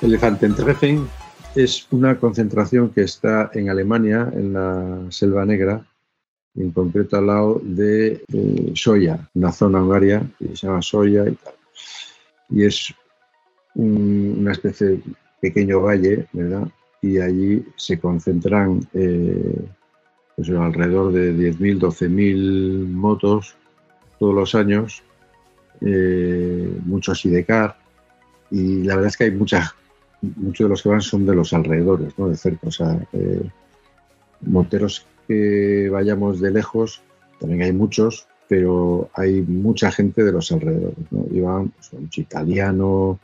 Elefantentreffen 0.00 1.08
es 1.56 1.88
una 1.90 2.18
concentración 2.18 2.90
que 2.90 3.02
está 3.02 3.50
en 3.52 3.68
Alemania, 3.68 4.30
en 4.32 4.52
la 4.52 5.00
Selva 5.10 5.44
Negra, 5.44 5.84
en 6.54 6.70
concreto 6.70 7.16
al 7.16 7.26
lado 7.26 7.60
de 7.64 8.22
eh, 8.32 8.72
Soya, 8.74 9.28
una 9.34 9.50
zona 9.50 9.82
hogaria 9.82 10.22
que 10.38 10.56
se 10.56 10.66
llama 10.66 10.82
Soya 10.82 11.28
y 11.28 11.34
tal. 11.34 11.54
Y 12.50 12.64
es 12.64 12.94
una 13.74 14.52
especie 14.52 14.86
de 14.86 15.02
pequeño 15.40 15.80
valle, 15.80 16.26
¿verdad? 16.32 16.68
Y 17.02 17.18
allí 17.18 17.64
se 17.76 17.98
concentran 17.98 18.80
eh, 18.94 19.64
pues 20.36 20.48
alrededor 20.50 21.12
de 21.12 21.34
10.000, 21.34 21.80
12.000 21.80 22.88
motos 22.88 23.56
todos 24.20 24.34
los 24.34 24.54
años, 24.54 25.02
eh, 25.80 26.72
muchos 26.84 27.20
sidecar, 27.20 27.76
y 28.50 28.84
la 28.84 28.94
verdad 28.94 29.08
es 29.08 29.16
que 29.16 29.24
hay 29.24 29.30
mucha 29.32 29.74
muchos 30.20 30.64
de 30.64 30.68
los 30.68 30.82
que 30.82 30.88
van 30.88 31.00
son 31.00 31.26
de 31.26 31.34
los 31.34 31.52
alrededores, 31.52 32.18
¿no? 32.18 32.28
de 32.28 32.36
cerca. 32.36 32.68
O 32.68 32.70
sea, 32.70 32.98
eh, 33.12 33.48
moteros 34.40 35.06
que 35.26 35.88
vayamos 35.90 36.40
de 36.40 36.50
lejos, 36.50 37.02
también 37.40 37.62
hay 37.62 37.72
muchos, 37.72 38.26
pero 38.48 39.10
hay 39.14 39.42
mucha 39.42 39.90
gente 39.90 40.24
de 40.24 40.32
los 40.32 40.50
alrededores. 40.50 40.96
¿no? 41.10 41.70
Pues, 41.74 42.00
mucho 42.00 42.20
italiano, 42.20 43.18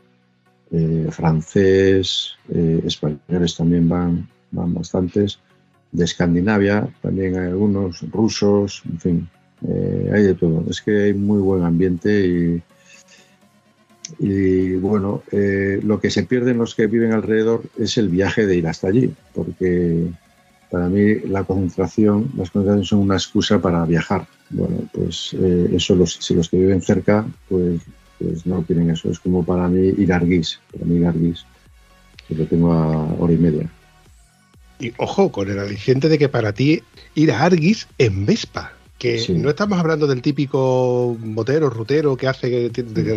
eh, 0.71 1.09
francés, 1.11 2.35
eh, 2.49 2.83
españoles 2.85 3.57
también 3.57 3.89
van, 3.89 4.29
van 4.51 4.75
bastantes. 4.75 5.39
De 5.93 6.05
Escandinavia 6.05 6.89
también 7.03 7.39
hay 7.39 7.49
algunos, 7.49 8.03
rusos, 8.11 8.83
en 8.91 9.01
fin, 9.01 9.29
hay 10.13 10.23
de 10.25 10.35
todo. 10.35 10.65
Es 10.69 10.83
que 10.83 11.05
hay 11.05 11.15
muy 11.15 11.39
buen 11.39 11.63
ambiente 11.63 12.27
y 12.27 12.63
y 14.19 14.75
bueno, 14.77 15.23
eh, 15.33 15.81
lo 15.83 16.01
que 16.01 16.11
se 16.11 16.25
pierden 16.25 16.59
los 16.59 16.75
que 16.75 16.87
viven 16.87 17.13
alrededor 17.13 17.63
es 17.79 17.97
el 17.97 18.09
viaje 18.09 18.47
de 18.47 18.57
ir 18.57 18.67
hasta 18.67 18.89
allí, 18.89 19.13
porque 19.35 20.09
para 20.71 20.89
mí 20.89 21.21
la 21.21 21.45
concentración, 21.45 22.31
las 22.37 22.51
concentraciones 22.51 22.89
son 22.89 22.99
una 23.01 23.15
excusa 23.15 23.61
para 23.61 23.85
viajar. 23.85 24.27
Bueno, 24.51 24.89
pues 24.93 25.35
eh, 25.41 25.71
eso 25.73 25.95
los, 25.95 26.15
si 26.15 26.35
los 26.35 26.49
que 26.49 26.59
viven 26.59 26.83
cerca, 26.83 27.27
pues, 27.49 27.81
pues 28.19 28.47
no 28.47 28.63
tienen 28.63 28.91
eso. 28.91 29.11
Es 29.11 29.19
como 29.19 29.45
para 29.45 29.69
mí 29.69 29.95
ir 29.97 30.13
a 30.13 30.17
Arguís, 30.17 30.61
para 30.73 30.85
mí 30.85 30.97
ir 30.97 31.07
a 31.07 31.09
Arguís, 31.09 31.45
que 32.29 32.35
lo 32.35 32.47
tengo 32.47 32.73
a 32.73 33.15
hora 33.15 33.33
y 33.33 33.39
media. 33.39 33.71
Y 34.81 34.93
ojo, 34.99 35.33
con 35.33 35.51
el 35.51 35.59
aliciente 35.59 36.09
de 36.09 36.19
que 36.19 36.29
para 36.29 36.53
ti 36.53 36.83
ir 37.15 37.33
a 37.33 37.45
Arguis 37.45 37.89
en 37.99 38.27
Vespa 38.27 38.73
que 38.99 39.27
no 39.31 39.51
estamos 39.51 39.79
hablando 39.79 40.07
del 40.07 40.23
típico 40.23 41.17
motero, 41.21 41.69
rutero 41.69 42.17
que 42.17 42.29
hace 42.29 42.71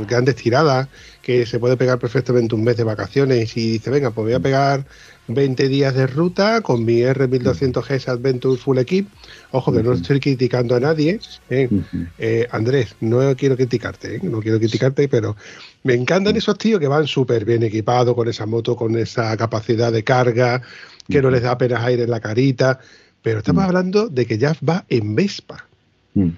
grandes 0.07 0.35
tiradas, 0.35 0.87
que 1.21 1.45
se 1.45 1.59
puede 1.59 1.77
pegar 1.77 1.99
perfectamente 1.99 2.55
un 2.55 2.63
mes 2.63 2.77
de 2.77 2.83
vacaciones 2.83 3.55
y 3.55 3.73
dice, 3.73 3.89
venga, 3.89 4.11
pues 4.11 4.25
voy 4.25 4.33
a 4.33 4.39
pegar 4.39 4.85
20 5.27 5.67
días 5.67 5.93
de 5.93 6.07
ruta 6.07 6.61
con 6.61 6.85
mi 6.85 7.01
R1200G 7.01 8.07
Adventure 8.07 8.57
Full 8.57 8.77
Equip. 8.79 9.07
Ojo, 9.51 9.73
que 9.73 9.83
no 9.83 9.93
estoy 9.93 10.19
criticando 10.19 10.75
a 10.75 10.79
nadie. 10.79 11.19
¿eh? 11.49 11.69
Eh, 12.17 12.47
Andrés, 12.51 12.95
no 13.01 13.35
quiero 13.35 13.55
criticarte, 13.55 14.15
¿eh? 14.15 14.19
no 14.23 14.39
quiero 14.39 14.57
criticarte, 14.57 15.07
pero 15.07 15.35
me 15.83 15.93
encantan 15.93 16.35
esos 16.35 16.57
tíos 16.57 16.79
que 16.79 16.87
van 16.87 17.07
súper 17.07 17.45
bien 17.45 17.63
equipados 17.63 18.15
con 18.15 18.27
esa 18.27 18.45
moto, 18.45 18.75
con 18.75 18.97
esa 18.97 19.35
capacidad 19.37 19.91
de 19.91 20.03
carga, 20.03 20.61
que 21.09 21.21
no 21.21 21.29
les 21.29 21.41
da 21.41 21.51
apenas 21.51 21.83
aire 21.83 22.03
en 22.03 22.09
la 22.09 22.19
carita. 22.19 22.79
Pero 23.27 23.39
estamos 23.39 23.65
hablando 23.65 24.07
de 24.07 24.25
que 24.25 24.37
ya 24.37 24.55
va 24.67 24.85
en 24.87 25.13
Vespa. 25.13 25.67
Mm. 26.13 26.29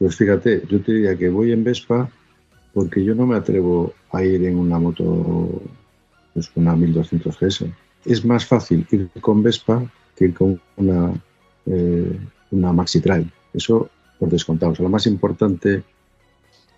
Pues 0.00 0.16
fíjate, 0.16 0.64
yo 0.68 0.80
te 0.80 0.94
diría 0.94 1.16
que 1.16 1.28
voy 1.28 1.52
en 1.52 1.62
Vespa 1.62 2.10
porque 2.74 3.04
yo 3.04 3.14
no 3.14 3.24
me 3.24 3.36
atrevo 3.36 3.94
a 4.10 4.24
ir 4.24 4.44
en 4.44 4.56
una 4.56 4.80
moto 4.80 5.62
pues, 6.34 6.50
una 6.56 6.74
1200 6.74 7.38
GS. 7.38 7.66
Es 8.04 8.24
más 8.24 8.44
fácil 8.44 8.84
ir 8.90 9.10
con 9.20 9.44
Vespa 9.44 9.80
que 10.16 10.24
ir 10.24 10.34
con 10.34 10.60
una, 10.76 11.12
eh, 11.66 12.18
una 12.50 12.72
Maxi 12.72 13.00
Trail. 13.00 13.30
Eso 13.54 13.88
por 14.18 14.28
descontado. 14.28 14.74
lo 14.80 14.88
más 14.88 15.06
importante 15.06 15.84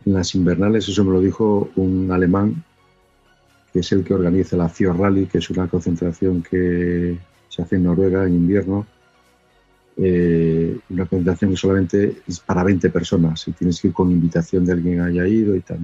en 0.04 0.12
las 0.12 0.34
invernales, 0.34 0.86
eso 0.86 1.02
me 1.02 1.12
lo 1.12 1.22
dijo 1.22 1.70
un 1.76 2.10
alemán, 2.12 2.62
que 3.72 3.78
es 3.78 3.90
el 3.90 4.04
que 4.04 4.12
organiza 4.12 4.58
la 4.58 4.68
Fjord 4.68 5.00
Rally, 5.00 5.24
que 5.24 5.38
es 5.38 5.48
una 5.48 5.66
concentración 5.66 6.42
que 6.42 7.16
se 7.48 7.62
hace 7.62 7.76
en 7.76 7.84
Noruega 7.84 8.26
en 8.26 8.34
invierno 8.34 8.86
eh, 9.96 10.76
una 10.90 11.04
presentación 11.04 11.50
que 11.52 11.56
solamente 11.56 12.16
es 12.26 12.40
para 12.40 12.64
20 12.64 12.90
personas 12.90 13.46
y 13.48 13.52
tienes 13.52 13.80
que 13.80 13.88
ir 13.88 13.94
con 13.94 14.10
invitación 14.10 14.64
de 14.64 14.72
alguien 14.72 14.96
que 14.96 15.00
haya 15.02 15.26
ido 15.26 15.54
y 15.54 15.60
tal. 15.60 15.78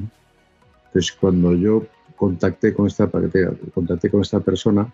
Entonces, 0.86 1.12
cuando 1.12 1.54
yo 1.54 1.86
contacté 2.16 2.74
con 2.74 2.86
esta, 2.86 3.08
contacté 3.72 4.10
con 4.10 4.20
esta 4.22 4.40
persona 4.40 4.92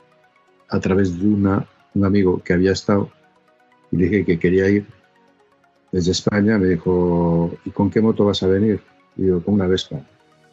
a 0.68 0.80
través 0.80 1.18
de 1.18 1.26
una, 1.26 1.66
un 1.94 2.04
amigo 2.04 2.42
que 2.42 2.52
había 2.52 2.72
estado 2.72 3.10
y 3.90 3.96
dije 3.96 4.24
que 4.24 4.38
quería 4.38 4.68
ir, 4.68 4.86
desde 5.92 6.10
España, 6.10 6.58
me 6.58 6.66
dijo, 6.68 7.56
¿y 7.64 7.70
con 7.70 7.88
qué 7.90 8.00
moto 8.00 8.24
vas 8.24 8.42
a 8.42 8.48
venir? 8.48 8.80
Y 9.16 9.22
digo, 9.22 9.40
con 9.42 9.54
una 9.54 9.66
Vespa. 9.66 10.00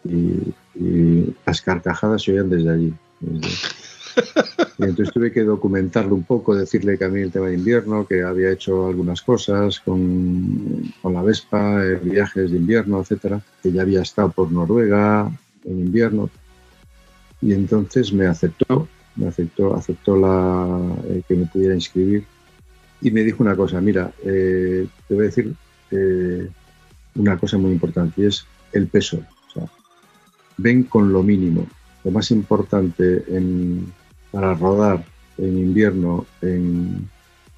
Y, 0.06 0.54
y 0.76 1.36
las 1.46 1.62
carcajadas 1.62 2.22
se 2.22 2.32
oían 2.34 2.50
desde 2.50 2.70
allí. 2.70 2.94
desde- 3.20 3.83
y 4.78 4.84
entonces 4.84 5.14
tuve 5.14 5.32
que 5.32 5.44
documentarlo 5.44 6.16
un 6.16 6.24
poco, 6.24 6.56
decirle 6.56 6.98
que 6.98 7.06
a 7.06 7.10
mí 7.10 7.22
el 7.22 7.32
tema 7.32 7.48
de 7.48 7.56
invierno, 7.56 8.06
que 8.08 8.24
había 8.24 8.52
hecho 8.52 8.88
algunas 8.88 9.22
cosas 9.22 9.80
con, 9.80 10.94
la 11.04 11.22
Vespa, 11.22 11.84
eh, 11.84 12.00
viajes 12.04 12.52
de 12.52 12.58
invierno, 12.58 13.02
etcétera, 13.02 13.42
que 13.62 13.72
ya 13.72 13.82
había 13.82 14.02
estado 14.02 14.30
por 14.32 14.52
Noruega 14.52 15.32
en 15.66 15.80
invierno. 15.80 16.30
Y 17.42 17.54
entonces 17.54 18.14
me 18.14 18.26
aceptó, 18.26 18.88
me 19.16 19.28
aceptó, 19.28 19.76
aceptó 19.76 20.16
la, 20.16 20.96
eh, 21.10 21.22
que 21.28 21.36
me 21.36 21.46
pudiera 21.46 21.76
inscribir 21.76 22.26
y 23.02 23.12
me 23.12 23.24
dijo 23.24 23.44
una 23.44 23.56
cosa, 23.56 23.82
mira, 23.82 24.12
eh, 24.24 24.88
te 25.08 25.14
voy 25.14 25.24
a 25.24 25.28
decir 25.28 25.54
una 27.16 27.38
cosa 27.38 27.60
muy 27.60 27.72
importante 27.72 28.22
y 28.22 28.26
es 28.26 28.48
el 28.72 28.88
peso. 28.88 29.24
Ven 30.58 30.84
con 30.84 31.12
lo 31.12 31.24
mínimo. 31.24 31.68
Lo 32.04 32.12
más 32.12 32.32
importante 32.32 33.24
en, 33.28 33.92
para 34.34 34.54
rodar 34.56 35.06
en 35.38 35.58
invierno 35.60 36.26
en 36.42 37.08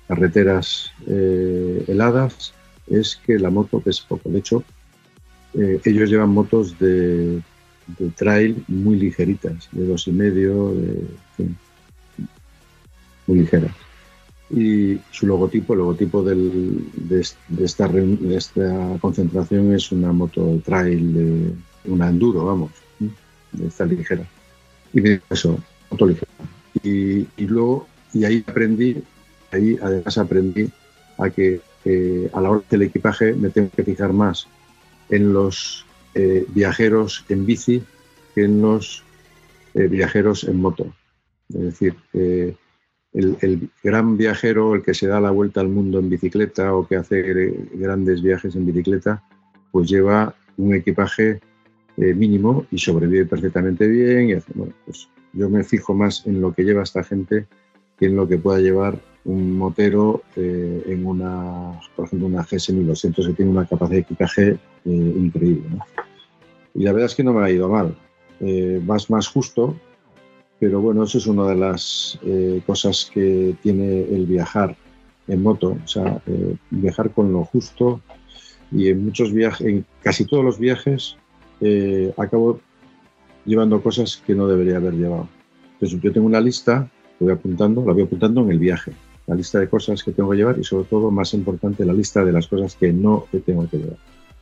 carreteras 0.09 0.91
eh, 1.07 1.83
heladas 1.87 2.53
es 2.87 3.15
que 3.15 3.39
la 3.39 3.49
moto 3.49 3.79
pese 3.79 4.03
poco. 4.07 4.29
De 4.29 4.39
hecho, 4.39 4.63
eh, 5.55 5.79
ellos 5.85 6.09
llevan 6.09 6.29
motos 6.29 6.77
de, 6.77 7.41
de 7.97 8.09
trail 8.15 8.63
muy 8.67 8.97
ligeritas, 8.97 9.69
de 9.71 9.87
dos 9.87 10.07
y 10.07 10.11
medio, 10.11 10.75
de, 10.75 11.01
muy 13.27 13.39
ligeras. 13.39 13.71
Y 14.51 14.99
su 15.11 15.25
logotipo, 15.25 15.73
el 15.73 15.79
logotipo 15.79 16.21
del- 16.23 16.85
de, 16.93 17.21
est- 17.21 17.37
de 17.47 17.65
esta, 17.65 17.87
de 17.87 18.35
esta 18.35 18.97
concentración 19.01 19.73
es 19.73 19.91
una 19.91 20.11
moto 20.11 20.45
de 20.45 20.59
trail, 20.59 21.55
una 21.85 22.09
enduro, 22.09 22.45
vamos, 22.45 22.71
¿sí? 22.99 23.09
de 23.53 23.67
esta 23.67 23.85
ligera. 23.85 24.23
Y 24.93 25.01
me 25.01 25.19
eso, 25.31 25.57
moto 25.89 26.05
ligera. 26.05 26.27
Y, 26.83 27.27
luego, 27.45 27.87
y 28.13 28.25
ahí 28.25 28.43
aprendí, 28.47 29.01
ahí 29.51 29.77
además 29.81 30.17
aprendí 30.17 30.69
a 31.17 31.29
que 31.29 31.61
eh, 31.85 32.29
a 32.33 32.41
la 32.41 32.49
hora 32.51 32.61
del 32.69 32.83
equipaje 32.83 33.33
me 33.33 33.49
tengo 33.49 33.69
que 33.75 33.83
fijar 33.83 34.11
más 34.13 34.47
en 35.09 35.33
los 35.33 35.85
eh, 36.13 36.45
viajeros 36.49 37.23
en 37.29 37.45
bici 37.45 37.81
que 38.33 38.43
en 38.45 38.61
los 38.61 39.03
eh, 39.75 39.87
viajeros 39.87 40.43
en 40.45 40.59
moto. 40.59 40.93
Es 41.49 41.61
decir, 41.61 41.95
eh, 42.13 42.55
el, 43.13 43.37
el 43.41 43.69
gran 43.83 44.17
viajero, 44.17 44.75
el 44.75 44.81
que 44.81 44.93
se 44.93 45.07
da 45.07 45.21
la 45.21 45.31
vuelta 45.31 45.61
al 45.61 45.69
mundo 45.69 45.99
en 45.99 46.09
bicicleta 46.09 46.73
o 46.75 46.87
que 46.87 46.95
hace 46.97 47.23
gr- 47.23 47.69
grandes 47.73 48.21
viajes 48.21 48.55
en 48.55 48.65
bicicleta, 48.65 49.23
pues 49.71 49.89
lleva 49.89 50.35
un 50.57 50.73
equipaje 50.73 51.39
eh, 51.97 52.13
mínimo 52.13 52.65
y 52.71 52.77
sobrevive 52.79 53.25
perfectamente 53.25 53.87
bien. 53.87 54.29
Y 54.29 54.33
hace- 54.33 54.51
bueno, 54.55 54.73
pues 54.85 55.07
yo 55.35 55.49
me 55.49 55.63
fijo 55.63 55.93
más 55.93 56.25
en 56.25 56.41
lo 56.41 56.53
que 56.53 56.63
lleva 56.63 56.83
esta 56.83 57.03
gente 57.03 57.45
que 57.97 58.07
en 58.07 58.15
lo 58.15 58.27
que 58.27 58.37
pueda 58.37 58.59
llevar 58.59 58.99
un 59.23 59.57
motero 59.57 60.23
eh, 60.35 60.83
en 60.87 61.05
una, 61.05 61.79
por 61.95 62.05
ejemplo, 62.05 62.27
una 62.27 62.43
GS 62.43 62.73
1200 62.73 63.27
que 63.27 63.33
tiene 63.33 63.51
una 63.51 63.65
capacidad 63.65 63.97
de 63.97 64.01
equipaje 64.01 64.49
eh, 64.51 64.57
increíble. 64.85 65.69
¿no? 65.69 65.85
Y 66.73 66.83
la 66.83 66.91
verdad 66.91 67.07
es 67.07 67.15
que 67.15 67.23
no 67.23 67.33
me 67.33 67.43
ha 67.43 67.49
ido 67.49 67.69
mal. 67.69 67.95
Eh, 68.41 68.81
vas 68.83 69.09
más 69.09 69.27
justo, 69.27 69.75
pero 70.59 70.81
bueno, 70.81 71.03
eso 71.03 71.17
es 71.17 71.27
una 71.27 71.47
de 71.47 71.55
las 71.55 72.19
eh, 72.23 72.61
cosas 72.65 73.09
que 73.13 73.55
tiene 73.61 74.01
el 74.03 74.25
viajar 74.25 74.75
en 75.27 75.41
moto, 75.41 75.77
o 75.83 75.87
sea, 75.87 76.21
eh, 76.27 76.55
viajar 76.69 77.11
con 77.11 77.33
lo 77.33 77.45
justo 77.45 78.01
y 78.71 78.89
en 78.89 79.05
muchos 79.05 79.31
viajes, 79.31 79.65
en 79.65 79.85
casi 80.01 80.25
todos 80.25 80.43
los 80.43 80.59
viajes, 80.59 81.17
eh, 81.61 82.13
acabo 82.17 82.59
llevando 83.45 83.81
cosas 83.81 84.21
que 84.25 84.35
no 84.35 84.47
debería 84.47 84.77
haber 84.77 84.93
llevado. 84.93 85.27
Entonces 85.73 85.99
yo 86.01 86.11
tengo 86.11 86.27
una 86.27 86.41
lista, 86.41 86.89
voy 87.19 87.31
apuntando, 87.31 87.85
la 87.85 87.93
voy 87.93 88.03
apuntando 88.03 88.41
en 88.41 88.51
el 88.51 88.59
viaje, 88.59 88.91
la 89.27 89.35
lista 89.35 89.59
de 89.59 89.69
cosas 89.69 90.03
que 90.03 90.11
tengo 90.11 90.31
que 90.31 90.37
llevar 90.37 90.57
y 90.59 90.63
sobre 90.63 90.85
todo, 90.85 91.11
más 91.11 91.33
importante, 91.33 91.85
la 91.85 91.93
lista 91.93 92.23
de 92.23 92.31
las 92.31 92.47
cosas 92.47 92.75
que 92.75 92.91
no 92.91 93.25
tengo 93.45 93.69
que 93.69 93.77
llevar. 93.77 93.97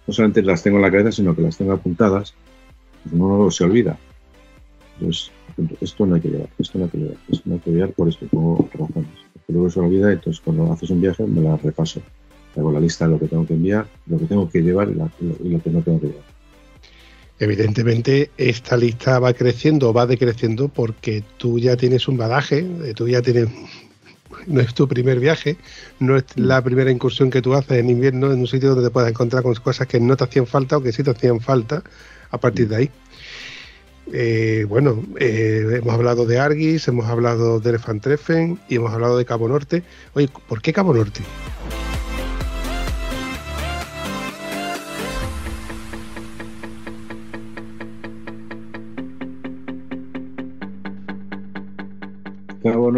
No 0.08 0.14
solamente 0.14 0.42
las 0.42 0.64
tengo 0.64 0.78
en 0.78 0.84
la 0.84 0.92
cabeza, 0.92 1.12
sino 1.12 1.36
que 1.36 1.42
las 1.42 1.58
tengo 1.58 1.72
apuntadas, 1.72 2.34
pues 3.04 3.14
no 3.14 3.50
se 3.52 3.64
olvida. 3.64 3.98
Entonces, 5.00 5.32
esto 5.82 6.06
no 6.06 6.16
hay 6.16 6.22
que 6.22 6.30
llevar, 6.30 6.50
esto 6.60 6.78
no 6.78 6.86
hay 6.86 6.92
que 6.92 6.98
llevar, 6.98 7.18
esto 7.30 7.44
no 7.46 7.56
hay 7.56 7.60
que 7.62 7.72
llevar 7.72 7.92
por 7.94 8.10
esto, 8.10 8.26
pongo 8.28 8.70
razones. 8.74 9.10
Porque 9.34 9.54
luego 9.54 9.70
se 9.70 9.80
olvida, 9.80 10.12
entonces 10.12 10.42
cuando 10.44 10.72
haces 10.72 10.90
un 10.90 11.02
viaje 11.02 11.26
me 11.26 11.42
la 11.42 11.58
repaso. 11.58 12.02
Hago 12.56 12.72
la 12.72 12.80
lista 12.80 13.06
de 13.06 13.12
lo 13.12 13.20
que 13.20 13.28
tengo 13.28 13.48
que 13.48 13.56
enviar, 13.56 13.88
lo 14.06 14.20
que 14.20 14.26
tengo 14.26 14.50
que 14.50 14.62
llevar 14.62 14.90
y, 14.90 15.48
y 15.48 15.50
lo 15.50 15.62
que 15.62 15.70
no 15.72 15.82
tengo 15.82 16.00
que 16.00 16.08
llevar. 16.08 16.33
Evidentemente, 17.44 18.32
esta 18.38 18.78
lista 18.78 19.20
va 19.20 19.34
creciendo 19.34 19.90
o 19.90 19.94
va 19.94 20.06
decreciendo 20.06 20.70
porque 20.70 21.26
tú 21.36 21.60
ya 21.60 21.76
tienes 21.76 22.08
un 22.08 22.16
badaje, 22.16 22.60
eh, 22.60 22.94
tú 22.96 23.08
ya 23.08 23.22
tienes. 23.22 23.50
No 24.48 24.60
es 24.60 24.74
tu 24.74 24.90
primer 24.90 25.22
viaje, 25.22 25.56
no 26.00 26.18
es 26.18 26.26
la 26.36 26.62
primera 26.62 26.92
incursión 26.92 27.30
que 27.30 27.42
tú 27.42 27.54
haces 27.54 27.78
en 27.78 27.90
invierno 27.90 28.30
en 28.30 28.40
un 28.40 28.48
sitio 28.48 28.70
donde 28.70 28.90
te 28.90 28.92
puedas 28.92 29.10
encontrar 29.10 29.42
con 29.42 29.54
cosas 29.56 29.88
que 29.88 30.02
no 30.02 30.18
te 30.18 30.26
hacían 30.26 30.48
falta 30.48 30.76
o 30.76 30.82
que 30.82 30.92
sí 30.92 31.02
te 31.02 31.12
hacían 31.12 31.40
falta 31.40 31.82
a 32.30 32.38
partir 32.38 32.68
de 32.68 32.76
ahí. 32.76 32.92
Eh, 34.12 34.66
bueno, 34.68 35.02
eh, 35.18 35.78
hemos 35.78 35.94
hablado 35.94 36.26
de 36.26 36.40
Argis, 36.40 36.88
hemos 36.90 37.06
hablado 37.06 37.62
de 37.62 37.70
Elefantreffen 37.70 38.60
y 38.68 38.76
hemos 38.76 38.92
hablado 38.92 39.18
de 39.18 39.24
Cabo 39.24 39.48
Norte. 39.48 39.84
Oye, 40.14 40.28
¿por 40.48 40.62
qué 40.62 40.74
Cabo 40.74 40.94
Norte? 40.94 41.22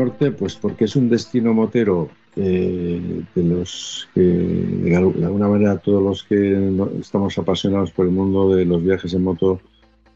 Norte, 0.06 0.32
pues 0.32 0.56
porque 0.56 0.86
es 0.86 0.96
un 0.96 1.10
destino 1.10 1.54
motero 1.54 2.10
eh, 2.36 3.22
de 3.34 3.44
los 3.44 4.08
que, 4.14 4.22
de 4.22 4.96
al- 4.96 5.14
de 5.20 5.26
alguna 5.26 5.48
manera, 5.48 5.78
todos 5.78 6.04
los 6.04 6.24
que 6.24 6.70
estamos 7.00 7.38
apasionados 7.38 7.92
por 7.92 8.06
el 8.06 8.12
mundo 8.12 8.54
de 8.56 8.66
los 8.66 8.84
viajes 8.84 9.14
en 9.14 9.24
moto, 9.24 9.60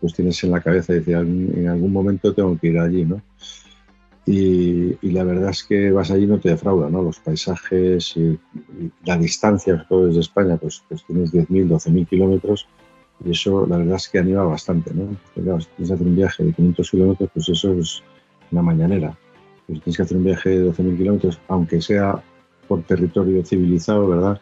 pues 0.01 0.13
tienes 0.13 0.43
en 0.43 0.51
la 0.51 0.61
cabeza, 0.61 0.93
"Algún- 0.93 1.53
en 1.55 1.67
algún 1.67 1.91
momento 1.91 2.33
tengo 2.33 2.57
que 2.59 2.67
ir 2.67 2.79
allí, 2.79 3.05
¿no? 3.05 3.21
Y, 4.25 4.95
y 5.01 5.11
la 5.11 5.23
verdad 5.23 5.49
es 5.49 5.63
que 5.63 5.91
vas 5.91 6.11
allí 6.11 6.25
y 6.25 6.27
no 6.27 6.39
te 6.39 6.49
defrauda, 6.49 6.89
¿no? 6.89 7.01
Los 7.01 7.19
paisajes 7.19 8.15
y, 8.15 8.21
y 8.21 8.91
la 9.05 9.17
distancia, 9.17 9.85
todo 9.89 10.05
desde 10.07 10.19
España, 10.19 10.57
pues, 10.57 10.83
pues 10.87 11.03
tienes 11.07 11.31
10.000, 11.31 11.67
12.000 11.67 12.05
kilómetros 12.05 12.67
y 13.25 13.31
eso 13.31 13.65
la 13.65 13.77
verdad 13.77 13.95
es 13.95 14.07
que 14.07 14.19
anima 14.19 14.43
bastante, 14.43 14.93
¿no? 14.93 15.05
Porque, 15.25 15.41
claro, 15.41 15.61
si 15.61 15.67
tienes 15.75 15.87
que 15.89 15.93
hacer 15.95 16.07
un 16.07 16.15
viaje 16.15 16.43
de 16.43 16.53
500 16.53 16.91
kilómetros, 16.91 17.29
pues 17.33 17.49
eso 17.49 17.73
es 17.73 18.03
una 18.51 18.61
mañanera. 18.61 19.17
Pues 19.69 19.83
tienes 19.83 19.97
que 19.97 20.01
hacer 20.01 20.17
un 20.17 20.23
viaje 20.23 20.49
de 20.49 20.71
12.000 20.71 20.97
kilómetros, 20.97 21.39
aunque 21.47 21.79
sea 21.79 22.23
por 22.67 22.81
territorio 22.83 23.45
civilizado, 23.45 24.07
¿verdad? 24.07 24.41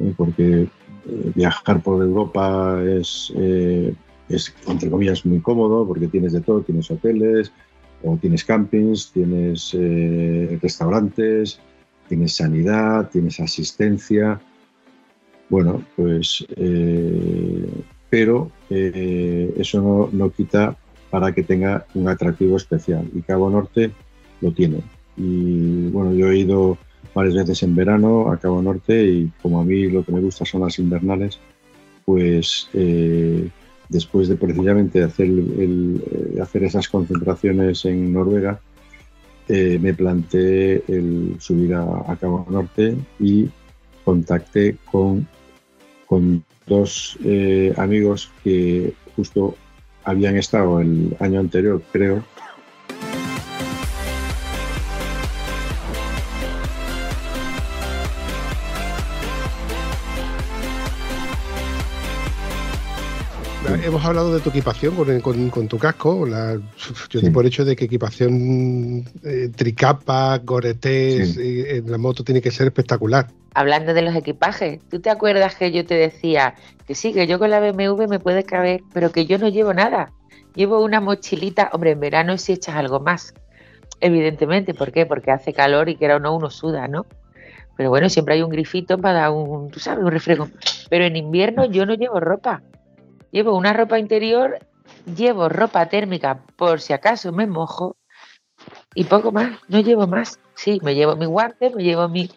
Eh, 0.00 0.12
porque 0.16 0.62
eh, 0.62 0.68
viajar 1.36 1.80
por 1.80 2.02
Europa 2.02 2.82
es, 2.82 3.32
eh, 3.36 3.94
es, 4.28 4.52
entre 4.66 4.90
comillas, 4.90 5.24
muy 5.24 5.38
cómodo, 5.40 5.86
porque 5.86 6.08
tienes 6.08 6.32
de 6.32 6.40
todo, 6.40 6.62
tienes 6.62 6.90
hoteles, 6.90 7.52
o 8.02 8.16
tienes 8.16 8.44
campings, 8.44 9.12
tienes 9.12 9.76
restaurantes, 10.60 11.60
tienes 12.08 12.34
sanidad, 12.34 13.10
tienes 13.10 13.38
asistencia. 13.38 14.40
Bueno, 15.48 15.82
pues, 15.96 16.44
pero 18.10 18.50
eso 18.68 19.82
no, 19.82 20.08
no 20.12 20.30
quita 20.30 20.76
para 21.10 21.32
que 21.32 21.42
tenga 21.42 21.86
un 21.94 22.08
atractivo 22.08 22.56
especial. 22.56 23.08
Y 23.14 23.22
Cabo 23.22 23.50
Norte 23.50 23.90
lo 24.40 24.52
tiene. 24.52 24.82
Y 25.16 25.88
bueno, 25.88 26.12
yo 26.14 26.30
he 26.30 26.38
ido 26.38 26.78
varias 27.14 27.34
veces 27.34 27.62
en 27.62 27.74
verano 27.74 28.30
a 28.30 28.36
Cabo 28.36 28.62
Norte 28.62 29.04
y 29.04 29.32
como 29.42 29.60
a 29.60 29.64
mí 29.64 29.88
lo 29.88 30.04
que 30.04 30.12
me 30.12 30.20
gusta 30.20 30.44
son 30.44 30.60
las 30.62 30.78
invernales, 30.78 31.38
pues 32.04 32.68
eh, 32.74 33.48
después 33.88 34.28
de 34.28 34.36
precisamente 34.36 35.02
hacer, 35.02 35.28
eh, 35.28 36.38
hacer 36.40 36.64
esas 36.64 36.88
concentraciones 36.88 37.84
en 37.84 38.12
Noruega, 38.12 38.60
eh, 39.48 39.78
me 39.80 39.94
planteé 39.94 40.84
el 40.88 41.36
subir 41.38 41.74
a, 41.74 42.16
Cabo 42.20 42.46
Norte 42.50 42.96
y 43.18 43.48
contacté 44.04 44.76
con, 44.90 45.26
con 46.06 46.44
dos 46.66 47.18
amigos 47.76 48.30
que 48.44 48.92
justo 49.16 49.56
habían 50.04 50.36
estado 50.36 50.80
el 50.80 51.16
año 51.18 51.40
anterior, 51.40 51.82
creo, 51.92 52.22
hemos 63.88 64.04
hablado 64.04 64.34
de 64.34 64.40
tu 64.40 64.50
equipación 64.50 64.94
con, 64.94 65.20
con- 65.20 65.50
con 65.50 65.68
tu 65.68 65.78
casco. 65.78 66.26
la- 66.26 66.58
yo 67.10 67.20
Sí. 67.20 67.30
por 67.30 67.46
hecho 67.46 67.64
de 67.64 67.74
que 67.74 67.86
equipación 67.86 69.04
eh, 69.24 69.50
tricapa, 69.54 70.38
goretés 70.38 71.34
Sí. 71.34 71.40
eh, 71.40 71.76
en 71.78 71.90
la 71.90 71.98
moto 71.98 72.22
tiene 72.22 72.40
que 72.40 72.50
ser 72.50 72.66
espectacular. 72.68 73.26
Hablando 73.54 73.94
de 73.94 74.02
los 74.02 74.14
equipajes, 74.14 74.80
¿tú 74.88 75.00
te 75.00 75.10
acuerdas 75.10 75.54
que 75.56 75.72
yo 75.72 75.84
te 75.84 75.94
decía 75.94 76.54
que 76.86 76.94
sí, 76.94 77.12
que 77.12 77.26
yo 77.26 77.38
con 77.38 77.50
la 77.50 77.60
BMW 77.60 78.06
me 78.08 78.20
puede 78.20 78.44
caber, 78.44 78.82
pero 78.92 79.10
que 79.10 79.26
yo 79.26 79.38
no 79.38 79.48
llevo 79.48 79.74
nada? 79.74 80.12
Llevo 80.54 80.82
una 80.84 81.00
mochilita, 81.00 81.70
hombre, 81.72 81.92
en 81.92 82.00
verano 82.00 82.36
si 82.38 82.52
echas 82.52 82.76
algo 82.76 83.00
más, 83.00 83.32
evidentemente, 84.00 84.74
¿por 84.74 84.92
qué? 84.92 85.06
Porque 85.06 85.30
hace 85.30 85.52
calor 85.52 85.88
y 85.88 85.96
que 85.96 86.04
era 86.04 86.16
uno 86.16 86.34
uno 86.36 86.50
suda, 86.50 86.88
¿no? 86.88 87.06
Pero 87.76 87.90
bueno, 87.90 88.08
siempre 88.08 88.34
hay 88.34 88.42
un 88.42 88.50
grifito 88.50 88.98
para 88.98 89.20
dar 89.20 89.30
un, 89.30 89.70
tú 89.70 89.78
sabes, 89.80 90.04
un 90.04 90.10
refresco. 90.10 90.48
Pero 90.90 91.04
en 91.04 91.16
invierno 91.16 91.64
yo 91.64 91.86
no 91.86 91.94
llevo 91.94 92.18
ropa. 92.18 92.62
Llevo 93.30 93.56
una 93.56 93.72
ropa 93.72 93.98
interior, 93.98 94.58
llevo 95.16 95.48
ropa 95.48 95.86
térmica 95.86 96.40
por 96.56 96.80
si 96.80 96.92
acaso 96.92 97.32
me 97.32 97.46
mojo 97.46 97.96
y 98.94 99.04
poco 99.04 99.32
más, 99.32 99.58
no 99.68 99.80
llevo 99.80 100.06
más. 100.06 100.38
Sí, 100.54 100.80
me 100.82 100.94
llevo 100.94 101.16
mi 101.16 101.26
guante, 101.26 101.70
me 101.70 101.82
llevo 101.82 102.08
mi... 102.08 102.30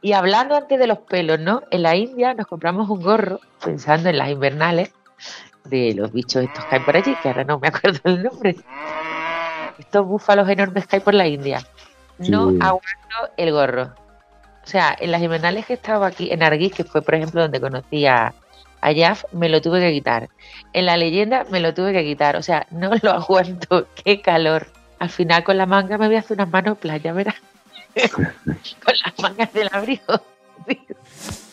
Y 0.00 0.12
hablando 0.12 0.54
antes 0.54 0.78
de 0.78 0.86
los 0.86 0.98
pelos, 0.98 1.40
¿no? 1.40 1.62
En 1.70 1.82
la 1.82 1.96
India 1.96 2.34
nos 2.34 2.46
compramos 2.46 2.88
un 2.88 3.02
gorro, 3.02 3.40
pensando 3.64 4.08
en 4.08 4.18
las 4.18 4.30
invernales, 4.30 4.92
de 5.64 5.94
los 5.94 6.12
bichos 6.12 6.44
estos 6.44 6.64
que 6.66 6.76
hay 6.76 6.84
por 6.84 6.96
allí, 6.96 7.16
que 7.20 7.28
ahora 7.28 7.44
no 7.44 7.58
me 7.58 7.68
acuerdo 7.68 7.98
el 8.04 8.22
nombre. 8.22 8.56
Estos 9.78 10.06
búfalos 10.06 10.48
enormes 10.48 10.86
que 10.86 10.96
hay 10.96 11.00
por 11.00 11.14
la 11.14 11.26
India. 11.26 11.66
No 12.18 12.50
Sí. 12.50 12.58
aguanto 12.60 13.32
el 13.36 13.52
gorro. 13.52 13.94
O 14.64 14.70
sea, 14.70 14.96
en 14.98 15.10
las 15.10 15.22
invernales 15.22 15.66
que 15.66 15.72
he 15.72 15.76
estado 15.76 16.04
aquí, 16.04 16.30
en 16.30 16.42
Arguís, 16.42 16.72
que 16.72 16.84
fue, 16.84 17.00
por 17.02 17.14
ejemplo, 17.14 17.40
donde 17.40 17.60
conocí 17.60 18.06
a, 18.06 18.34
a 18.80 18.94
Jaf, 18.94 19.24
me 19.32 19.48
lo 19.48 19.60
tuve 19.60 19.80
que 19.80 19.92
quitar. 19.92 20.28
En 20.72 20.86
la 20.86 20.96
leyenda 20.96 21.44
me 21.50 21.60
lo 21.60 21.74
tuve 21.74 21.92
que 21.92 22.04
quitar. 22.04 22.36
O 22.36 22.42
sea, 22.42 22.66
no 22.70 22.90
lo 23.02 23.10
aguanto. 23.12 23.86
Qué 24.04 24.20
calor. 24.20 24.68
Al 24.98 25.10
final 25.10 25.44
con 25.44 25.56
la 25.56 25.66
manga 25.66 25.98
me 25.98 26.06
voy 26.06 26.16
a 26.16 26.20
hacer 26.20 26.36
unas 26.36 26.50
manos 26.50 26.78
playa, 26.78 27.12
verás. 27.12 27.36
con 28.12 28.94
las 29.04 29.18
mangas 29.20 29.52
del 29.52 29.68
abrigo. 29.72 30.22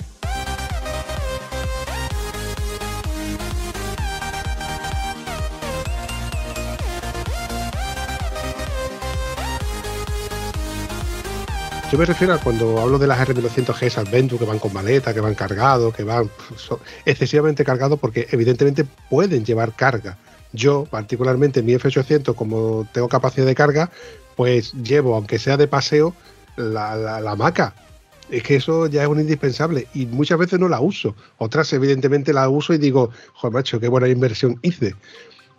Yo 11.92 12.00
me 12.00 12.06
refiero 12.06 12.34
a 12.34 12.40
cuando 12.40 12.80
hablo 12.80 12.98
de 12.98 13.06
las 13.06 13.20
R1200G 13.20 13.98
Adventure 14.00 14.40
que 14.40 14.46
van 14.46 14.58
con 14.58 14.74
maleta, 14.74 15.14
que 15.14 15.20
van 15.20 15.36
cargados, 15.36 15.94
que 15.94 16.04
van 16.04 16.30
excesivamente 17.06 17.64
cargados 17.64 18.00
porque 18.00 18.28
evidentemente 18.32 18.86
pueden 19.10 19.46
llevar 19.46 19.74
carga. 19.74 20.18
Yo, 20.52 20.86
particularmente 20.86 21.60
en 21.60 21.68
mi 21.68 21.74
F800, 21.74 22.34
como 22.34 22.88
tengo 22.92 23.08
capacidad 23.08 23.46
de 23.46 23.54
carga, 23.54 23.92
pues 24.36 24.74
llevo, 24.74 25.16
aunque 25.16 25.38
sea 25.38 25.58
de 25.58 25.68
paseo, 25.68 26.16
la, 26.58 26.96
la, 26.96 27.22
la 27.22 27.32
hamaca. 27.32 27.76
Es 28.32 28.42
que 28.42 28.56
eso 28.56 28.88
ya 28.88 29.04
es 29.04 29.08
un 29.08 29.20
indispensable 29.20 29.88
y 29.94 30.08
muchas 30.08 30.40
veces 30.40 30.60
no 30.60 30.68
la 30.68 30.82
uso. 30.82 31.16
Otras, 31.38 31.72
evidentemente, 31.74 32.34
la 32.34 32.50
uso 32.50 32.74
y 32.74 32.80
digo, 32.80 33.12
joder, 33.34 33.54
macho, 33.54 33.80
qué 33.80 33.88
buena 33.88 34.08
inversión 34.08 34.60
hice. 34.64 34.96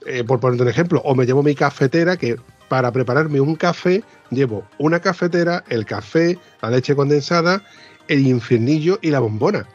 Eh, 0.07 0.25
por 0.25 0.41
ponerte 0.41 0.63
un 0.65 0.69
ejemplo, 0.69 1.01
o 1.05 1.15
me 1.15 1.25
llevo 1.25 1.43
mi 1.43 1.55
cafetera 1.55 2.17
que 2.17 2.37
para 2.69 2.93
prepararme 2.93 3.41
un 3.41 3.55
café 3.55 4.03
llevo 4.31 4.65
una 4.79 5.01
cafetera, 5.01 5.65
el 5.69 5.85
café, 5.85 6.39
la 6.63 6.71
leche 6.71 6.95
condensada, 6.95 7.63
el 8.09 8.27
infiernillo 8.27 8.99
y 9.03 9.11
la 9.11 9.21
bombona. 9.21 9.67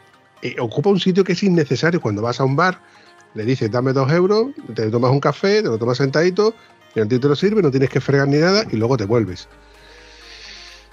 Eh, 0.42 0.56
ocupa 0.58 0.90
un 0.90 1.00
sitio 1.00 1.24
que 1.24 1.32
es 1.32 1.42
innecesario. 1.42 2.00
Cuando 2.00 2.22
vas 2.22 2.40
a 2.40 2.44
un 2.44 2.56
bar, 2.56 2.80
le 3.34 3.44
dices, 3.44 3.70
dame 3.70 3.92
dos 3.92 4.10
euros, 4.12 4.48
te 4.74 4.90
tomas 4.90 5.10
un 5.10 5.20
café, 5.20 5.62
te 5.62 5.68
lo 5.68 5.78
tomas 5.78 5.98
sentadito, 5.98 6.54
y 6.94 7.00
a 7.00 7.06
ti 7.06 7.18
te 7.18 7.28
lo 7.28 7.36
sirve, 7.36 7.62
no 7.62 7.70
tienes 7.70 7.90
que 7.90 8.00
fregar 8.00 8.28
ni 8.28 8.38
nada 8.38 8.64
y 8.70 8.76
luego 8.76 8.96
te 8.96 9.04
vuelves. 9.04 9.48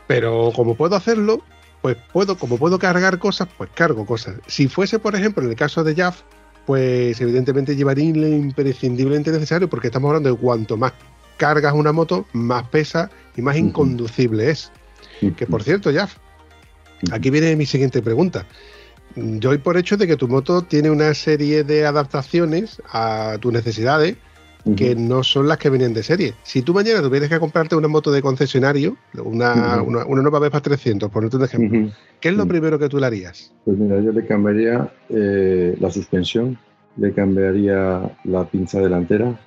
Pero 0.07 0.51
como 0.55 0.75
puedo 0.75 0.95
hacerlo, 0.95 1.43
pues 1.81 1.97
puedo, 2.13 2.37
como 2.37 2.57
puedo 2.57 2.79
cargar 2.79 3.19
cosas, 3.19 3.47
pues 3.57 3.69
cargo 3.73 4.05
cosas. 4.05 4.35
Si 4.47 4.67
fuese, 4.67 4.99
por 4.99 5.15
ejemplo, 5.15 5.43
en 5.43 5.49
el 5.49 5.55
caso 5.55 5.83
de 5.83 5.95
Jaff, 5.95 6.21
pues 6.65 7.19
evidentemente 7.19 7.75
llevaría 7.75 8.13
lo 8.15 8.27
imprescindiblemente 8.27 9.31
necesario, 9.31 9.69
porque 9.69 9.87
estamos 9.87 10.09
hablando 10.09 10.29
de 10.29 10.37
cuanto 10.37 10.77
más 10.77 10.93
cargas 11.39 11.73
una 11.73 11.91
moto, 11.91 12.27
más 12.33 12.67
pesa 12.69 13.09
y 13.35 13.41
más 13.41 13.57
inconducible 13.57 14.51
es. 14.51 14.71
Que 15.37 15.47
por 15.47 15.63
cierto, 15.63 15.91
Jaff, 15.91 16.17
aquí 17.11 17.31
viene 17.31 17.55
mi 17.55 17.65
siguiente 17.65 18.01
pregunta. 18.01 18.45
Yo 19.15 19.49
doy 19.49 19.57
por 19.57 19.75
hecho 19.77 19.97
de 19.97 20.05
que 20.05 20.15
tu 20.15 20.27
moto 20.27 20.61
tiene 20.61 20.91
una 20.91 21.13
serie 21.13 21.63
de 21.63 21.85
adaptaciones 21.85 22.81
a 22.91 23.37
tus 23.39 23.51
necesidades 23.51 24.17
que 24.75 24.93
no 24.93 25.23
son 25.23 25.47
las 25.47 25.57
que 25.57 25.69
venían 25.69 25.93
de 25.93 26.03
serie. 26.03 26.35
Si 26.43 26.61
tú 26.61 26.73
mañana 26.73 27.01
tuvieras 27.01 27.29
que 27.29 27.39
comprarte 27.39 27.75
una 27.75 27.87
moto 27.87 28.11
de 28.11 28.21
concesionario, 28.21 28.97
una, 29.23 29.77
Ujú. 29.77 29.89
una, 29.89 30.05
una 30.05 30.21
nueva 30.21 30.39
Vespa 30.39 30.61
300, 30.61 31.09
por 31.09 31.25
un 31.25 31.43
ejemplo. 31.43 31.91
¿qué 32.19 32.29
es 32.29 32.35
lo 32.35 32.45
primero 32.45 32.77
que 32.77 32.89
tú 32.89 32.99
le 32.99 33.07
harías? 33.07 33.51
Pues 33.65 33.77
mira, 33.77 33.99
yo 34.01 34.11
le 34.11 34.27
cambiaría 34.27 34.91
eh, 35.09 35.75
la 35.79 35.89
suspensión, 35.89 36.59
le 36.97 37.13
cambiaría 37.13 38.15
la 38.25 38.45
pinza 38.47 38.79
delantera, 38.79 39.39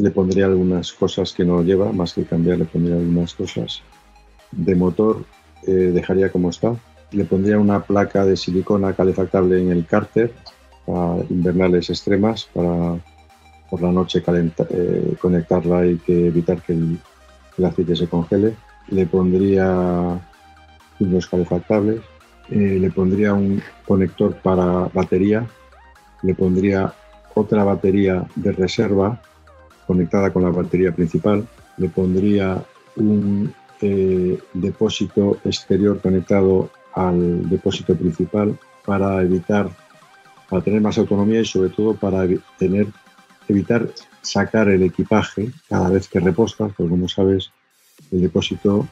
le 0.00 0.10
pondría 0.10 0.46
algunas 0.46 0.92
cosas 0.92 1.32
que 1.32 1.44
no 1.44 1.62
lleva, 1.62 1.92
más 1.92 2.14
que 2.14 2.24
cambiar, 2.24 2.58
le 2.58 2.64
pondría 2.64 2.96
algunas 2.96 3.34
cosas. 3.34 3.82
De 4.50 4.74
motor 4.74 5.24
eh, 5.66 5.92
dejaría 5.92 6.32
como 6.32 6.50
está. 6.50 6.74
Le 7.12 7.24
pondría 7.24 7.58
una 7.58 7.80
placa 7.82 8.24
de 8.24 8.36
silicona 8.36 8.92
calefactable 8.92 9.60
en 9.60 9.70
el 9.70 9.86
cárter 9.86 10.32
para 10.86 11.22
invernales 11.28 11.90
extremas, 11.90 12.48
para 12.52 12.98
por 13.68 13.82
la 13.82 13.92
noche 13.92 14.22
eh, 14.26 15.14
conectarla 15.20 15.86
y 15.86 15.98
que 15.98 16.26
evitar 16.26 16.60
que 16.62 16.72
el, 16.72 16.98
el 17.58 17.64
aceite 17.64 17.94
se 17.94 18.08
congele. 18.08 18.56
Le 18.88 19.06
pondría 19.06 20.20
unos 20.98 21.26
calefactables 21.28 22.00
eh, 22.50 22.78
le 22.80 22.90
pondría 22.90 23.32
un 23.32 23.62
conector 23.86 24.34
para 24.42 24.88
batería, 24.92 25.46
le 26.22 26.34
pondría 26.34 26.92
otra 27.34 27.62
batería 27.62 28.26
de 28.34 28.50
reserva 28.50 29.22
conectada 29.90 30.32
con 30.32 30.44
la 30.44 30.50
batería 30.50 30.92
principal, 30.92 31.48
le 31.76 31.88
pondría 31.88 32.62
un 32.94 33.52
eh, 33.80 34.38
depósito 34.54 35.38
exterior 35.44 36.00
conectado 36.00 36.70
al 36.94 37.50
depósito 37.50 37.96
principal 37.96 38.56
para 38.86 39.20
evitar, 39.20 39.68
para 40.48 40.62
tener 40.62 40.80
más 40.80 40.96
autonomía 40.96 41.40
y 41.40 41.44
sobre 41.44 41.70
todo 41.70 41.94
para 41.94 42.24
tener, 42.56 42.86
evitar 43.48 43.88
sacar 44.22 44.68
el 44.68 44.84
equipaje 44.84 45.50
cada 45.68 45.90
vez 45.90 46.06
que 46.06 46.20
repostas, 46.20 46.72
porque 46.76 46.90
como 46.90 47.08
sabes, 47.08 47.50
el 48.12 48.20
depósito 48.20 48.86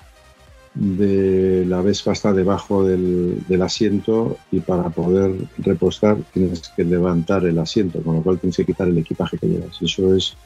de 0.74 1.64
la 1.64 1.80
Vespa 1.80 2.10
está 2.10 2.32
debajo 2.32 2.82
del, 2.82 3.46
del 3.46 3.62
asiento 3.62 4.36
y 4.50 4.58
para 4.58 4.90
poder 4.90 5.30
repostar 5.58 6.16
tienes 6.34 6.72
que 6.74 6.82
levantar 6.82 7.44
el 7.46 7.58
asiento, 7.60 8.02
con 8.02 8.16
lo 8.16 8.22
cual 8.22 8.40
tienes 8.40 8.56
que 8.56 8.64
quitar 8.64 8.88
el 8.88 8.98
equipaje 8.98 9.38
que 9.38 9.46
llevas. 9.46 9.80
Eso 9.80 10.12
es 10.16 10.36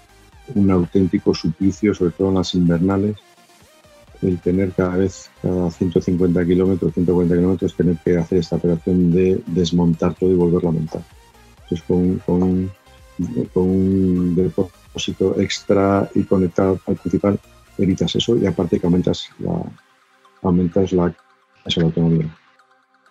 un 0.54 0.70
auténtico 0.70 1.34
suplicio, 1.34 1.94
sobre 1.94 2.12
todo 2.12 2.28
en 2.28 2.34
las 2.34 2.54
invernales, 2.54 3.16
el 4.22 4.38
tener 4.38 4.72
cada 4.72 4.96
vez, 4.96 5.30
cada 5.40 5.70
150 5.70 6.44
kilómetros, 6.44 6.94
140 6.94 7.34
kilómetros, 7.34 7.74
tener 7.74 7.96
que 8.04 8.16
hacer 8.16 8.38
esta 8.38 8.56
operación 8.56 9.10
de 9.10 9.42
desmontar 9.46 10.14
todo 10.14 10.30
y 10.30 10.34
volverlo 10.34 10.68
a 10.68 10.72
montar. 10.72 11.02
Entonces, 11.62 11.82
con, 11.86 12.18
con, 12.18 12.42
un, 12.42 12.70
con 13.52 13.62
un 13.64 14.34
depósito 14.36 15.38
extra 15.40 16.08
y 16.14 16.22
conectado 16.24 16.80
al 16.86 16.96
principal, 16.96 17.40
evitas 17.78 18.14
eso 18.14 18.36
y 18.36 18.46
aparte 18.46 18.78
que 18.78 18.86
aumentas 18.86 19.28
la, 19.38 19.62
aumentas 20.42 20.92
la, 20.92 21.14
eso, 21.64 21.80
la 21.80 21.86
autonomía. 21.86 22.36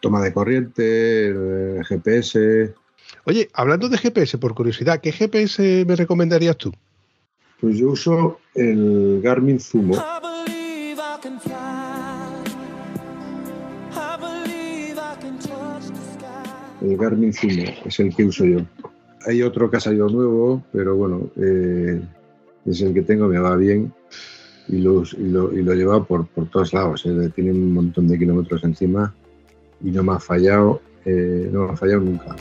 Toma 0.01 0.21
de 0.21 0.33
corriente, 0.33 1.33
GPS. 1.87 2.73
Oye, 3.25 3.49
hablando 3.53 3.89
de 3.89 3.97
GPS, 3.97 4.37
por 4.37 4.55
curiosidad, 4.55 4.99
¿qué 5.01 5.11
GPS 5.11 5.85
me 5.85 5.95
recomendarías 5.95 6.57
tú? 6.57 6.71
Pues 7.61 7.77
yo 7.77 7.91
uso 7.91 8.39
el 8.55 9.21
Garmin 9.21 9.59
Zumo. 9.59 9.95
El 16.81 16.97
Garmin 16.97 17.31
Zumo 17.31 17.63
es 17.85 17.99
el 17.99 18.15
que 18.15 18.25
uso 18.25 18.45
yo. 18.45 18.59
Hay 19.27 19.43
otro 19.43 19.69
que 19.69 19.77
ha 19.77 19.79
salido 19.79 20.09
nuevo, 20.09 20.63
pero 20.73 20.95
bueno, 20.95 21.29
eh, 21.35 22.01
es 22.65 22.81
el 22.81 22.93
que 22.95 23.03
tengo, 23.03 23.27
me 23.27 23.37
va 23.37 23.55
bien 23.55 23.93
y 24.67 24.79
lo, 24.79 25.03
y 25.03 25.27
lo, 25.29 25.53
y 25.53 25.61
lo 25.61 25.75
lleva 25.75 26.03
por, 26.03 26.25
por 26.27 26.49
todos 26.49 26.73
lados. 26.73 27.05
eh. 27.05 27.29
Tiene 27.35 27.51
un 27.51 27.73
montón 27.73 28.07
de 28.07 28.17
kilómetros 28.17 28.63
encima 28.63 29.13
y 29.83 29.91
no 29.91 30.01
me 30.01 30.13
ha 30.13 30.19
fallado, 30.19 30.81
eh, 31.05 31.47
no 31.51 31.67
me 31.67 31.73
ha 31.73 31.77
fallado 31.77 32.01
nunca. 32.01 32.35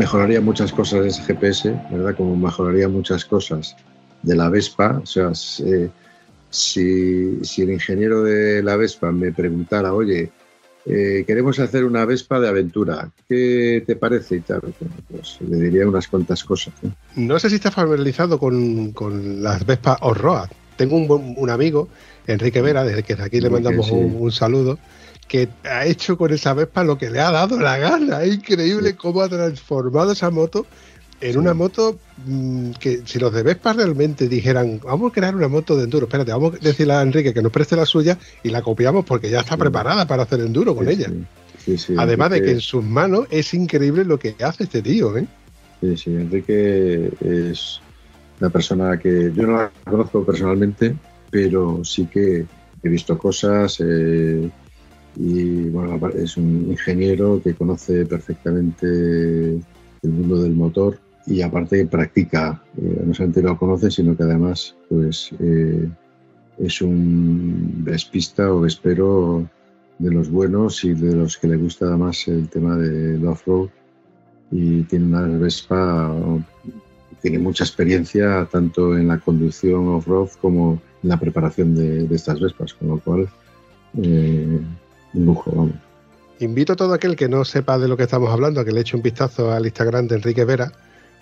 Mejoraría 0.00 0.40
muchas 0.40 0.72
cosas 0.72 1.02
de 1.02 1.08
ese 1.08 1.22
GPS, 1.22 1.70
¿verdad? 1.90 2.16
Como 2.16 2.34
mejoraría 2.34 2.88
muchas 2.88 3.22
cosas 3.26 3.76
de 4.22 4.34
la 4.34 4.48
Vespa, 4.48 4.98
o 5.02 5.06
sea, 5.06 5.34
se- 5.34 5.90
si, 6.48 7.44
si 7.44 7.62
el 7.62 7.70
ingeniero 7.72 8.22
de 8.22 8.62
la 8.62 8.76
Vespa 8.76 9.12
me 9.12 9.30
preguntara, 9.30 9.92
oye, 9.92 10.30
eh, 10.86 11.22
queremos 11.26 11.58
hacer 11.58 11.84
una 11.84 12.06
Vespa 12.06 12.40
de 12.40 12.48
aventura, 12.48 13.10
¿qué 13.28 13.84
te 13.86 13.94
parece? 13.96 14.36
Y 14.36 14.40
tal, 14.40 14.62
pues 15.10 15.38
le 15.46 15.56
diría 15.58 15.86
unas 15.86 16.08
cuantas 16.08 16.42
cosas. 16.44 16.72
¿eh? 16.82 16.88
No 17.16 17.38
sé 17.38 17.50
si 17.50 17.56
estás 17.56 17.74
familiarizado 17.74 18.38
con, 18.38 18.92
con 18.92 19.42
las 19.42 19.64
Vespas 19.66 19.98
off-road. 20.00 20.48
Tengo 20.76 20.96
un, 20.96 21.34
un 21.36 21.50
amigo, 21.50 21.88
Enrique 22.26 22.62
Vera, 22.62 22.84
desde 22.84 23.02
que 23.02 23.12
aquí 23.20 23.38
le 23.40 23.50
mandamos 23.50 23.86
sí. 23.88 23.94
un, 23.94 24.16
un 24.18 24.32
saludo, 24.32 24.78
que 25.30 25.48
ha 25.62 25.86
hecho 25.86 26.18
con 26.18 26.32
esa 26.32 26.54
Vespa 26.54 26.82
lo 26.82 26.98
que 26.98 27.08
le 27.08 27.20
ha 27.20 27.30
dado 27.30 27.56
la 27.60 27.78
gana. 27.78 28.24
Es 28.24 28.34
increíble 28.34 28.96
cómo 28.96 29.20
ha 29.22 29.28
transformado 29.28 30.10
esa 30.10 30.28
moto 30.30 30.66
en 31.20 31.38
una 31.38 31.54
moto 31.54 32.00
mm, 32.26 32.72
que 32.72 33.02
si 33.04 33.20
los 33.20 33.32
de 33.32 33.44
Vespa 33.44 33.72
realmente 33.74 34.26
dijeran, 34.26 34.80
vamos 34.82 35.12
a 35.12 35.14
crear 35.14 35.36
una 35.36 35.46
moto 35.46 35.76
de 35.76 35.84
enduro, 35.84 36.06
espérate, 36.06 36.32
vamos 36.32 36.54
a 36.54 36.58
decirle 36.58 36.94
a 36.94 37.02
Enrique 37.02 37.32
que 37.32 37.42
nos 37.42 37.52
preste 37.52 37.76
la 37.76 37.86
suya 37.86 38.18
y 38.42 38.48
la 38.48 38.60
copiamos 38.60 39.04
porque 39.04 39.30
ya 39.30 39.38
está 39.40 39.54
Sí. 39.54 39.60
preparada 39.60 40.04
para 40.04 40.24
hacer 40.24 40.40
enduro 40.40 40.74
con 40.74 40.86
Sí, 40.88 40.94
ella. 40.94 41.12
sí. 41.76 41.94
Además 41.96 42.30
de 42.30 42.42
que 42.42 42.50
en 42.50 42.60
sus 42.60 42.82
manos 42.82 43.28
es 43.30 43.54
increíble 43.54 44.04
lo 44.04 44.18
que 44.18 44.34
hace 44.42 44.64
este 44.64 44.82
tío, 44.82 45.16
¿eh? 45.16 45.28
Sí, 45.80 45.96
sí, 45.96 46.10
Enrique 46.10 47.12
es 47.20 47.80
una 48.40 48.50
persona 48.50 48.98
que 48.98 49.30
yo 49.32 49.44
no 49.44 49.58
la 49.58 49.70
conozco 49.84 50.24
personalmente, 50.24 50.96
pero 51.30 51.84
sí 51.84 52.06
que 52.06 52.46
he 52.82 52.88
visto 52.88 53.16
cosas 53.16 53.76
eh, 53.78 54.50
y 55.16 55.68
bueno, 55.68 56.08
es 56.10 56.36
un 56.36 56.66
ingeniero 56.70 57.40
que 57.42 57.54
conoce 57.54 58.06
perfectamente 58.06 58.86
el 60.02 60.10
mundo 60.10 60.42
del 60.42 60.54
motor 60.54 60.98
y 61.26 61.42
aparte 61.42 61.86
practica, 61.86 62.62
eh, 62.76 63.02
no 63.04 63.14
solamente 63.14 63.42
lo 63.42 63.56
conoce, 63.56 63.90
sino 63.90 64.16
que 64.16 64.22
además 64.22 64.74
pues 64.88 65.30
eh, 65.40 65.88
es 66.58 66.82
un 66.82 67.84
vespista 67.84 68.52
o 68.52 68.60
vespero 68.60 69.48
de 69.98 70.10
los 70.10 70.30
buenos 70.30 70.82
y 70.84 70.94
de 70.94 71.14
los 71.14 71.36
que 71.36 71.48
le 71.48 71.56
gusta 71.56 71.86
además 71.86 72.26
el 72.28 72.48
tema 72.48 72.76
del 72.76 73.26
off-road 73.26 73.68
y 74.50 74.82
tiene 74.84 75.06
una 75.06 75.26
Vespa, 75.38 76.12
tiene 77.22 77.38
mucha 77.38 77.64
experiencia 77.64 78.48
tanto 78.50 78.96
en 78.96 79.08
la 79.08 79.18
conducción 79.18 79.88
off-road 79.88 80.30
como 80.40 80.80
en 81.02 81.08
la 81.08 81.18
preparación 81.18 81.74
de, 81.74 82.06
de 82.06 82.16
estas 82.16 82.40
Vespas, 82.40 82.74
con 82.74 82.88
lo 82.88 82.98
cual, 82.98 83.28
eh, 84.02 84.58
vamos. 85.12 85.72
Invito 86.40 86.72
a 86.72 86.76
todo 86.76 86.94
aquel 86.94 87.16
que 87.16 87.28
no 87.28 87.44
sepa 87.44 87.78
de 87.78 87.86
lo 87.86 87.96
que 87.96 88.04
estamos 88.04 88.30
hablando 88.30 88.60
a 88.60 88.64
que 88.64 88.72
le 88.72 88.80
eche 88.80 88.96
un 88.96 89.02
vistazo 89.02 89.52
al 89.52 89.66
Instagram 89.66 90.08
de 90.08 90.16
Enrique 90.16 90.44
Vera, 90.44 90.72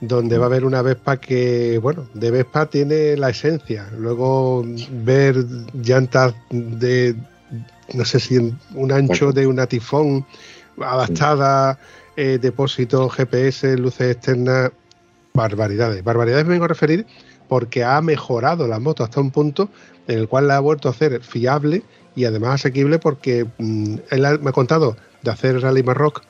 donde 0.01 0.39
va 0.39 0.47
a 0.47 0.51
ver 0.51 0.65
una 0.65 0.81
Vespa 0.81 1.17
que, 1.17 1.79
bueno, 1.83 2.07
de 2.15 2.31
Vespa 2.31 2.67
tiene 2.67 3.17
la 3.17 3.31
esencia. 3.31 3.89
Luego 3.99 4.65
ver 5.05 5.45
llantas 5.75 6.35
de, 6.51 7.17
no 7.95 8.05
sé 8.05 8.21
si 8.21 8.55
un 8.75 8.93
ancho 8.93 9.33
de 9.33 9.47
una 9.47 9.67
tifón 9.67 10.25
adaptada, 10.81 11.79
eh, 12.17 12.39
depósito 12.41 13.09
GPS, 13.09 13.77
luces 13.77 14.13
externas, 14.13 14.71
barbaridades. 15.35 16.05
Barbaridades 16.05 16.45
me 16.45 16.53
vengo 16.53 16.67
a 16.67 16.69
referir 16.69 17.07
porque 17.49 17.83
ha 17.83 18.01
mejorado 18.03 18.69
la 18.69 18.79
moto 18.79 19.03
hasta 19.03 19.21
un 19.21 19.31
punto 19.31 19.69
en 20.07 20.19
el 20.19 20.29
cual 20.29 20.49
la 20.49 20.57
ha 20.57 20.61
vuelto 20.61 20.89
a 20.89 20.93
hacer 20.93 21.23
fiable 21.23 21.83
y 22.19 22.25
además 22.25 22.55
asequible 22.57 22.99
porque 22.99 23.47
mm, 23.59 23.95
él 24.11 24.39
me 24.41 24.51
ha 24.51 24.53
contado 24.53 24.97
de 25.23 25.31
hacer 25.31 25.61
Rally 25.61 25.85
Marroc, 25.85 26.23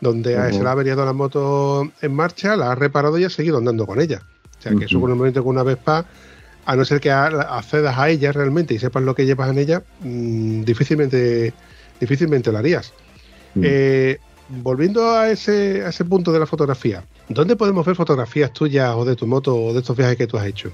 donde 0.00 0.34
se 0.52 0.62
le 0.62 0.68
ha 0.68 0.72
averiado 0.72 1.04
la 1.04 1.12
moto 1.12 1.90
en 2.00 2.14
marcha, 2.14 2.56
la 2.56 2.72
ha 2.72 2.74
reparado 2.74 3.18
y 3.18 3.24
ha 3.24 3.30
seguido 3.30 3.58
andando 3.58 3.86
con 3.86 4.00
ella. 4.00 4.22
O 4.58 4.62
sea 4.62 4.72
que 4.74 4.86
con 4.86 5.10
el 5.10 5.16
momento 5.16 5.44
con 5.44 5.50
una 5.50 5.62
Vespa, 5.62 6.06
a 6.64 6.76
no 6.76 6.84
ser 6.86 6.98
que 7.00 7.10
accedas 7.10 7.98
a 7.98 8.08
ella 8.08 8.32
realmente 8.32 8.72
y 8.72 8.78
sepas 8.78 9.02
lo 9.02 9.14
que 9.14 9.26
llevas 9.26 9.50
en 9.50 9.58
ella, 9.58 9.82
mm, 10.00 10.62
difícilmente, 10.62 11.52
difícilmente 12.00 12.50
lo 12.50 12.58
harías. 12.58 12.94
Eh, 13.60 14.18
volviendo 14.48 15.10
a 15.10 15.30
ese, 15.30 15.84
a 15.84 15.90
ese 15.90 16.06
punto 16.06 16.32
de 16.32 16.38
la 16.38 16.46
fotografía, 16.46 17.04
¿dónde 17.28 17.54
podemos 17.54 17.84
ver 17.84 17.96
fotografías 17.96 18.50
tuyas 18.50 18.94
o 18.96 19.04
de 19.04 19.14
tu 19.14 19.26
moto 19.26 19.54
o 19.54 19.72
de 19.74 19.80
estos 19.80 19.94
viajes 19.94 20.16
que 20.16 20.26
tú 20.26 20.38
has 20.38 20.46
hecho? 20.46 20.72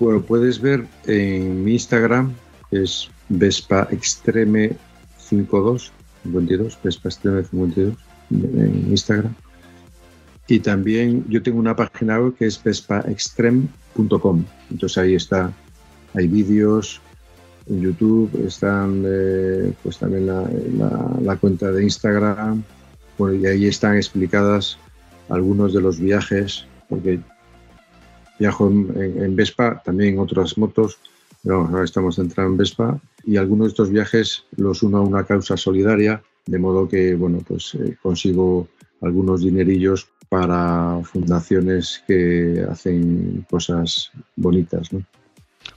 Bueno, 0.00 0.22
puedes 0.22 0.60
ver 0.60 0.86
en 1.06 1.62
mi 1.62 1.72
Instagram, 1.72 2.32
que 2.70 2.84
es 2.84 3.10
Vespa 3.28 3.88
Extreme 3.90 4.72
52, 5.18 5.92
52, 6.24 6.78
Vespa 6.82 7.08
Extreme 7.08 7.44
52, 7.44 7.94
en 8.30 8.86
Instagram. 8.90 9.34
Y 10.46 10.60
también 10.60 11.24
yo 11.28 11.42
tengo 11.42 11.58
una 11.58 11.76
página 11.76 12.18
web 12.18 12.34
que 12.36 12.46
es 12.46 12.62
vespaextreme.com. 12.62 14.44
Entonces 14.70 14.98
ahí 14.98 15.14
está, 15.14 15.52
hay 16.14 16.26
vídeos 16.26 17.00
en 17.66 17.80
YouTube, 17.82 18.30
están 18.46 19.02
eh, 19.06 19.72
pues 19.82 19.98
también 19.98 20.26
la, 20.26 21.36
cuenta 21.36 21.70
de 21.70 21.82
Instagram, 21.82 22.62
bueno, 23.18 23.34
y 23.36 23.46
ahí 23.46 23.66
están 23.66 23.96
explicadas 23.96 24.78
algunos 25.28 25.74
de 25.74 25.82
los 25.82 26.00
viajes, 26.00 26.64
porque 26.88 27.20
viajo 28.38 28.68
en, 28.70 28.90
en- 28.96 29.22
en 29.22 29.36
Vespa, 29.36 29.82
también 29.84 30.14
en 30.14 30.20
otras 30.20 30.56
motos, 30.56 30.98
pero 31.42 31.58
vamos, 31.58 31.72
ahora 31.72 31.84
estamos 31.84 32.16
centrados 32.16 32.50
en 32.52 32.56
Vespa 32.58 33.00
y 33.24 33.36
algunos 33.36 33.66
de 33.66 33.70
estos 33.70 33.90
viajes 33.90 34.44
los 34.56 34.82
uno 34.82 34.98
a 34.98 35.02
una 35.02 35.24
causa 35.24 35.56
solidaria, 35.56 36.22
de 36.46 36.58
modo 36.58 36.88
que, 36.88 37.14
bueno, 37.14 37.38
pues 37.46 37.74
eh, 37.74 37.96
consigo 38.02 38.68
algunos 39.00 39.42
dinerillos 39.42 40.08
para 40.28 41.00
fundaciones 41.04 42.02
que 42.06 42.64
hacen 42.68 43.46
cosas 43.50 44.10
bonitas, 44.36 44.92
¿no? 44.92 45.02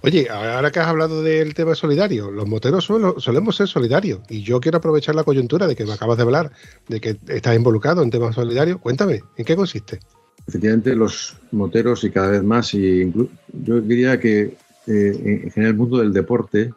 Oye, 0.03 0.28
ahora 0.30 0.72
que 0.72 0.80
has 0.80 0.88
hablado 0.88 1.22
del 1.22 1.53
tema 1.53 1.76
solidario, 1.76 2.32
los 2.32 2.47
moteros 2.47 2.86
suelo- 2.89 3.20
solemos 3.20 3.55
ser 3.57 3.68
solidarios 3.68 4.22
y 4.30 4.41
yo 4.41 4.59
quiero 4.59 4.78
aprovechar 4.80 5.16
la 5.16 5.24
coyuntura 5.24 5.68
de 5.68 5.76
que 5.76 5.86
me 5.86 5.93
acabas 5.93 6.18
de 6.18 6.24
hablar, 6.24 6.51
de 6.88 6.99
que 6.99 7.18
estás 7.28 7.55
involucrado 7.55 8.01
en 8.01 8.09
temas 8.09 8.36
solidarios. 8.36 8.80
Cuéntame, 8.80 9.22
¿en 9.38 9.45
qué 9.45 9.55
consiste? 9.55 9.99
Efectivamente, 10.47 10.95
los 10.95 11.38
moteros 11.51 12.03
y 12.03 12.09
cada 12.09 12.30
vez 12.32 12.43
más, 12.43 12.74
y 12.74 13.12
yo 13.53 13.82
diría 13.82 14.20
que 14.20 14.55
eh, 14.88 15.42
en 15.44 15.52
general 15.52 15.74
el 15.74 15.78
mundo 15.78 15.98
del 15.98 16.14
deporte 16.14 16.74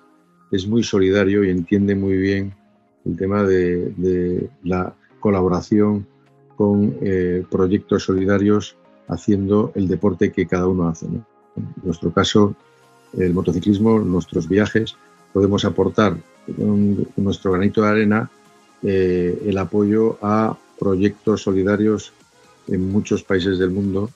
es 0.50 0.66
muy 0.66 0.82
solidario 0.82 1.44
y 1.44 1.50
entiende 1.50 1.94
muy 1.94 2.16
bien 2.16 2.54
el 3.04 3.16
tema 3.16 3.42
de, 3.42 4.48
la 4.62 4.94
colaboración 5.20 6.06
con 6.56 6.96
eh, 7.02 7.44
proyectos 7.50 8.04
solidarios 8.04 8.76
haciendo 9.08 9.72
el 9.74 9.88
deporte 9.88 10.32
que 10.32 10.46
cada 10.46 10.66
uno 10.66 10.88
hace. 10.88 11.06
En 11.06 11.24
nuestro 11.82 12.12
caso, 12.12 12.54
el 13.18 13.34
motociclismo, 13.34 13.98
nuestros 13.98 14.48
viajes, 14.48 14.96
podemos 15.32 15.64
aportar 15.64 16.16
con 16.56 17.06
nuestro 17.16 17.52
granito 17.52 17.82
de 17.82 17.88
arena 17.88 18.30
eh, 18.82 19.42
el 19.46 19.58
apoyo 19.58 20.18
a 20.22 20.56
proyectos 20.78 21.42
solidarios 21.42 22.12
en 22.68 22.90
muchos 22.90 23.22
países 23.22 23.58
del 23.58 23.70
mundo. 23.70 24.10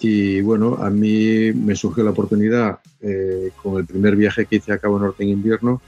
Y 0.00 0.40
bueno, 0.42 0.76
a 0.80 0.90
mí 0.90 1.52
me 1.52 1.74
surgió 1.74 2.04
la 2.04 2.10
oportunidad 2.10 2.80
eh, 3.00 3.50
con 3.62 3.78
el 3.78 3.86
primer 3.86 4.14
viaje 4.16 4.46
que 4.46 4.56
hice 4.56 4.72
a 4.72 4.78
Cabo 4.78 4.98
Norte 4.98 5.22
en 5.22 5.30
invierno 5.30 5.80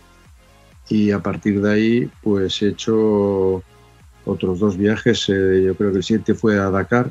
y 0.88 1.10
a 1.10 1.18
partir 1.18 1.60
de 1.60 1.70
ahí 1.70 2.10
pues 2.22 2.62
he 2.62 2.68
hecho 2.68 3.62
otros 4.24 4.58
dos 4.58 4.76
viajes. 4.76 5.28
eh, 5.28 5.62
yo 5.66 5.74
creo 5.74 5.90
que 5.92 5.98
el 5.98 6.04
siguiente 6.04 6.34
fue 6.34 6.58
a 6.58 6.70
Dakar 6.70 7.10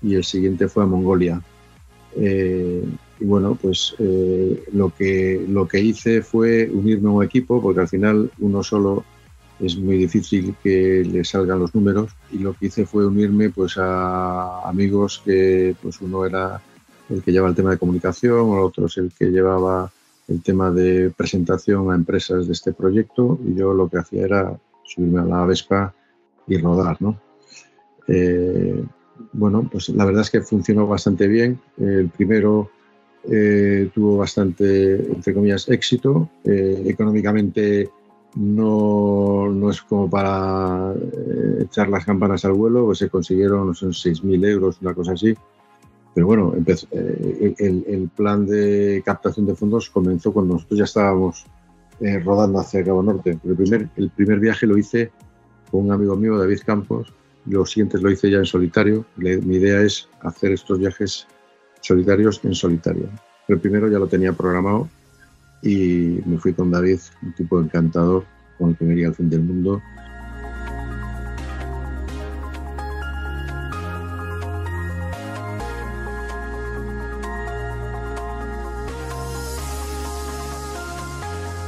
y 0.00 0.14
el 0.14 0.24
siguiente 0.24 0.68
fue 0.68 0.84
a 0.84 0.86
Mongolia. 0.86 1.42
Eh, 2.16 2.84
y 3.18 3.24
bueno, 3.24 3.56
pues 3.60 3.94
lo, 4.72 4.90
que, 4.90 5.44
lo 5.48 5.66
que 5.66 5.80
hice 5.80 6.22
fue 6.22 6.68
unirme 6.72 7.08
a 7.08 7.12
un 7.12 7.24
equipo 7.24 7.62
porque 7.62 7.80
al 7.80 7.88
final 7.88 8.30
uno 8.38 8.62
solo 8.62 9.04
es 9.60 9.76
muy 9.76 9.96
difícil 9.96 10.54
que 10.62 11.04
le 11.04 11.24
salgan 11.24 11.58
los 11.60 11.74
números 11.74 12.10
y 12.32 12.38
lo 12.38 12.54
que 12.54 12.66
hice 12.66 12.86
fue 12.86 13.06
unirme 13.06 13.50
pues 13.50 13.76
a 13.78 14.68
amigos 14.68 15.22
que 15.24 15.76
pues 15.80 16.00
uno 16.00 16.26
era 16.26 16.60
el 17.08 17.22
que 17.22 17.32
llevaba 17.32 17.50
el 17.50 17.56
tema 17.56 17.70
de 17.70 17.78
comunicación, 17.78 18.40
o 18.40 18.62
otro 18.62 18.86
es 18.86 18.96
el 18.96 19.12
que 19.16 19.26
llevaba 19.26 19.90
el 20.28 20.42
tema 20.42 20.70
de 20.70 21.10
presentación 21.10 21.90
a 21.90 21.94
empresas 21.94 22.46
de 22.46 22.52
este 22.52 22.72
proyecto 22.72 23.38
y 23.46 23.54
yo 23.54 23.72
lo 23.72 23.88
que 23.88 23.98
hacía 23.98 24.24
era 24.24 24.58
subirme 24.84 25.20
a 25.20 25.24
la 25.24 25.44
Vespa 25.44 25.94
y 26.46 26.56
rodar, 26.58 27.00
¿no? 27.00 27.18
Eh, 28.08 28.84
bueno, 29.32 29.68
pues 29.70 29.88
la 29.90 30.04
verdad 30.04 30.22
es 30.22 30.30
que 30.30 30.40
funcionó 30.40 30.86
bastante 30.86 31.28
bien. 31.28 31.60
El 31.78 32.08
primero 32.08 32.70
eh, 33.30 33.90
tuvo 33.94 34.18
bastante, 34.18 34.94
entre 34.96 35.34
comillas, 35.34 35.68
éxito. 35.68 36.28
Eh, 36.44 36.82
económicamente 36.86 37.90
no, 38.34 39.50
no 39.50 39.70
es 39.70 39.82
como 39.82 40.08
para 40.08 40.94
eh, 40.94 41.64
echar 41.64 41.88
las 41.88 42.04
campanas 42.04 42.44
al 42.44 42.52
vuelo, 42.52 42.86
pues 42.86 42.98
se 42.98 43.10
consiguieron, 43.10 43.74
sé, 43.74 43.86
6.000 43.86 44.46
euros, 44.46 44.78
una 44.80 44.94
cosa 44.94 45.12
así. 45.12 45.34
Pero 46.14 46.26
bueno, 46.26 46.52
empezó, 46.54 46.86
eh, 46.92 47.54
el, 47.58 47.84
el 47.86 48.08
plan 48.08 48.46
de 48.46 49.02
captación 49.04 49.46
de 49.46 49.54
fondos 49.54 49.90
comenzó 49.90 50.32
cuando 50.32 50.54
nosotros 50.54 50.78
ya 50.78 50.84
estábamos 50.84 51.46
eh, 52.00 52.18
rodando 52.18 52.58
hacia 52.58 52.84
Cabo 52.84 53.02
Norte. 53.02 53.38
El 53.44 53.56
primer, 53.56 53.88
el 53.96 54.10
primer 54.10 54.40
viaje 54.40 54.66
lo 54.66 54.76
hice 54.76 55.10
con 55.70 55.84
un 55.84 55.92
amigo 55.92 56.16
mío, 56.16 56.38
David 56.38 56.60
Campos, 56.66 57.12
los 57.46 57.70
siguientes 57.70 58.02
lo 58.02 58.10
hice 58.10 58.30
ya 58.30 58.38
en 58.38 58.46
solitario. 58.46 59.04
Mi 59.16 59.56
idea 59.56 59.80
es 59.82 60.08
hacer 60.20 60.52
estos 60.52 60.78
viajes 60.78 61.26
solitarios 61.80 62.40
en 62.44 62.54
solitario. 62.54 63.08
El 63.48 63.58
primero 63.58 63.88
ya 63.88 63.98
lo 63.98 64.06
tenía 64.06 64.32
programado 64.32 64.88
y 65.62 66.20
me 66.26 66.38
fui 66.38 66.52
con 66.52 66.70
David, 66.70 66.98
un 67.22 67.32
tipo 67.32 67.60
encantador 67.60 68.24
con 68.58 68.70
el 68.70 68.76
que 68.76 68.84
me 68.84 68.92
iría 68.94 69.08
al 69.08 69.14
fin 69.14 69.30
del 69.30 69.40
mundo. 69.40 69.80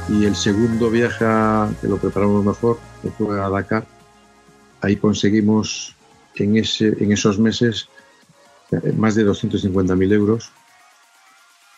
Y 0.07 0.25
el 0.25 0.35
segundo 0.35 0.91
viaje 0.91 1.25
que 1.81 1.87
lo 1.87 1.97
preparamos 1.97 2.45
mejor, 2.45 2.77
que 3.01 3.09
fue 3.09 3.41
a 3.41 3.49
Dakar, 3.49 3.85
ahí 4.81 4.95
conseguimos 4.97 5.95
en, 6.35 6.57
ese, 6.57 6.95
en 6.99 7.11
esos 7.11 7.39
meses 7.39 7.89
eh, 8.71 8.93
más 8.93 9.15
de 9.15 9.25
250.000 9.25 10.13
euros. 10.13 10.51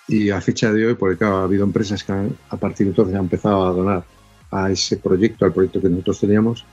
Y 0.08 0.30
a 0.30 0.39
fecha 0.41 0.72
de 0.72 0.88
hoy, 0.88 0.93
porque 0.95 1.18
claro, 1.18 1.38
ha 1.38 1.43
habido 1.43 1.64
empresas 1.66 2.03
que 2.03 2.12
han- 2.12 2.36
a 2.49 2.58
partir 2.58 2.86
de 2.88 2.91
entonces 2.91 3.16
han 3.16 3.22
empezado 3.24 3.66
a 3.66 3.72
donar 3.74 4.05
a 4.51 4.72
ese 4.72 4.97
proyecto, 4.97 5.45
al 5.45 5.53
proyecto 5.53 5.82
que 5.82 5.89
nosotros 5.89 6.22
teníamos, 6.22 6.66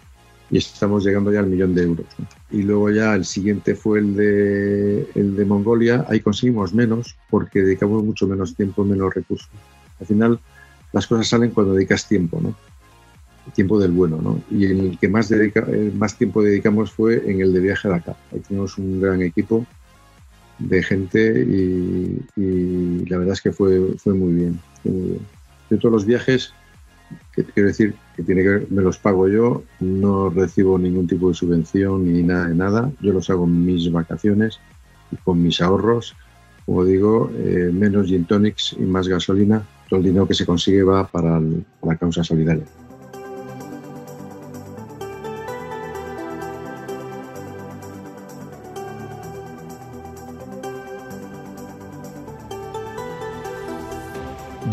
y 0.51 0.59
estamos 0.59 1.05
llegando 1.05 1.32
ya 1.32 1.41
al 1.41 1.47
millón 1.47 1.74
de 1.74 1.82
euros. 1.82 2.07
¿no? 2.18 2.26
Y 2.51 2.62
luego 2.62 2.91
ya 2.91 3.14
el 3.14 3.24
siguiente 3.24 3.74
fue 3.74 3.99
el 3.99 4.14
de, 4.14 5.09
el 5.14 5.35
de 5.37 5.45
Mongolia, 5.45 6.05
ahí 6.09 6.20
conseguimos 6.20 6.72
menos 6.74 7.16
porque 7.30 7.61
dedicamos 7.61 8.05
mucho 8.05 8.26
menos 8.28 8.55
tiempo, 8.55 8.85
menos 8.85 9.12
recursos. 9.12 9.49
Al 9.99 10.07
final 10.07 10.39
las 10.93 11.07
cosas 11.07 11.26
salen 11.26 11.51
cuando 11.51 11.74
dedicas 11.74 12.07
tiempo, 12.07 12.41
¿no? 12.41 12.55
Tiempo 13.55 13.80
del 13.80 13.91
bueno, 13.91 14.20
¿no? 14.22 14.41
Y 14.51 14.66
en 14.66 14.80
el 14.80 14.99
que 14.99 15.09
más, 15.09 15.28
dedica, 15.28 15.64
eh, 15.68 15.91
más 15.95 16.16
tiempo 16.16 16.43
dedicamos 16.43 16.93
fue 16.93 17.28
en 17.30 17.41
el 17.41 17.53
de 17.53 17.61
viaje 17.61 17.89
a 17.89 17.93
Dakar. 17.93 18.16
Ahí 18.32 18.41
tenemos 18.41 18.78
un 18.78 19.01
gran 19.01 19.20
equipo 19.22 19.66
de 20.59 20.83
gente 20.83 21.41
y, 22.37 23.05
la 23.09 23.19
verdad 23.19 23.35
es 23.35 23.43
que 23.43 23.53
fue, 23.53 23.95
fue 23.99 24.15
muy 24.15 24.33
bien. 24.33 24.61
Fue. 24.83 24.93
De 25.71 25.79
todos 25.79 25.93
los 25.93 26.05
viajes, 26.05 26.53
quiero 27.33 27.69
decir 27.69 27.95
que 28.17 28.23
tiene 28.23 28.43
que 28.43 28.49
ver, 28.49 28.67
me 28.71 28.83
los 28.83 28.99
pago 28.99 29.29
yo, 29.29 29.65
no 29.81 30.31
recibo 30.31 30.79
ningún 30.79 31.07
tipo 31.07 31.29
de 31.29 31.35
subvención 31.35 32.13
ni 32.13 32.23
nada 32.23 32.49
de 32.49 32.55
nada, 32.55 32.93
yo 33.01 33.13
los 33.13 33.31
hago 33.31 33.45
en 33.45 33.65
mis 33.65 33.91
vacaciones 33.91 34.61
y 35.11 35.17
con 35.17 35.43
mis 35.43 35.61
ahorros, 35.61 36.15
como 36.67 36.85
digo, 36.85 37.31
eh, 37.37 37.71
menos 37.73 38.07
gin 38.07 38.25
tonics 38.25 38.75
y 38.79 38.83
más 38.83 39.09
gasolina, 39.09 39.67
todo 39.89 40.01
el 40.01 40.07
dinero 40.07 40.29
que 40.29 40.35
se 40.35 40.47
consigue 40.47 40.83
va 40.83 41.07
para 41.07 41.41
la 41.83 41.97
causa 41.97 42.23
solidaria. 42.23 42.65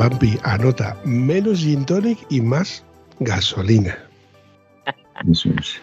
Bambi, 0.02 0.36
anota, 0.42 0.98
menos 1.06 1.60
gin 1.60 1.86
tonic 1.86 2.18
y 2.32 2.42
más 2.42 2.84
gasolina. 3.20 3.96
Eso 5.32 5.50
es. 5.60 5.76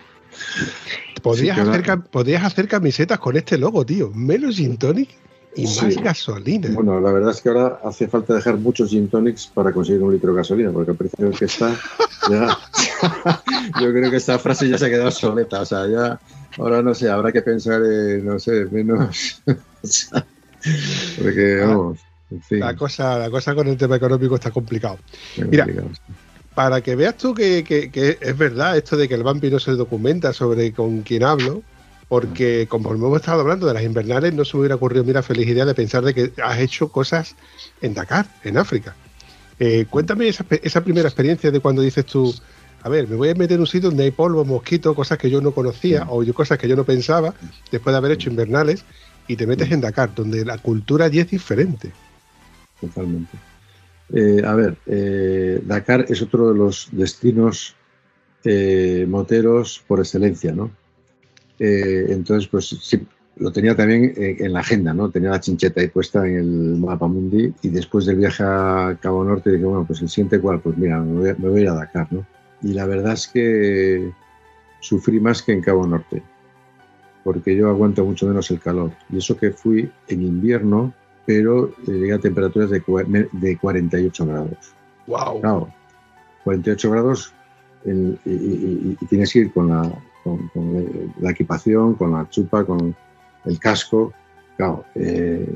Podrías, 1.23 1.55
Sí, 1.57 1.61
hacer, 1.63 2.01
podrías 2.11 2.43
hacer 2.43 2.67
camisetas 2.67 3.21
con 3.21 3.37
este 3.37 3.57
logo, 3.57 3.87
tío. 3.87 4.11
Menos 4.13 4.57
gin 4.57 4.77
tonic 4.77 5.09
y 5.55 5.69
Sí. 5.69 5.85
más 5.85 5.97
gasolina. 6.03 6.69
Bueno, 6.73 7.01
la 7.01 7.13
verdad 7.13 7.31
es 7.31 7.41
que 7.41 7.49
ahora 7.51 7.79
hace 7.85 8.09
falta 8.09 8.35
dejar 8.35 8.57
muchos 8.57 8.91
gin 8.91 9.09
tonics 9.09 9.47
para 9.47 9.71
conseguir 9.73 10.03
un 10.03 10.13
litro 10.13 10.33
de 10.33 10.39
gasolina, 10.39 10.73
porque 10.73 10.91
al 10.91 10.97
precio 10.97 11.31
que 11.31 11.45
está, 11.45 11.77
ya- 12.29 12.59
yo 13.81 13.93
creo 13.93 14.11
que 14.11 14.17
esta 14.17 14.37
frase 14.41 14.69
ya 14.69 14.79
se 14.79 14.87
ha 14.87 14.91
quedado 14.91 15.13
soleta. 15.13 15.61
O 15.61 15.65
sea, 15.65 15.87
ya, 15.87 16.19
ahora 16.59 16.83
no 16.83 16.93
sé, 16.93 17.09
habrá 17.09 17.31
que 17.31 17.43
pensar 17.43 17.81
en, 17.85 18.27
no 18.27 18.41
sé, 18.41 18.65
menos. 18.73 19.41
porque, 21.23 21.57
vamos, 21.65 22.01
en 22.31 22.43
fin. 22.43 22.61
La 22.61 22.75
cosa, 22.77 23.19
la 23.19 23.31
cosa 23.31 23.55
con 23.55 23.69
el 23.69 23.77
tema 23.77 23.97
económico 23.97 24.35
está 24.35 24.51
complicado. 24.51 24.99
mira, 25.51 25.65
complicado. 25.65 25.91
Para 26.55 26.81
que 26.81 26.97
veas 26.97 27.17
tú 27.17 27.35
que, 27.35 27.63
que- 27.65 27.91
que 27.91 28.19
es 28.21 28.37
verdad 28.37 28.77
esto 28.77 28.97
de 28.97 29.09
que 29.09 29.15
el 29.15 29.23
Bambi 29.23 29.51
no 29.51 29.59
se 29.61 29.73
documenta 29.73 30.33
sobre 30.33 30.73
con 30.73 31.03
quién 31.03 31.23
hablo, 31.23 31.63
porque 32.09 32.67
como 32.69 32.93
hemos 32.93 33.17
estado 33.21 33.43
hablando 33.43 33.67
de 33.67 33.75
las 33.75 33.85
invernales, 33.85 34.35
no 34.35 34.45
se 34.45 34.57
me 34.57 34.61
hubiera 34.63 34.75
ocurrido, 34.77 35.05
mira, 35.05 35.23
feliz 35.23 35.47
idea 35.47 35.65
de 35.67 35.75
pensar 35.75 36.03
de 36.05 36.15
que 36.15 36.33
has 36.43 36.59
hecho 36.59 36.89
cosas 36.91 37.37
en 37.81 37.95
Dakar, 37.95 38.27
en 38.43 38.57
África. 38.59 38.97
Eh, 39.59 39.87
cuéntame 39.91 40.29
esa, 40.29 40.45
esa 40.63 40.83
primera 40.83 41.09
experiencia 41.09 41.51
de 41.51 41.61
cuando 41.61 41.83
dices 41.83 42.07
tú, 42.07 42.35
a 42.83 42.89
ver, 42.89 43.09
me 43.09 43.17
voy 43.17 43.29
a 43.31 43.35
meter 43.35 43.57
en 43.57 43.61
un 43.61 43.67
sitio 43.67 43.91
donde 43.91 44.05
hay 44.05 44.11
polvo, 44.11 44.45
mosquitos, 44.45 44.95
cosas 44.95 45.19
que 45.19 45.31
yo 45.31 45.41
no 45.41 45.53
conocía 45.53 46.07
o 46.09 46.23
yo, 46.23 46.33
cosas 46.35 46.59
que 46.59 46.69
yo 46.69 46.77
no 46.77 46.85
pensaba 46.85 47.35
después 47.71 47.93
de 47.93 47.99
haber 47.99 48.13
hecho 48.13 48.31
invernales 48.31 48.85
y 49.27 49.37
te 49.37 49.47
metes 49.47 49.71
en 49.71 49.81
Dakar, 49.81 50.15
donde 50.15 50.45
la 50.45 50.59
cultura 50.59 51.07
allí 51.07 51.19
es 51.21 51.31
diferente. 51.31 51.93
Totalmente. 52.81 53.37
Eh, 54.13 54.43
a 54.45 54.55
ver, 54.55 54.77
eh, 54.87 55.61
Dakar 55.65 56.07
es 56.09 56.23
otro 56.23 56.53
de 56.53 56.59
los 56.59 56.89
destinos 56.93 57.77
eh, 58.45 59.07
moteros 59.09 59.83
por 59.87 59.99
excelencia, 59.99 60.53
¿no? 60.53 60.71
Entonces, 61.61 62.49
pues 62.49 62.69
sí, 62.69 63.05
lo 63.37 63.51
tenía 63.51 63.75
también 63.75 64.13
en, 64.17 64.53
la 64.53 64.61
agenda, 64.61 64.95
¿no? 64.95 65.11
Tenía 65.11 65.31
la 65.31 65.41
chincheta 65.41 65.81
ahí 65.81 65.89
puesta 65.89 66.25
en 66.25 66.37
el 66.37 66.77
mapa 66.77 67.09
mundi 67.09 67.53
y 67.63 67.69
después 67.69 68.07
del 68.07 68.17
viaje 68.17 68.45
a 68.45 68.97
Cabo 69.01 69.25
Norte 69.25 69.51
dije, 69.51 69.65
bueno, 69.65 69.85
pues 69.85 70.01
el 70.01 70.09
siguiente 70.09 70.41
cuál, 70.41 70.61
pues 70.61 70.79
mira, 70.79 71.01
me 71.01 71.19
voy, 71.19 71.35
me 71.37 71.49
voy 71.49 71.59
a 71.59 71.63
ir 71.63 71.69
a 71.69 71.75
Dakar, 71.75 72.13
¿no? 72.13 72.25
Y 72.63 72.75
la 72.75 72.87
verdad 72.87 73.15
es 73.15 73.27
que 73.27 74.13
sufrí 74.81 75.19
más 75.19 75.43
que 75.43 75.53
en 75.53 75.63
Cabo 75.63 75.85
Norte, 75.85 76.23
porque 77.25 77.57
yo 77.57 77.69
aguanto 77.69 78.05
mucho 78.05 78.27
menos 78.27 78.51
el 78.51 78.61
calor. 78.61 78.93
Y 79.11 79.19
eso 79.19 79.37
que 79.37 79.51
fui 79.51 79.91
en 80.09 80.23
invierno, 80.23 80.95
pero 81.29 81.67
eh, 81.69 81.73
llegué 81.93 82.15
a 82.15 82.19
temperaturas 82.19 82.71
de, 82.71 82.83
cua- 82.83 83.07
me- 83.07 83.29
de 83.33 83.59
48 83.59 84.25
grados. 84.25 84.73
¡Wow! 85.07 85.41
Claro, 85.43 85.69
48 86.43 86.91
grados 86.91 87.35
en- 87.85 88.19
y, 88.25 88.31
y- 88.31 88.35
y- 88.35 88.97
y 88.99 89.07
tienes 89.07 89.31
que 89.31 89.41
ir 89.41 89.53
con 89.53 89.69
la, 89.69 89.83
con, 90.25 90.49
con, 90.49 90.77
eh, 90.77 91.09
la 91.21 91.31
equipación, 91.33 91.95
con 91.97 92.13
la 92.13 92.27
chupa, 92.31 92.65
con 92.65 92.97
el 93.45 93.59
casco. 93.59 94.15
Claro, 94.57 94.87
eh, 94.95 95.47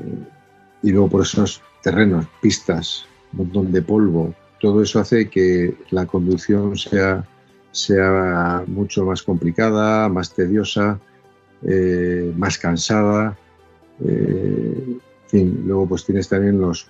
y 0.83 0.91
luego 0.91 1.09
por 1.09 1.21
esos 1.23 1.63
terrenos, 1.81 2.27
pistas, 2.39 3.05
un 3.31 3.39
montón 3.39 3.71
de 3.71 3.81
polvo, 3.81 4.31
todo 4.61 4.83
eso 4.83 4.99
hace 4.99 5.27
que 5.27 5.73
la 5.89 6.05
conducción 6.05 6.77
sea, 6.77 7.25
sea 7.71 8.63
mucho 8.67 9.05
más 9.05 9.23
complicada, 9.23 10.07
más 10.07 10.31
tediosa, 10.35 10.99
eh, 11.63 12.31
más 12.37 12.59
cansada. 12.59 13.35
eh, 14.05 14.97
luego 15.41 15.87
pues 15.87 16.05
tienes 16.05 16.29
también 16.29 16.59
los, 16.59 16.87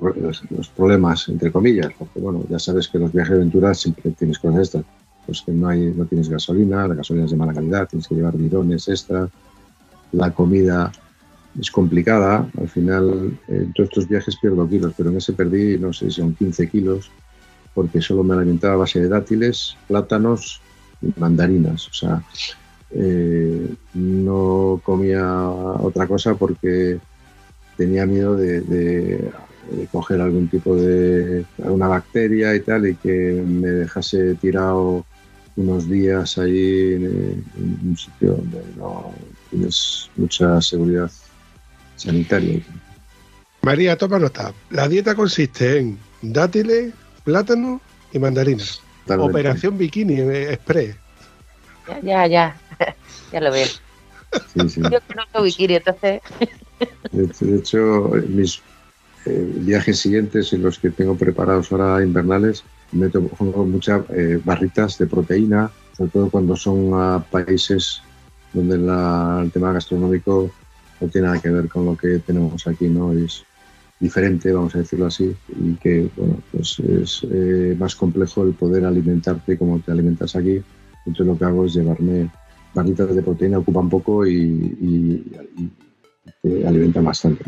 los, 0.00 0.50
los 0.50 0.68
problemas, 0.68 1.28
entre 1.28 1.52
comillas, 1.52 1.92
porque 1.98 2.20
bueno, 2.20 2.44
ya 2.48 2.58
sabes 2.58 2.88
que 2.88 2.98
los 2.98 3.12
viajes 3.12 3.32
de 3.32 3.36
aventura 3.36 3.74
siempre 3.74 4.10
tienes 4.12 4.38
cosas 4.38 4.62
estas, 4.62 4.84
pues 5.26 5.42
que 5.42 5.52
no, 5.52 5.68
hay, 5.68 5.92
no 5.96 6.06
tienes 6.06 6.28
gasolina, 6.28 6.88
la 6.88 6.94
gasolina 6.94 7.26
es 7.26 7.32
de 7.32 7.36
mala 7.36 7.52
calidad, 7.52 7.88
tienes 7.88 8.08
que 8.08 8.14
llevar 8.14 8.36
bidones 8.36 8.88
extra, 8.88 9.28
la 10.12 10.32
comida 10.32 10.90
es 11.58 11.70
complicada, 11.70 12.48
al 12.58 12.68
final 12.68 13.38
eh, 13.48 13.64
en 13.64 13.72
todos 13.72 13.88
estos 13.90 14.08
viajes 14.08 14.36
pierdo 14.40 14.68
kilos, 14.68 14.94
pero 14.96 15.10
en 15.10 15.16
ese 15.16 15.32
perdí, 15.32 15.78
no 15.78 15.92
sé, 15.92 16.10
son 16.10 16.34
15 16.34 16.68
kilos, 16.68 17.10
porque 17.74 18.00
solo 18.00 18.22
me 18.22 18.34
alimentaba 18.34 18.74
a 18.74 18.78
base 18.78 19.00
de 19.00 19.08
dátiles, 19.08 19.76
plátanos 19.86 20.60
y 21.02 21.12
mandarinas, 21.18 21.88
o 21.88 21.92
sea, 21.92 22.22
eh, 22.92 23.74
no 23.94 24.80
comía 24.82 25.48
otra 25.48 26.06
cosa 26.06 26.34
porque 26.34 26.98
tenía 27.80 28.04
miedo 28.04 28.36
de, 28.36 28.60
de- 28.60 29.30
de 29.70 29.86
coger 29.86 30.20
algún 30.20 30.48
tipo 30.48 30.76
de 30.76 31.44
alguna 31.64 31.88
bacteria 31.88 32.54
y 32.54 32.60
tal 32.60 32.86
y 32.88 32.94
que 32.96 33.08
me 33.08 33.68
dejase 33.68 34.34
tirado 34.34 35.06
unos 35.56 35.88
días 35.88 36.36
ahí 36.38 36.94
en, 36.94 37.04
en 37.56 37.78
un 37.88 37.96
sitio 37.96 38.32
donde 38.32 38.62
no 38.76 39.10
tienes 39.48 40.10
mucha 40.16 40.60
seguridad 40.60 41.10
sanitaria. 41.96 42.60
María, 43.62 43.96
toma 43.96 44.18
nota. 44.18 44.52
La 44.70 44.88
dieta 44.88 45.14
consiste 45.14 45.78
en 45.78 45.98
dátiles, 46.20 46.92
plátano 47.24 47.80
y 48.12 48.18
mandarinas. 48.18 48.82
Totalmente. 49.04 49.30
Operación 49.38 49.78
Bikini 49.78 50.20
Express. 50.20 50.96
Ya, 51.86 52.00
ya, 52.02 52.26
ya. 52.26 52.56
ya 53.32 53.40
lo 53.40 53.50
veo. 53.52 53.66
Sí, 54.52 54.68
sí. 54.68 54.80
Yo 54.82 54.98
soy 55.32 55.44
bikini, 55.44 55.76
entonces. 55.76 56.20
De 57.12 57.56
hecho, 57.56 58.10
mis 58.28 58.60
eh, 59.26 59.52
viajes 59.58 59.98
siguientes 59.98 60.52
en 60.52 60.62
los 60.62 60.78
que 60.78 60.90
tengo 60.90 61.14
preparados 61.16 61.70
ahora 61.72 62.02
invernales, 62.02 62.64
meto 62.92 63.22
pongo 63.28 63.64
muchas 63.64 64.02
eh, 64.10 64.40
barritas 64.44 64.98
de 64.98 65.06
proteína, 65.06 65.70
sobre 65.96 66.10
todo 66.10 66.30
cuando 66.30 66.56
son 66.56 66.90
a 66.94 67.22
países 67.30 68.00
donde 68.52 68.78
la- 68.78 69.40
el 69.42 69.50
tema 69.50 69.72
gastronómico 69.72 70.50
no 71.00 71.08
tiene 71.08 71.28
nada 71.28 71.40
que 71.40 71.50
ver 71.50 71.68
con 71.68 71.84
lo 71.86 71.96
que 71.96 72.18
tenemos 72.18 72.66
aquí, 72.66 72.88
¿no? 72.88 73.12
Es 73.12 73.44
diferente, 74.00 74.52
vamos 74.52 74.74
a 74.74 74.78
decirlo 74.78 75.06
así, 75.06 75.34
y 75.62 75.74
que, 75.74 76.08
bueno, 76.16 76.38
pues 76.50 76.78
es 76.80 77.20
eh, 77.30 77.76
más 77.78 77.94
complejo 77.94 78.42
el 78.44 78.52
poder 78.54 78.84
alimentarte 78.84 79.58
como 79.58 79.78
te 79.80 79.92
alimentas 79.92 80.34
aquí. 80.36 80.60
Entonces 81.06 81.26
lo 81.26 81.38
que 81.38 81.44
hago 81.44 81.66
es 81.66 81.74
llevarme 81.74 82.30
barritas 82.74 83.14
de 83.14 83.22
proteína, 83.22 83.58
ocupan 83.58 83.88
poco 83.88 84.26
y, 84.26 84.32
y- 84.34 85.24
y 85.58 85.70
que 86.42 86.66
alimentan 86.66 87.04
bastante. 87.04 87.44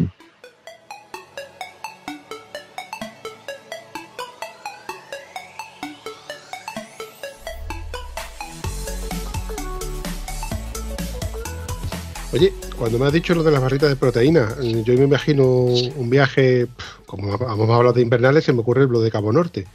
Oye, 12.33 12.51
cuando 12.78 12.99
me 12.99 13.07
has 13.07 13.12
dicho 13.12 13.35
lo 13.35 13.43
de 13.43 13.51
las 13.51 13.61
barritas 13.61 13.91
de 13.91 13.97
proteína, 13.97 14.57
yo 14.61 14.95
me 14.95 15.05
imagino 15.05 15.47
un 15.47 16.09
viaje, 16.09 16.66
como 17.05 17.35
hemos 17.35 17.70
hablado 17.70 17.93
de 17.93 18.01
invernales, 18.01 18.45
se 18.45 18.55
me 18.55 18.61
ocurre 18.61 18.87
lo 18.87 19.03
de 19.03 19.11
Cabo 19.11 19.33
Norte. 19.33 19.66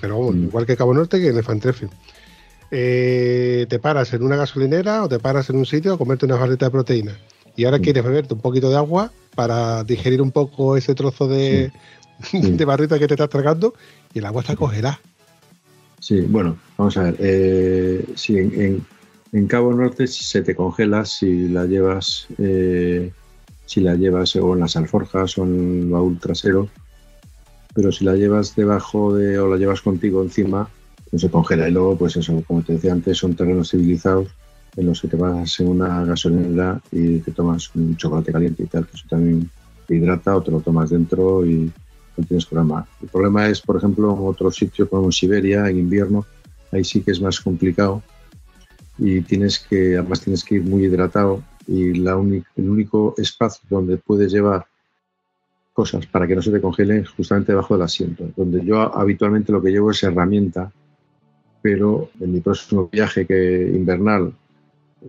Pero 0.00 0.18
vamos, 0.18 0.34
mm. 0.34 0.44
igual 0.44 0.64
que 0.64 0.78
Cabo 0.78 0.94
Norte 0.94 1.20
que 1.20 1.28
en 1.28 1.36
el 1.36 1.44
Fantrefin. 1.44 1.90
Eh, 2.70 3.66
te 3.68 3.78
paras 3.78 4.14
en 4.14 4.22
una 4.22 4.36
gasolinera 4.36 5.02
o 5.04 5.08
te 5.08 5.18
paras 5.18 5.50
en 5.50 5.56
un 5.56 5.66
sitio 5.66 5.92
a 5.92 5.98
comerte 5.98 6.24
unas 6.24 6.40
barritas 6.40 6.68
de 6.68 6.70
proteína. 6.70 7.18
Y 7.56 7.64
ahora 7.64 7.78
Mm. 7.78 7.82
quieres 7.82 8.04
beberte 8.04 8.34
un 8.34 8.40
poquito 8.40 8.70
de 8.70 8.76
agua 8.76 9.10
para 9.34 9.84
digerir 9.84 10.20
un 10.22 10.30
poco 10.30 10.76
ese 10.76 10.94
trozo 10.94 11.28
de, 11.28 11.70
Sí. 12.30 12.40
de 12.56 12.64
barrita 12.64 12.98
que 12.98 13.06
te 13.06 13.14
estás 13.14 13.28
tragando 13.30 13.74
y 14.14 14.18
el 14.18 14.26
agua 14.26 14.42
está 14.42 14.56
congelada. 14.56 15.00
Sí, 16.00 16.20
bueno, 16.22 16.56
vamos 16.78 16.96
a 16.96 17.04
ver. 17.04 17.16
Eh, 17.18 18.04
sí, 18.16 18.38
en, 18.38 18.60
en- 18.60 18.86
en 19.32 19.46
Cabo 19.46 19.72
Norte 19.72 20.06
se 20.08 20.42
te 20.42 20.56
congela 20.56 21.04
si 21.04 21.48
la 21.48 21.64
llevas, 21.66 22.26
eh, 22.38 23.12
si 23.66 23.80
la 23.80 23.94
llevas 23.94 24.34
o 24.36 24.54
en 24.54 24.60
las 24.60 24.74
alforjas 24.76 25.38
o 25.38 25.44
en 25.44 25.82
el 25.84 25.90
baúl 25.90 26.18
trasero, 26.18 26.68
pero 27.74 27.92
si 27.92 28.04
la 28.04 28.16
llevas 28.16 28.56
debajo 28.56 29.14
de 29.14 29.38
o 29.38 29.48
la 29.48 29.56
llevas 29.56 29.82
contigo 29.82 30.22
encima, 30.22 30.68
no 31.12 31.18
se 31.18 31.30
congela. 31.30 31.68
Y 31.68 31.72
luego, 31.72 31.96
pues 31.96 32.16
eso, 32.16 32.42
como 32.46 32.62
te 32.62 32.72
decía 32.72 32.92
antes, 32.92 33.18
son 33.18 33.34
terrenos 33.36 33.70
civilizados 33.70 34.28
en 34.80 34.86
los 34.86 35.00
que 35.00 35.08
te 35.08 35.16
vas 35.16 35.60
en 35.60 35.68
una 35.68 36.04
gasolinera 36.04 36.80
y 36.90 37.18
te 37.18 37.32
tomas 37.32 37.74
un 37.74 37.96
chocolate 37.96 38.32
caliente 38.32 38.62
y 38.62 38.66
tal, 38.66 38.86
que 38.86 38.96
eso 38.96 39.06
también 39.08 39.48
te 39.86 39.96
hidrata 39.96 40.36
o 40.36 40.42
te 40.42 40.50
lo 40.50 40.60
tomas 40.60 40.90
dentro 40.90 41.44
y 41.44 41.70
no 42.16 42.24
tienes 42.24 42.46
problema. 42.46 42.86
El 43.02 43.08
problema 43.08 43.46
es, 43.48 43.60
por 43.60 43.76
ejemplo, 43.76 44.12
en 44.12 44.26
otros 44.26 44.56
sitios 44.56 44.88
como 44.88 45.12
Siberia, 45.12 45.68
en 45.68 45.78
invierno, 45.78 46.24
ahí 46.72 46.82
sí 46.82 47.02
que 47.02 47.10
es 47.10 47.20
más 47.20 47.40
complicado 47.40 48.02
y 48.98 49.20
tienes 49.20 49.58
que, 49.58 49.98
además 49.98 50.22
tienes 50.22 50.44
que 50.44 50.56
ir 50.56 50.64
muy 50.64 50.84
hidratado 50.84 51.42
y 51.66 51.94
la 51.94 52.12
el 52.12 52.70
único 52.70 53.14
espacio 53.18 53.62
donde 53.68 53.98
puedes 53.98 54.32
llevar 54.32 54.66
cosas 55.74 56.06
para 56.06 56.26
que 56.26 56.36
no 56.36 56.42
se 56.42 56.50
te 56.50 56.60
congelen 56.60 57.02
es 57.02 57.10
justamente 57.10 57.52
debajo 57.52 57.74
del 57.74 57.84
asiento, 57.84 58.30
donde 58.34 58.64
yo 58.64 58.96
habitualmente 58.96 59.52
lo 59.52 59.62
que 59.62 59.70
llevo 59.70 59.90
es 59.90 60.02
herramienta, 60.02 60.72
pero 61.62 62.10
en 62.18 62.32
mi 62.32 62.40
próximo 62.40 62.88
viaje 62.90 63.26
que 63.26 63.70
invernal 63.74 64.32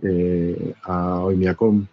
eh, 0.02 0.74
a 0.84 1.20
Oimiacom, 1.20 1.86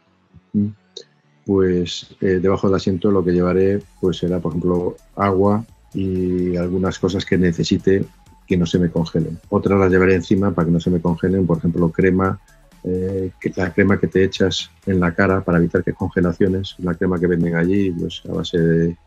pues 1.45 2.16
eh, 2.22 2.39
debajo 2.41 2.68
del 2.68 2.76
asiento 2.76 3.10
lo 3.12 3.24
que 3.24 3.32
llevaré 3.32 3.82
pues 4.00 4.18
será, 4.18 4.39
por 4.39 4.52
ejemplo, 4.52 4.95
agua 5.16 5.66
y 5.93 6.56
algunas 6.56 7.00
cosas 7.00 7.26
que 7.26 7.38
necesite 7.38 8.06
que 8.47 8.58
no 8.58 8.66
se 8.66 8.80
me 8.80 8.89
congelen. 8.89 9.39
Otras 9.50 9.80
las 9.80 9.91
llevaré 9.91 10.16
encima 10.16 10.52
para 10.52 10.68
que 10.68 10.72
no 10.72 10.80
se 10.80 10.89
me 10.89 11.02
congelen, 11.02 11.45
por 11.45 11.58
ejemplo, 11.58 11.89
crema, 11.89 12.39
eh, 12.84 13.32
la 13.56 13.74
crema 13.74 14.00
que 14.00 14.08
te 14.08 14.24
echas 14.24 14.72
en 14.86 15.00
la 15.00 15.14
cara 15.14 15.41
para 15.41 15.58
evitar 15.58 15.84
que 15.84 15.93
congelaciones, 15.93 16.76
la 16.80 16.93
crema 16.93 17.20
que 17.20 17.28
venden 17.28 17.56
allí, 17.56 17.91
pues 17.91 18.22
a 18.30 18.34
base 18.34 18.58
de, 18.58 18.97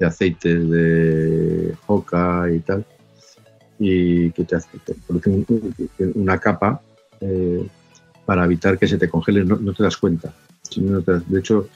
aceites 0.00 0.68
de 0.68 1.74
joca 1.86 2.50
y 2.50 2.58
tal, 2.60 2.84
y 3.78 4.30
que 4.32 4.44
te, 4.44 4.56
hace, 4.56 4.68
una 6.14 6.38
capa 6.38 6.80
eh, 7.20 7.64
para 8.24 8.44
evitar 8.44 8.78
que 8.78 8.88
se 8.88 8.98
te 8.98 9.08
congele, 9.08 9.44
no, 9.44 9.56
no 9.56 9.72
te 9.72 9.82
das 9.82 9.96
cuenta. 9.96 10.32
De 10.76 11.38
hecho, 11.38 11.68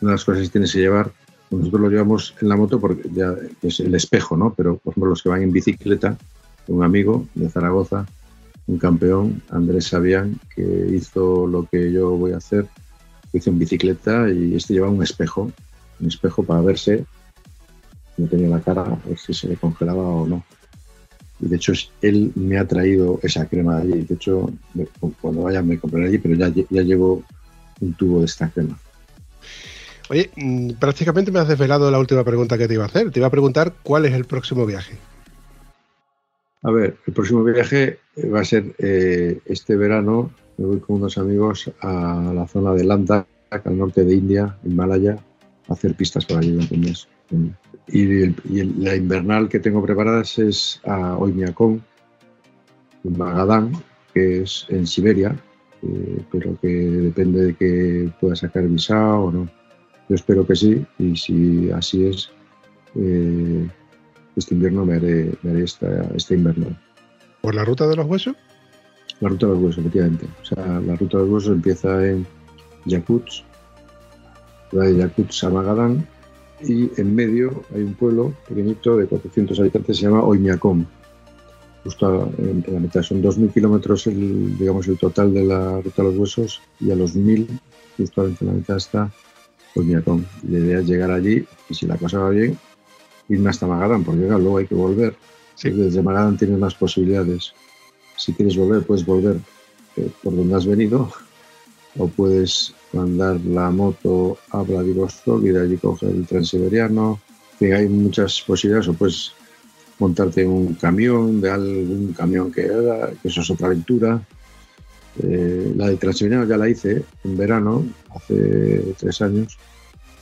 una 0.00 0.10
de 0.10 0.14
las 0.16 0.24
cosas 0.24 0.42
que 0.42 0.48
tienes 0.50 0.72
que 0.72 0.80
llevar, 0.80 1.10
nosotros 1.50 1.80
lo 1.80 1.90
llevamos 1.90 2.34
en 2.40 2.48
la 2.48 2.56
moto 2.56 2.80
porque 2.80 3.08
ya 3.12 3.34
es 3.62 3.80
el 3.80 3.94
espejo, 3.94 4.36
¿no? 4.36 4.52
Pero, 4.54 4.76
por 4.76 4.92
ejemplo, 4.92 5.10
los 5.10 5.22
que 5.22 5.28
van 5.28 5.42
en 5.42 5.52
bicicleta, 5.52 6.16
un 6.68 6.82
amigo 6.82 7.26
de 7.34 7.48
Zaragoza, 7.48 8.06
un 8.66 8.78
campeón, 8.78 9.42
Andrés 9.50 9.86
Sabián, 9.86 10.40
que 10.54 10.62
hizo 10.92 11.46
lo 11.46 11.66
que 11.66 11.92
yo 11.92 12.10
voy 12.10 12.32
a 12.32 12.38
hacer, 12.38 12.66
lo 13.32 13.38
hizo 13.38 13.50
en 13.50 13.58
bicicleta 13.58 14.28
y 14.28 14.56
este 14.56 14.74
lleva 14.74 14.88
un 14.88 15.02
espejo, 15.02 15.52
un 16.00 16.06
espejo 16.08 16.42
para 16.42 16.60
verse, 16.60 17.04
no 18.16 18.26
tenía 18.26 18.48
la 18.48 18.60
cara, 18.60 18.82
a 18.82 19.08
ver 19.08 19.18
si 19.18 19.34
se 19.34 19.48
le 19.48 19.56
congelaba 19.56 20.02
o 20.02 20.26
no. 20.26 20.44
Y 21.40 21.48
de 21.48 21.56
hecho, 21.56 21.72
él 22.00 22.32
me 22.34 22.58
ha 22.58 22.66
traído 22.66 23.20
esa 23.22 23.46
crema 23.46 23.76
de 23.76 23.82
allí. 23.82 24.02
De 24.02 24.14
hecho, 24.14 24.50
cuando 25.20 25.42
vaya 25.42 25.62
me 25.62 25.78
compraré 25.78 26.08
allí, 26.08 26.18
pero 26.18 26.34
ya, 26.34 26.48
ya 26.48 26.82
llevo 26.82 27.22
un 27.80 27.94
tubo 27.94 28.20
de 28.20 28.26
esta 28.26 28.48
crema. 28.48 28.78
Oye, 30.08 30.30
mm, 30.36 30.72
prácticamente 30.78 31.32
me 31.32 31.40
has 31.40 31.48
desvelado 31.48 31.90
la 31.90 31.98
última 31.98 32.24
pregunta 32.24 32.56
que 32.56 32.68
te 32.68 32.74
iba 32.74 32.84
a 32.84 32.86
hacer. 32.86 33.10
Te 33.10 33.20
iba 33.20 33.26
a 33.26 33.30
preguntar 33.30 33.74
cuál 33.82 34.06
es 34.06 34.14
el 34.14 34.24
próximo 34.24 34.64
viaje. 34.64 34.96
A 36.62 36.70
ver, 36.70 36.96
el 37.06 37.12
próximo 37.12 37.44
viaje 37.44 37.98
eh, 38.16 38.28
va 38.28 38.40
a 38.40 38.44
ser 38.44 38.74
eh, 38.78 39.40
este 39.44 39.76
verano. 39.76 40.30
Me 40.56 40.66
voy 40.66 40.80
con 40.80 40.96
unos 40.96 41.18
amigos 41.18 41.70
a 41.80 42.32
la 42.34 42.46
zona 42.46 42.72
de 42.72 42.84
Ladakh, 42.84 43.26
al 43.50 43.78
norte 43.78 44.04
de 44.04 44.14
India, 44.14 44.56
en 44.64 44.74
Malaya, 44.74 45.18
a 45.68 45.72
hacer 45.72 45.94
pistas 45.94 46.24
por 46.24 46.38
allí 46.38 46.52
durante 46.52 46.74
un 46.74 46.80
mes. 46.80 47.08
Y, 47.88 48.22
el- 48.22 48.34
y 48.48 48.60
el- 48.60 48.74
la 48.84 48.96
invernal 48.96 49.48
que 49.48 49.60
tengo 49.60 49.82
preparadas 49.82 50.38
es 50.38 50.80
a 50.84 51.16
Oymyakon, 51.16 51.82
en 53.04 53.18
Magadán, 53.18 53.72
que 54.12 54.42
es 54.42 54.66
en 54.68 54.86
Siberia, 54.86 55.36
eh, 55.82 56.22
pero 56.32 56.58
que 56.60 56.68
depende 56.68 57.44
de 57.46 57.54
que 57.54 58.10
pueda 58.20 58.34
sacar 58.34 58.66
visado 58.66 59.20
o 59.24 59.32
no. 59.32 59.48
Yo 60.08 60.14
espero 60.14 60.46
que 60.46 60.56
sí, 60.56 60.84
y 60.98 61.16
si 61.16 61.70
así 61.70 62.06
es, 62.06 62.30
eh, 62.94 63.68
este 64.36 64.54
invierno 64.54 64.84
me 64.84 64.94
haré, 64.96 65.32
me 65.42 65.50
haré 65.50 65.64
esta, 65.64 66.02
este 66.14 66.34
invierno. 66.34 66.76
¿Por 67.42 67.54
la 67.54 67.64
ruta 67.64 67.86
de 67.86 67.96
los 67.96 68.06
huesos? 68.06 68.36
La 69.20 69.28
ruta 69.28 69.46
de 69.46 69.52
los 69.54 69.62
huesos, 69.62 69.78
efectivamente. 69.78 70.26
O 70.42 70.44
sea, 70.44 70.80
la 70.80 70.96
ruta 70.96 71.18
de 71.18 71.24
los 71.24 71.32
huesos 71.32 71.52
empieza 71.54 72.06
en 72.06 72.26
Yakutsk, 72.86 73.44
va 74.76 74.84
de 74.84 74.96
Yakutsk 74.96 75.44
a 75.44 75.50
Magadán, 75.50 76.06
y 76.60 76.90
en 77.00 77.14
medio 77.14 77.64
hay 77.74 77.82
un 77.82 77.94
pueblo 77.94 78.34
pequeñito 78.48 78.96
de 78.96 79.06
400 79.06 79.58
habitantes, 79.60 79.96
se 79.96 80.04
llama 80.04 80.22
Oymyakon. 80.22 80.86
Justo 81.84 82.32
en, 82.38 82.64
la 82.66 82.80
mitad, 82.80 83.02
son 83.02 83.22
2.000 83.22 83.52
kilómetros, 83.52 84.06
el, 84.08 84.58
digamos, 84.58 84.88
el 84.88 84.98
total 84.98 85.32
de 85.32 85.44
la 85.44 85.80
ruta 85.80 86.02
de 86.02 86.08
los 86.08 86.18
huesos, 86.18 86.60
y 86.80 86.90
a 86.90 86.96
los 86.96 87.14
1.000, 87.14 87.46
justo 87.96 88.26
en 88.26 88.36
la 88.40 88.52
mitad 88.52 88.76
está 88.76 89.12
Oymyakon. 89.76 90.26
La 90.48 90.58
idea 90.58 90.80
es 90.80 90.86
llegar 90.86 91.10
allí, 91.10 91.44
y 91.68 91.74
si 91.74 91.86
la 91.86 91.96
cosa 91.96 92.18
va 92.18 92.30
bien, 92.30 92.58
irme 93.28 93.50
hasta 93.50 93.66
Magadán, 93.66 94.02
porque 94.04 94.22
claro, 94.22 94.38
luego 94.38 94.58
hay 94.58 94.66
que 94.66 94.74
volver. 94.74 95.14
Sí. 95.54 95.70
Desde 95.70 96.02
Magadán 96.02 96.36
tienes 96.36 96.58
más 96.58 96.74
posibilidades. 96.74 97.52
Si 98.16 98.32
quieres 98.32 98.56
volver, 98.56 98.82
puedes 98.82 99.04
volver 99.04 99.36
eh, 99.96 100.10
por 100.22 100.34
donde 100.34 100.54
has 100.54 100.66
venido, 100.66 101.10
o 101.98 102.08
puedes 102.08 102.74
mandar 102.96 103.40
la 103.40 103.70
moto 103.70 104.38
a 104.50 104.62
Vladivostok 104.62 105.44
y 105.44 105.48
de 105.48 105.62
allí 105.62 105.76
coger 105.76 106.10
el 106.10 106.26
transiberiano. 106.26 107.20
Fin, 107.58 107.72
hay 107.72 107.88
muchas 107.88 108.42
posibilidades, 108.46 108.88
o 108.88 108.94
puedes 108.94 109.32
montarte 109.98 110.42
en 110.42 110.50
un 110.50 110.74
camión, 110.74 111.40
de 111.40 111.50
algún 111.50 112.12
camión 112.12 112.52
que 112.52 112.66
haga, 112.66 113.10
que 113.22 113.28
eso 113.28 113.40
es 113.40 113.50
otra 113.50 113.68
aventura. 113.68 114.20
Eh, 115.22 115.72
la 115.76 115.88
de 115.88 115.96
transiberiano 115.96 116.46
ya 116.46 116.56
la 116.56 116.68
hice 116.68 117.02
en 117.24 117.36
verano, 117.36 117.86
hace 118.14 118.94
tres 118.98 119.22
años, 119.22 119.56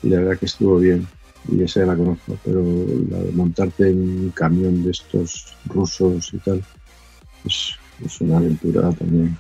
y 0.02 0.08
la 0.08 0.18
verdad 0.18 0.38
que 0.38 0.46
estuvo 0.46 0.78
bien 0.78 1.06
y 1.48 1.62
esa 1.62 1.80
ya 1.80 1.86
la 1.86 1.96
conozco, 1.96 2.38
pero 2.44 2.62
la 3.10 3.18
de 3.18 3.32
montarte 3.32 3.88
en 3.88 3.98
un 3.98 4.30
camión 4.30 4.82
de 4.82 4.90
estos 4.92 5.56
rusos 5.66 6.32
y 6.32 6.38
tal, 6.38 6.64
es, 7.44 7.74
es 8.04 8.20
una 8.20 8.38
aventura 8.38 8.90
también. 8.92 9.36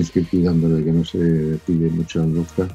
Tienes 0.00 0.30
que 0.30 0.38
de 0.38 0.84
que 0.84 0.92
no 0.92 1.04
se 1.04 1.58
pille 1.66 1.90
mucho 1.90 2.22
en 2.22 2.34
vodka. 2.34 2.66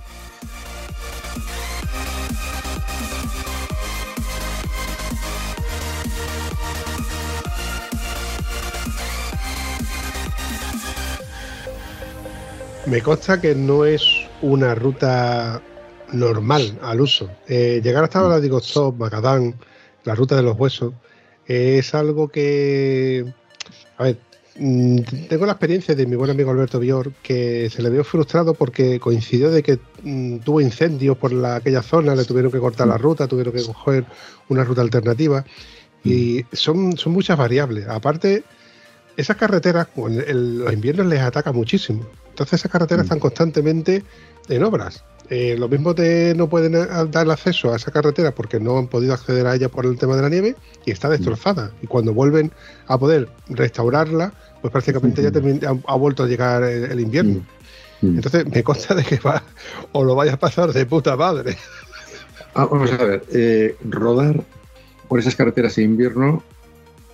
Me 12.85 13.01
consta 13.01 13.41
que 13.41 13.55
no 13.55 13.85
es 13.85 14.05
una 14.43 14.75
ruta 14.75 15.63
normal 16.13 16.77
al 16.83 17.01
uso. 17.01 17.31
Eh, 17.47 17.81
llegar 17.83 18.03
hasta 18.03 18.21
Vladivostok, 18.21 18.97
Magadán, 18.97 19.55
la 20.03 20.13
ruta 20.13 20.35
de 20.35 20.43
los 20.43 20.55
huesos, 20.59 20.93
es 21.47 21.95
algo 21.95 22.27
que. 22.27 23.25
A 23.97 24.03
ver, 24.03 24.19
tengo 24.55 25.45
la 25.45 25.51
experiencia 25.51 25.95
de 25.95 26.05
mi 26.05 26.15
buen 26.15 26.31
amigo 26.31 26.49
Alberto 26.51 26.79
Bior, 26.79 27.11
que 27.21 27.69
se 27.69 27.81
le 27.81 27.89
vio 27.89 28.03
frustrado 28.05 28.53
porque 28.53 28.99
coincidió 29.01 29.51
de 29.51 29.61
que 29.61 29.79
mm, 30.03 30.37
tuvo 30.39 30.61
incendios 30.61 31.17
por 31.17 31.33
la, 31.33 31.57
aquella 31.57 31.81
zona, 31.81 32.15
le 32.15 32.23
tuvieron 32.23 32.51
que 32.51 32.59
cortar 32.59 32.87
la 32.87 32.97
ruta, 32.97 33.27
tuvieron 33.27 33.53
que 33.53 33.63
coger 33.63 34.05
una 34.47 34.63
ruta 34.63 34.81
alternativa. 34.81 35.43
Y 36.03 36.45
son, 36.53 36.95
son 36.97 37.13
muchas 37.13 37.37
variables. 37.37 37.87
Aparte, 37.87 38.43
esas 39.17 39.35
carreteras, 39.37 39.87
en 39.97 40.21
el- 40.25 40.57
los 40.59 40.71
inviernos 40.71 41.07
les 41.07 41.19
ataca 41.21 41.51
muchísimo. 41.51 42.05
Entonces 42.29 42.59
esas 42.61 42.71
carreteras 42.71 43.03
Mm. 43.03 43.07
están 43.07 43.19
constantemente 43.19 44.03
en 44.47 44.63
obras. 44.63 45.03
Eh, 45.29 45.55
lo 45.57 45.67
mismo 45.67 45.95
te 45.95 46.35
no 46.35 46.47
pueden 46.47 46.73
dar 47.09 47.29
acceso 47.31 47.73
a 47.73 47.77
esa 47.77 47.91
carretera 47.91 48.31
porque 48.31 48.59
no 48.59 48.77
han 48.77 48.87
podido 48.87 49.13
acceder 49.13 49.47
a 49.47 49.55
ella 49.55 49.69
por 49.69 49.85
el 49.85 49.97
tema 49.97 50.15
de 50.15 50.21
la 50.21 50.29
nieve 50.29 50.55
y 50.85 50.91
está 50.91 51.09
destrozada. 51.09 51.71
Y 51.81 51.87
cuando 51.87 52.13
vuelven 52.13 52.51
a 52.87 52.97
poder 52.97 53.27
restaurarla, 53.49 54.33
pues 54.61 54.71
prácticamente 54.71 55.23
ya 55.23 55.31
termin- 55.31 55.63
ha, 55.65 55.91
ha 55.91 55.95
vuelto 55.95 56.23
a 56.23 56.27
llegar 56.27 56.63
el, 56.63 56.85
el 56.85 56.99
invierno. 56.99 57.43
Mm. 58.01 58.07
Mm. 58.07 58.15
Entonces 58.17 58.45
me 58.47 58.63
consta 58.63 58.93
de 58.93 59.03
que 59.03 59.17
va 59.17 59.41
o 59.93 60.03
lo 60.03 60.15
vayas 60.15 60.35
a 60.35 60.39
pasar 60.39 60.71
de 60.71 60.85
puta 60.85 61.15
madre. 61.15 61.57
Ah, 62.53 62.65
vamos 62.65 62.91
a 62.91 62.97
ver, 62.97 63.23
eh, 63.33 63.75
rodar 63.89 64.43
por 65.07 65.19
esas 65.19 65.35
carreteras 65.35 65.77
en 65.77 65.85
invierno 65.85 66.43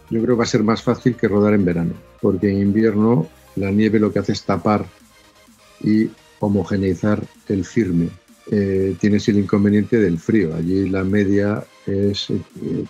yo 0.09 0.22
creo 0.22 0.36
que 0.36 0.39
va 0.39 0.43
a 0.43 0.47
ser 0.47 0.64
más 0.64 0.84
fácil 0.84 1.16
que 1.16 1.28
rodar 1.30 1.53
en 1.53 1.64
verano, 1.64 1.93
porque 2.22 2.49
en 2.51 2.57
invierno 2.57 3.30
la 3.55 3.72
nieve 3.72 3.97
lo 3.99 4.12
que 4.12 4.20
hace 4.20 4.34
es 4.34 4.43
tapar 4.43 4.86
y 5.82 6.09
homogeneizar 6.42 7.24
el 7.48 7.64
firme. 7.64 8.10
Eh, 8.52 8.96
tienes 9.00 9.28
el 9.30 9.38
inconveniente 9.39 9.98
del 9.98 10.20
frío. 10.20 10.54
Allí 10.56 10.89
la 10.89 11.04
media 11.04 11.64
es 11.86 12.30
eh, 12.30 12.86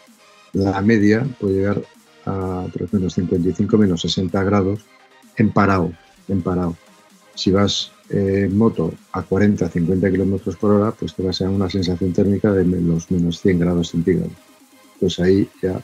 la 0.54 0.82
media 0.82 1.26
puede 1.40 1.56
llegar 1.56 1.82
a 2.26 2.66
3 2.72 2.94
menos 2.94 3.14
55 3.14 3.78
menos 3.78 4.02
60 4.02 4.44
grados 4.44 4.86
en 5.38 5.52
parado, 5.52 5.92
en 6.28 6.42
parado. 6.42 6.76
Si 7.36 7.52
vas 7.52 7.92
eh, 8.10 8.48
en 8.50 8.58
moto 8.58 8.94
a 9.12 9.22
40, 9.22 9.70
50 9.70 10.12
kilómetros 10.12 10.56
por 10.56 10.72
hora, 10.72 10.92
pues 10.92 11.14
te 11.14 11.24
vas 11.24 11.42
a 11.42 11.46
dar 11.46 11.54
una 11.54 11.70
sensación 11.70 12.14
térmica 12.14 12.52
de 12.52 12.66
los 12.66 13.12
menos 13.12 13.42
100 13.42 13.60
grados 13.60 13.90
centígrados. 13.90 14.34
Pues 15.00 15.20
ahí 15.20 15.50
ya 15.62 15.82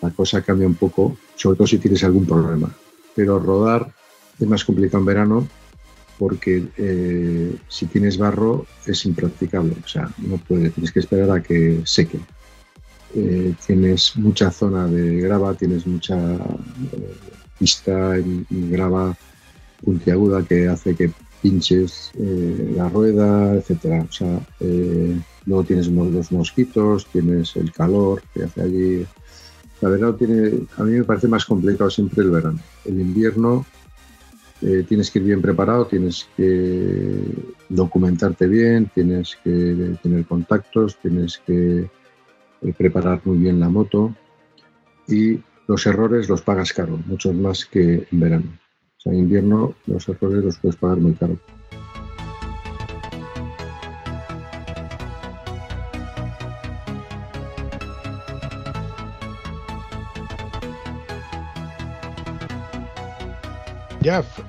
la 0.00 0.10
cosa 0.10 0.42
cambia 0.42 0.66
un 0.66 0.74
poco, 0.74 1.16
sobre 1.34 1.56
todo 1.56 1.66
si 1.66 1.78
tienes 1.78 2.02
algún 2.04 2.26
problema. 2.26 2.74
Pero 3.14 3.38
rodar 3.38 3.92
es 4.38 4.46
más 4.46 4.64
complicado 4.64 5.00
en 5.00 5.06
verano 5.06 5.48
porque 6.18 6.66
eh, 6.76 7.56
si 7.68 7.86
tienes 7.86 8.18
barro 8.18 8.66
es 8.86 9.04
impracticable, 9.04 9.74
o 9.84 9.88
sea, 9.88 10.08
no 10.18 10.36
puedes, 10.38 10.72
tienes 10.72 10.92
que 10.92 11.00
esperar 11.00 11.30
a 11.30 11.42
que 11.42 11.80
seque. 11.84 12.20
Eh, 13.16 13.54
tienes 13.64 14.16
mucha 14.16 14.50
zona 14.50 14.88
de 14.88 15.20
grava, 15.20 15.54
tienes 15.54 15.86
mucha 15.86 16.16
eh, 16.34 17.14
pista 17.58 18.18
y 18.18 18.70
grava 18.70 19.16
puntiaguda 19.84 20.42
que 20.42 20.66
hace 20.66 20.96
que 20.96 21.12
pinches 21.40 22.10
eh, 22.18 22.72
la 22.76 22.88
rueda, 22.88 23.54
etcétera. 23.54 24.04
O 24.08 24.12
sea, 24.12 24.40
luego 25.46 25.62
tienes 25.62 25.86
los 25.88 26.32
mosquitos, 26.32 27.06
tienes 27.06 27.54
el 27.54 27.70
calor 27.72 28.22
que 28.32 28.44
hace 28.44 28.62
allí. 28.62 29.06
La 29.80 29.90
verano 29.90 30.14
tiene, 30.14 30.66
a 30.76 30.82
mí 30.82 30.92
me 30.92 31.04
parece 31.04 31.28
más 31.28 31.44
complicado 31.44 31.90
siempre 31.90 32.24
el 32.24 32.30
verano. 32.30 32.58
El 32.84 33.00
invierno 33.00 33.64
eh, 34.62 34.84
tienes 34.88 35.10
que 35.10 35.18
ir 35.18 35.24
bien 35.24 35.42
preparado, 35.42 35.86
tienes 35.86 36.28
que 36.36 37.20
documentarte 37.68 38.46
bien, 38.46 38.90
tienes 38.94 39.36
que 39.42 39.96
tener 40.02 40.24
contactos, 40.26 40.96
tienes 40.98 41.38
que 41.38 41.80
eh, 42.62 42.72
preparar 42.76 43.20
muy 43.24 43.38
bien 43.38 43.60
la 43.60 43.68
moto 43.68 44.14
y 45.08 45.40
los 45.66 45.86
errores 45.86 46.28
los 46.28 46.42
pagas 46.42 46.72
caro, 46.72 46.98
muchos 47.06 47.34
más 47.34 47.64
que 47.64 48.06
en 48.10 48.20
verano. 48.20 48.58
O 48.98 49.00
sea, 49.00 49.12
en 49.12 49.20
invierno 49.20 49.74
los 49.86 50.08
errores 50.08 50.44
los 50.44 50.58
puedes 50.58 50.76
pagar 50.76 50.98
muy 50.98 51.14
caro. 51.14 51.36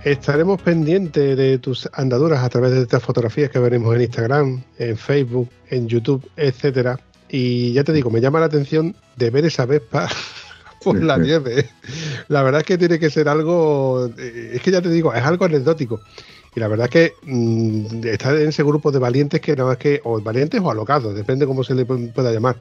Estaremos 0.03 0.61
pendientes 0.61 1.37
de 1.37 1.57
tus 1.59 1.89
andaduras 1.93 2.43
a 2.43 2.49
través 2.49 2.71
de 2.71 2.81
estas 2.81 3.01
fotografías 3.03 3.49
que 3.49 3.59
veremos 3.59 3.95
en 3.95 4.01
Instagram, 4.03 4.63
en 4.77 4.97
Facebook, 4.97 5.49
en 5.69 5.87
YouTube, 5.87 6.29
etcétera. 6.35 6.99
Y 7.29 7.73
ya 7.73 7.83
te 7.83 7.91
digo, 7.93 8.09
me 8.09 8.21
llama 8.21 8.39
la 8.39 8.45
atención 8.45 8.95
de 9.15 9.29
ver 9.29 9.45
esa 9.45 9.65
Vespa 9.65 10.07
por 10.83 11.01
la 11.01 11.17
nieve. 11.17 11.69
La 12.27 12.43
verdad 12.43 12.61
es 12.61 12.67
que 12.67 12.77
tiene 12.77 12.99
que 12.99 13.09
ser 13.09 13.27
algo, 13.27 14.09
eh, 14.17 14.51
es 14.53 14.61
que 14.61 14.71
ya 14.71 14.81
te 14.81 14.89
digo, 14.89 15.13
es 15.13 15.23
algo 15.23 15.45
anecdótico. 15.45 15.99
Y 16.55 16.59
la 16.59 16.67
verdad 16.67 16.85
es 16.85 16.91
que 16.91 17.13
mm, 17.23 18.05
está 18.05 18.31
en 18.39 18.49
ese 18.49 18.63
grupo 18.63 18.91
de 18.91 18.99
valientes 18.99 19.41
que 19.41 19.55
nada 19.55 19.69
más 19.69 19.77
que, 19.77 19.99
o 20.03 20.21
valientes 20.21 20.61
o 20.63 20.69
alocados, 20.71 21.13
depende 21.15 21.45
cómo 21.45 21.63
se 21.63 21.73
le 21.75 21.85
pu- 21.87 22.13
pueda 22.13 22.31
llamar. 22.31 22.57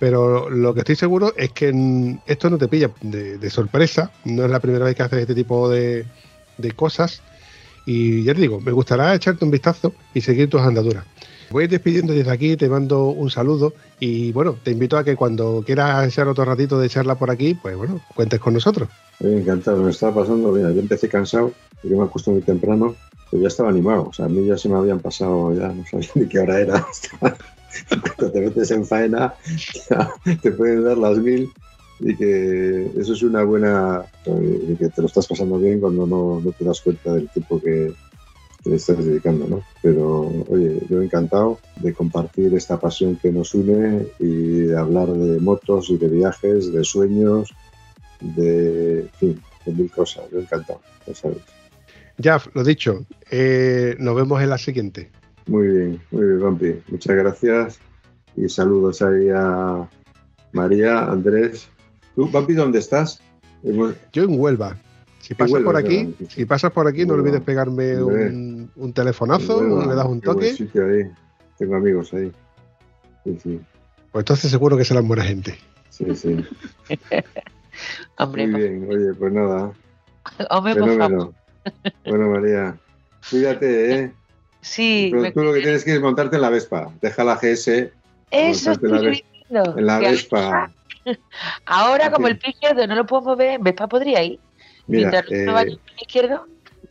Pero 0.00 0.48
lo 0.48 0.74
que 0.74 0.80
estoy 0.80 0.96
seguro 0.96 1.32
es 1.36 1.52
que 1.52 1.72
mm, 1.72 2.20
esto 2.26 2.48
no 2.50 2.58
te 2.58 2.68
pilla 2.68 2.90
de, 3.02 3.38
de 3.38 3.50
sorpresa, 3.50 4.10
no 4.24 4.44
es 4.44 4.50
la 4.50 4.60
primera 4.60 4.84
vez 4.84 4.94
que 4.96 5.02
haces 5.02 5.20
este 5.20 5.34
tipo 5.34 5.68
de, 5.68 6.04
de 6.58 6.72
cosas. 6.72 7.22
Y 7.86 8.22
ya 8.24 8.34
te 8.34 8.42
digo, 8.42 8.60
me 8.60 8.72
gustará 8.72 9.14
echarte 9.14 9.44
un 9.44 9.50
vistazo 9.50 9.94
y 10.12 10.20
seguir 10.20 10.50
tus 10.50 10.60
andaduras. 10.60 11.04
Voy 11.50 11.66
despidiendo 11.66 12.12
desde 12.12 12.30
aquí, 12.30 12.56
te 12.56 12.68
mando 12.68 13.06
un 13.06 13.30
saludo 13.30 13.72
y 13.98 14.32
bueno, 14.32 14.56
te 14.62 14.70
invito 14.70 14.98
a 14.98 15.04
que 15.04 15.16
cuando 15.16 15.62
quieras 15.64 16.06
echar 16.06 16.28
otro 16.28 16.44
ratito 16.44 16.78
de 16.78 16.90
charla 16.90 17.14
por 17.14 17.30
aquí, 17.30 17.54
pues 17.54 17.74
bueno, 17.74 18.02
cuentes 18.14 18.38
con 18.38 18.52
nosotros. 18.52 18.90
Encantado, 19.20 19.82
me 19.82 19.90
estaba 19.90 20.16
pasando, 20.16 20.52
mira, 20.52 20.70
yo 20.70 20.80
empecé 20.80 21.08
cansado, 21.08 21.52
porque 21.80 21.96
me 21.96 22.04
acosté 22.04 22.30
muy 22.30 22.42
temprano, 22.42 22.94
pero 23.30 23.42
ya 23.42 23.48
estaba 23.48 23.70
animado, 23.70 24.08
o 24.10 24.12
sea, 24.12 24.26
a 24.26 24.28
mí 24.28 24.46
ya 24.46 24.58
se 24.58 24.68
me 24.68 24.76
habían 24.76 25.00
pasado, 25.00 25.54
ya 25.54 25.68
no 25.68 25.84
sabía 25.86 26.10
ni 26.16 26.28
qué 26.28 26.38
hora 26.38 26.60
era. 26.60 26.86
Cuando 27.88 28.32
te 28.32 28.40
metes 28.40 28.70
en 28.70 28.84
faena, 28.84 29.34
te 30.42 30.52
pueden 30.52 30.84
dar 30.84 30.98
las 30.98 31.16
mil 31.18 31.50
y 32.00 32.14
que 32.16 32.90
eso 32.96 33.12
es 33.12 33.22
una 33.22 33.42
buena, 33.42 34.04
eh, 34.24 34.68
y 34.68 34.76
que 34.76 34.88
te 34.88 35.00
lo 35.00 35.08
estás 35.08 35.26
pasando 35.26 35.58
bien 35.58 35.80
cuando 35.80 36.06
no, 36.06 36.40
no 36.40 36.52
te 36.52 36.64
das 36.64 36.80
cuenta 36.80 37.14
del 37.14 37.28
tiempo 37.28 37.60
que, 37.60 37.92
que 38.62 38.70
le 38.70 38.76
estás 38.76 39.04
dedicando, 39.04 39.46
¿no? 39.48 39.62
Pero, 39.82 40.28
oye, 40.48 40.80
yo 40.88 41.02
encantado 41.02 41.58
de 41.76 41.92
compartir 41.92 42.54
esta 42.54 42.78
pasión 42.78 43.16
que 43.16 43.32
nos 43.32 43.54
une 43.54 44.06
y 44.18 44.60
de 44.60 44.76
hablar 44.76 45.08
de 45.08 45.40
motos 45.40 45.90
y 45.90 45.96
de 45.96 46.08
viajes, 46.08 46.72
de 46.72 46.84
sueños, 46.84 47.52
de, 48.20 49.00
en 49.00 49.10
fin, 49.18 49.42
de 49.66 49.72
mil 49.72 49.90
cosas. 49.90 50.24
Yo 50.30 50.40
encantado, 50.40 50.80
ya 51.06 51.14
sabes. 51.14 51.38
Ya, 52.18 52.40
lo 52.54 52.64
dicho, 52.64 53.06
eh, 53.30 53.94
nos 53.98 54.16
vemos 54.16 54.42
en 54.42 54.50
la 54.50 54.58
siguiente. 54.58 55.10
Muy 55.46 55.68
bien, 55.68 56.02
muy 56.10 56.26
bien, 56.26 56.40
Vampi. 56.40 56.74
Muchas 56.88 57.16
gracias 57.16 57.78
y 58.36 58.48
saludos 58.48 59.02
ahí 59.02 59.28
a 59.32 59.88
María, 60.52 61.04
Andrés. 61.04 61.68
¿Tú, 62.18 62.28
Vampi, 62.32 62.52
dónde 62.54 62.80
estás? 62.80 63.20
Hemos- 63.62 63.94
Yo 64.12 64.24
en 64.24 64.40
Huelva. 64.40 64.76
Si 65.20 65.34
pasas 65.34 65.52
Huelva, 65.52 65.68
por 65.70 65.76
aquí, 65.76 66.16
si 66.28 66.44
pasas 66.46 66.72
por 66.72 66.88
aquí, 66.88 67.06
no 67.06 67.14
olvides 67.14 67.40
pegarme 67.42 68.02
un, 68.02 68.68
un 68.74 68.92
telefonazo, 68.92 69.58
Huelva, 69.58 69.86
le 69.86 69.94
das 69.94 70.06
un 70.06 70.20
toque. 70.20 70.52
sitio 70.52 70.84
ahí. 70.84 71.04
Tengo 71.58 71.76
amigos 71.76 72.12
ahí. 72.14 72.32
Sí, 73.22 73.38
sí, 73.40 73.60
Pues 74.10 74.22
entonces 74.22 74.50
seguro 74.50 74.76
que 74.76 74.84
serán 74.84 75.06
buena 75.06 75.22
gente. 75.22 75.56
sí, 75.90 76.06
sí. 76.16 76.44
Hombre, 78.18 78.48
Muy 78.48 78.60
bien, 78.62 78.88
oye, 78.90 79.14
pues 79.14 79.32
nada, 79.32 79.70
hombre, 80.50 80.74
favor. 80.74 80.90
fenómeno. 80.90 81.34
Bueno, 82.04 82.30
María, 82.30 82.76
cuídate, 83.30 83.94
¿eh? 83.94 84.12
Sí, 84.60 85.06
Pero 85.12 85.22
me- 85.22 85.30
tú 85.30 85.44
lo 85.44 85.52
que 85.52 85.60
tienes 85.60 85.84
que 85.84 85.94
es 85.94 86.00
montarte 86.00 86.34
en 86.34 86.42
la 86.42 86.50
Vespa. 86.50 86.90
Deja 87.00 87.22
la 87.22 87.36
GS 87.36 87.92
eso 88.32 88.70
la 88.70 88.72
estoy 88.72 89.10
diciendo. 89.10 89.78
en 89.78 89.86
la 89.86 90.00
que 90.00 90.10
Vespa. 90.10 90.72
Ahora, 91.66 92.10
como 92.10 92.28
el 92.28 92.38
pie 92.38 92.50
izquierdo 92.50 92.86
no 92.86 92.94
lo 92.94 93.06
puedo 93.06 93.22
mover, 93.22 93.60
Vespa 93.60 93.88
podría 93.88 94.22
ir. 94.22 94.40
Mira, 94.86 95.10
Mientras 95.10 95.30
no 95.30 95.36
eh, 95.36 95.54
vaya 95.54 95.70
el 95.72 95.78
pie 95.78 95.94
izquierdo, 96.00 96.46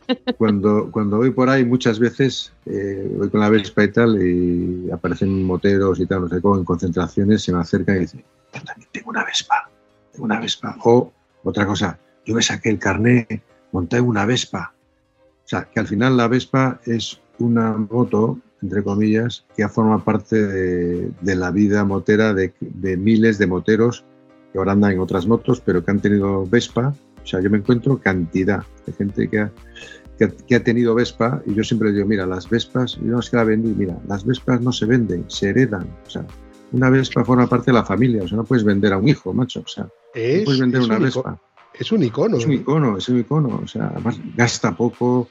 cuando, 0.38 0.90
cuando 0.90 1.18
voy 1.18 1.30
por 1.30 1.48
ahí 1.48 1.64
muchas 1.64 1.98
veces 1.98 2.52
eh, 2.66 3.10
voy 3.16 3.28
con 3.30 3.40
la 3.40 3.50
Vespa 3.50 3.84
y 3.84 3.92
tal 3.92 4.22
y 4.22 4.90
aparecen 4.90 5.44
moteros 5.44 6.00
y 6.00 6.06
tal, 6.06 6.22
no 6.22 6.28
sé 6.28 6.40
cómo, 6.40 6.56
en 6.56 6.64
concentraciones 6.64 7.42
se 7.42 7.52
me 7.52 7.60
acercan 7.60 7.96
y 7.96 8.00
dicen, 8.00 8.24
yo 8.54 8.62
también 8.62 8.88
tengo 8.92 9.10
una 9.10 9.24
Vespa, 9.24 9.68
tengo 10.12 10.24
una 10.24 10.40
Vespa. 10.40 10.76
O 10.84 11.12
otra 11.44 11.66
cosa, 11.66 11.98
yo 12.24 12.34
me 12.34 12.42
saqué 12.42 12.70
el 12.70 12.78
carnet, 12.78 13.42
monté 13.72 14.00
una 14.00 14.26
Vespa. 14.26 14.72
O 15.44 15.48
sea, 15.48 15.64
que 15.64 15.80
al 15.80 15.86
final 15.86 16.16
la 16.16 16.28
Vespa 16.28 16.80
es 16.84 17.20
una 17.38 17.72
moto, 17.72 18.38
entre 18.62 18.82
comillas, 18.82 19.44
que 19.54 19.62
ya 19.62 19.68
forma 19.68 20.04
parte 20.04 20.46
de, 20.46 21.10
de 21.20 21.36
la 21.36 21.50
vida 21.50 21.84
motera 21.84 22.34
de, 22.34 22.52
de 22.60 22.96
miles 22.96 23.38
de 23.38 23.46
moteros 23.46 24.04
que 24.52 24.58
ahora 24.58 24.72
andan 24.72 24.92
en 24.92 25.00
otras 25.00 25.26
motos, 25.26 25.60
pero 25.60 25.84
que 25.84 25.90
han 25.90 26.00
tenido 26.00 26.46
Vespa. 26.46 26.94
O 27.22 27.26
sea, 27.26 27.40
yo 27.40 27.50
me 27.50 27.58
encuentro 27.58 27.98
cantidad 27.98 28.64
de 28.86 28.92
gente 28.92 29.28
que 29.28 29.40
ha, 29.40 29.52
que 30.16 30.24
ha, 30.24 30.28
que 30.30 30.54
ha 30.54 30.64
tenido 30.64 30.94
Vespa 30.94 31.42
y 31.46 31.54
yo 31.54 31.62
siempre 31.62 31.92
digo, 31.92 32.06
mira, 32.06 32.26
las 32.26 32.48
Vespas, 32.48 32.96
yo 32.96 33.06
no 33.12 33.20
es 33.20 33.30
que 33.30 33.36
la 33.36 33.44
vendí, 33.44 33.74
mira, 33.76 33.98
las 34.08 34.24
Vespas 34.24 34.60
no 34.60 34.72
se 34.72 34.86
venden, 34.86 35.24
se 35.28 35.50
heredan. 35.50 35.86
O 36.06 36.10
sea, 36.10 36.26
una 36.72 36.90
Vespa 36.90 37.24
forma 37.24 37.46
parte 37.46 37.66
de 37.70 37.74
la 37.74 37.84
familia, 37.84 38.22
o 38.24 38.28
sea, 38.28 38.36
no 38.36 38.44
puedes 38.44 38.64
vender 38.64 38.92
a 38.92 38.98
un 38.98 39.08
hijo, 39.08 39.32
macho. 39.32 39.60
O 39.60 39.68
sea, 39.68 39.84
no 39.84 39.90
puedes 40.14 40.60
vender 40.60 40.80
una 40.82 40.96
un, 40.96 41.02
Vespa. 41.02 41.40
es 41.78 41.92
un 41.92 42.02
icono. 42.02 42.38
Es 42.38 42.46
un 42.46 42.52
icono, 42.52 42.96
es 42.96 43.08
un 43.08 43.18
icono. 43.18 43.60
O 43.62 43.66
sea, 43.66 43.88
además 43.88 44.18
gasta 44.34 44.76
poco, 44.76 45.28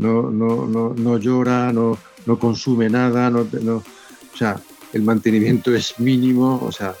no, 0.00 0.30
no, 0.30 0.66
no, 0.66 0.94
no 0.96 1.18
llora, 1.18 1.72
no, 1.72 1.96
no 2.26 2.38
consume 2.38 2.88
nada, 2.88 3.30
no, 3.30 3.46
no- 3.62 3.76
o 4.32 4.36
sea, 4.36 4.58
el 4.92 5.02
mantenimiento 5.02 5.74
es 5.74 5.98
mínimo, 6.00 6.58
o 6.62 6.72
sea, 6.72 6.94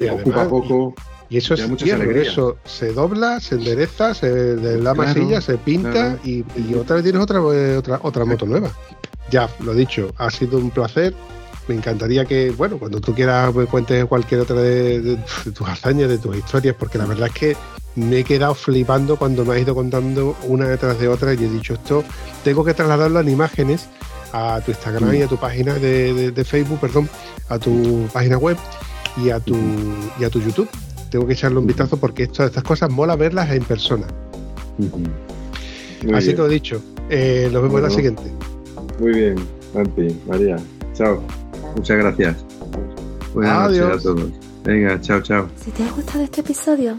Y 0.00 0.06
ocupa 0.08 0.42
además- 0.42 0.48
poco. 0.48 0.94
Y 1.28 1.38
eso 1.38 1.54
es 1.54 1.62
alegrías. 1.62 2.28
eso 2.32 2.58
se 2.64 2.92
dobla, 2.92 3.40
se 3.40 3.54
endereza, 3.54 4.12
se 4.12 4.56
da 4.56 4.92
Claro, 4.92 4.94
masilla, 4.96 5.40
se 5.40 5.56
pinta 5.56 5.90
claro. 5.90 6.18
y, 6.24 6.44
y 6.56 6.74
otra 6.74 6.96
vez 6.96 7.04
tienes 7.04 7.22
otra, 7.22 7.38
eh, 7.54 7.76
otra, 7.78 8.00
otra 8.02 8.24
moto 8.26 8.44
nueva. 8.44 8.70
Ya, 9.30 9.48
lo 9.60 9.72
dicho, 9.74 10.12
ha 10.18 10.30
sido 10.30 10.58
un 10.58 10.70
placer. 10.70 11.14
Me 11.68 11.74
encantaría 11.74 12.26
que, 12.26 12.50
bueno, 12.50 12.76
cuando 12.78 13.00
tú 13.00 13.14
quieras 13.14 13.54
me 13.54 13.64
cuentes 13.64 14.04
cualquier 14.04 14.40
otra 14.42 14.56
de, 14.56 15.00
de- 15.00 15.16
de 15.16 15.52
tus 15.52 15.66
hazañas, 15.66 16.10
de 16.10 16.18
tus 16.18 16.36
historias, 16.36 16.76
porque 16.78 16.98
la 16.98 17.06
verdad 17.06 17.28
es 17.28 17.34
que 17.34 17.56
me 17.96 18.18
he 18.20 18.24
quedado 18.24 18.54
flipando 18.54 19.16
cuando 19.16 19.44
me 19.44 19.54
has 19.54 19.60
ido 19.62 19.74
contando 19.74 20.36
una 20.48 20.66
detrás 20.68 20.98
de 20.98 21.08
otra 21.08 21.34
y 21.34 21.36
he 21.44 21.48
dicho 21.48 21.74
esto, 21.74 22.02
tengo 22.44 22.64
que 22.64 22.74
trasladarlo 22.74 23.20
en 23.20 23.28
imágenes 23.28 23.88
a 24.32 24.60
tu 24.64 24.70
Instagram 24.70 25.14
y 25.14 25.22
a 25.22 25.26
tu 25.28 25.36
página 25.36 25.74
de, 25.74 26.14
de- 26.14 26.30
de 26.30 26.44
Facebook, 26.44 26.78
perdón, 26.80 27.08
a 27.48 27.58
tu 27.58 28.06
página 28.12 28.38
web 28.38 28.56
y 29.22 29.28
a 29.30 29.38
tu, 29.40 29.54
y 30.18 30.24
a 30.24 30.30
tu 30.30 30.40
YouTube. 30.40 30.68
Tengo 31.10 31.26
que 31.26 31.34
echarle 31.34 31.58
un 31.58 31.66
vistazo 31.66 31.98
porque 31.98 32.22
esto, 32.22 32.44
estas 32.44 32.62
cosas 32.64 32.90
mola 32.90 33.14
verlas 33.16 33.50
en 33.50 33.62
persona. 33.64 34.06
Así 34.78 36.06
bien. 36.06 36.36
que 36.36 36.42
lo 36.42 36.48
dicho, 36.48 36.82
eh, 37.10 37.50
nos 37.52 37.62
vemos 37.62 37.76
en 37.78 37.82
la 37.84 37.90
siguiente. 37.90 38.22
Muy 38.98 39.12
bien, 39.12 39.34
Santi, 39.72 40.18
María. 40.26 40.56
Chao. 40.94 41.22
Muchas 41.76 41.98
gracias. 41.98 42.36
Buenas 43.34 43.58
Adiós. 43.68 43.88
noches 43.88 44.00
a 44.00 44.02
todos. 44.02 44.30
Venga, 44.64 45.00
chao, 45.00 45.20
chao. 45.20 45.48
Si 45.62 45.70
te 45.70 45.82
ha 45.84 45.90
gustado 45.92 46.24
este 46.24 46.40
episodio, 46.40 46.98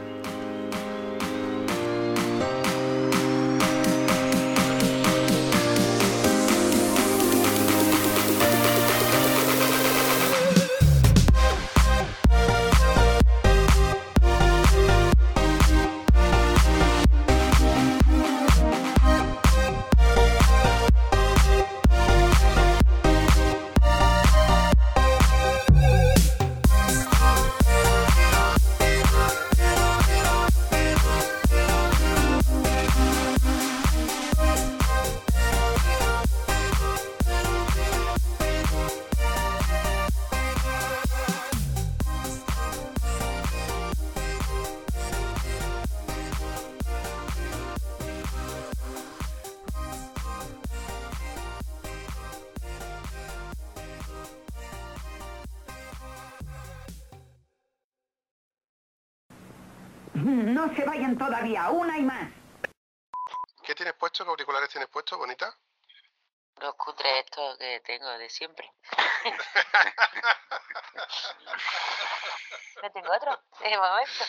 Siempre. 68.31 68.71
¿No 72.81 72.91
tengo 72.91 73.11
otro? 73.13 73.43
De 73.59 73.77
momento. 73.77 74.25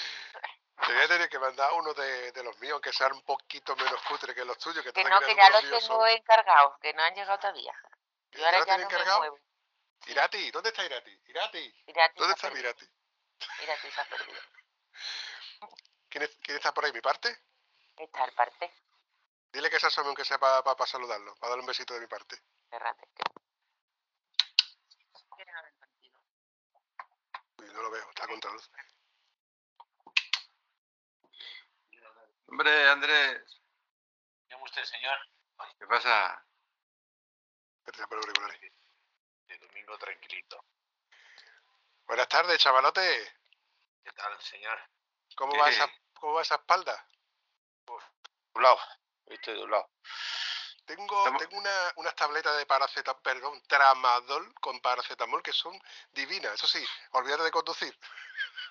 Te 0.86 0.92
voy 0.92 1.02
a 1.02 1.08
tener 1.08 1.28
que 1.28 1.38
mandar 1.38 1.72
uno 1.74 1.94
de, 1.94 2.32
de 2.32 2.42
los 2.42 2.58
míos, 2.58 2.80
que 2.80 2.92
sean 2.92 3.12
un 3.12 3.22
poquito 3.22 3.76
menos 3.76 4.02
cutre 4.02 4.34
que 4.34 4.44
los 4.44 4.58
tuyos. 4.58 4.84
Que, 4.84 4.92
Que 4.92 5.04
no, 5.04 5.20
que 5.20 5.34
ya 5.36 5.48
los 5.50 5.60
tengo 5.62 5.80
son- 5.80 6.08
encargados, 6.08 6.76
que 6.80 6.92
no 6.92 7.02
han 7.02 7.14
llegado 7.14 7.38
todavía. 7.38 7.72
¿Ya 8.32 8.38
Yo 8.38 8.44
ahora 8.46 8.58
lo 8.58 8.66
ya 8.66 8.72
no 8.72 8.78
me 8.78 8.84
encargado? 8.84 9.18
muevo. 9.20 9.38
Irati, 10.06 10.50
¿dónde 10.50 10.70
está 10.70 10.84
Irati? 10.84 11.20
Irati, 11.26 11.82
Irati 11.86 12.18
¿dónde 12.18 12.34
está 12.34 12.48
perdido. 12.48 12.70
Irati? 12.70 12.90
Irati 13.62 13.90
se 13.92 14.00
ha 14.00 14.04
perdido. 14.06 14.40
¿Quién, 16.08 16.24
es- 16.24 16.36
quién 16.42 16.56
está 16.56 16.74
por 16.74 16.84
ahí? 16.84 16.92
¿Mi 16.92 17.00
parte? 17.00 17.38
Está 17.96 18.24
el 18.24 18.32
parte. 18.32 18.74
Dile 19.52 19.70
que 19.70 19.78
se 19.78 19.86
asome 19.86 20.08
aunque 20.08 20.24
sea 20.24 20.38
para 20.38 20.86
saludarlo, 20.86 21.36
para 21.36 21.50
darle 21.50 21.60
un 21.62 21.66
besito 21.68 21.94
de 21.94 22.00
mi 22.00 22.06
parte. 22.08 22.36
Cerrate. 22.70 23.06
Quieren 25.36 25.54
hablar 25.56 25.72
contigo. 25.78 26.18
Uy, 26.72 26.82
no 27.72 27.82
lo 27.82 27.90
veo, 27.90 28.08
está 28.08 28.26
contra 28.26 28.50
luz. 28.52 28.70
Hombre, 32.46 32.88
Andrés, 32.88 33.60
Dígame 34.46 34.64
usted, 34.64 34.84
señor. 34.84 35.18
¿qué 35.78 35.86
pasa? 35.86 36.44
Espérate, 37.78 38.06
por 38.08 38.18
auriculares. 38.18 38.60
De 39.46 39.58
domingo 39.58 39.96
tranquilito. 39.98 40.64
Buenas 42.06 42.28
tardes, 42.28 42.58
chavalote. 42.60 43.32
¿Qué 44.04 44.12
tal, 44.12 44.40
señor? 44.42 44.78
¿Cómo 45.36 45.56
va 45.56 45.70
esa, 45.70 45.90
cómo 46.14 46.34
va 46.34 46.42
esa 46.42 46.56
espalda? 46.56 47.06
Doblado. 48.52 48.78
Hoy 49.26 49.34
estoy 49.36 49.54
doblado. 49.56 49.88
Tengo, 49.92 50.02
Estamos- 50.02 50.41
tengo 50.84 51.24
una, 51.52 51.92
unas 51.96 52.14
tabletas 52.14 52.56
de 52.56 52.66
paracetamol, 52.66 53.22
perdón, 53.22 53.62
tramadol 53.66 54.52
con 54.54 54.80
paracetamol 54.80 55.42
que 55.42 55.52
son 55.52 55.78
divinas. 56.12 56.54
Eso 56.54 56.66
sí, 56.66 56.84
olvídate 57.12 57.44
de 57.44 57.50
conducir. 57.50 57.96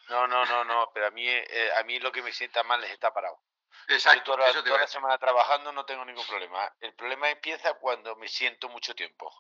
No, 0.10 0.28
no, 0.28 0.46
no, 0.46 0.64
no. 0.66 0.92
Pero 0.94 1.08
a 1.08 1.12
mí, 1.12 1.28
eh, 1.28 1.72
a 1.78 1.84
mí 1.84 2.00
lo 2.00 2.12
que 2.12 2.22
me 2.22 2.34
sienta 2.34 2.64
mal 2.64 2.84
es 2.84 2.92
estar 2.92 3.14
parado. 3.14 3.40
Yo 3.88 3.96
Exacto, 3.96 4.36
toda, 4.36 4.50
eso 4.50 4.60
te 4.60 4.70
toda 4.70 4.70
iba 4.70 4.78
a 4.78 4.82
la 4.82 4.88
semana 4.88 5.18
trabajando 5.18 5.72
no 5.72 5.86
tengo 5.86 6.06
ningún 6.06 6.26
problema. 6.28 6.72
El 6.80 6.94
problema 6.94 7.30
empieza 7.30 7.74
cuando 7.76 8.16
me 8.16 8.28
siento 8.28 8.70
mucho 8.70 8.94
tiempo. 8.94 9.34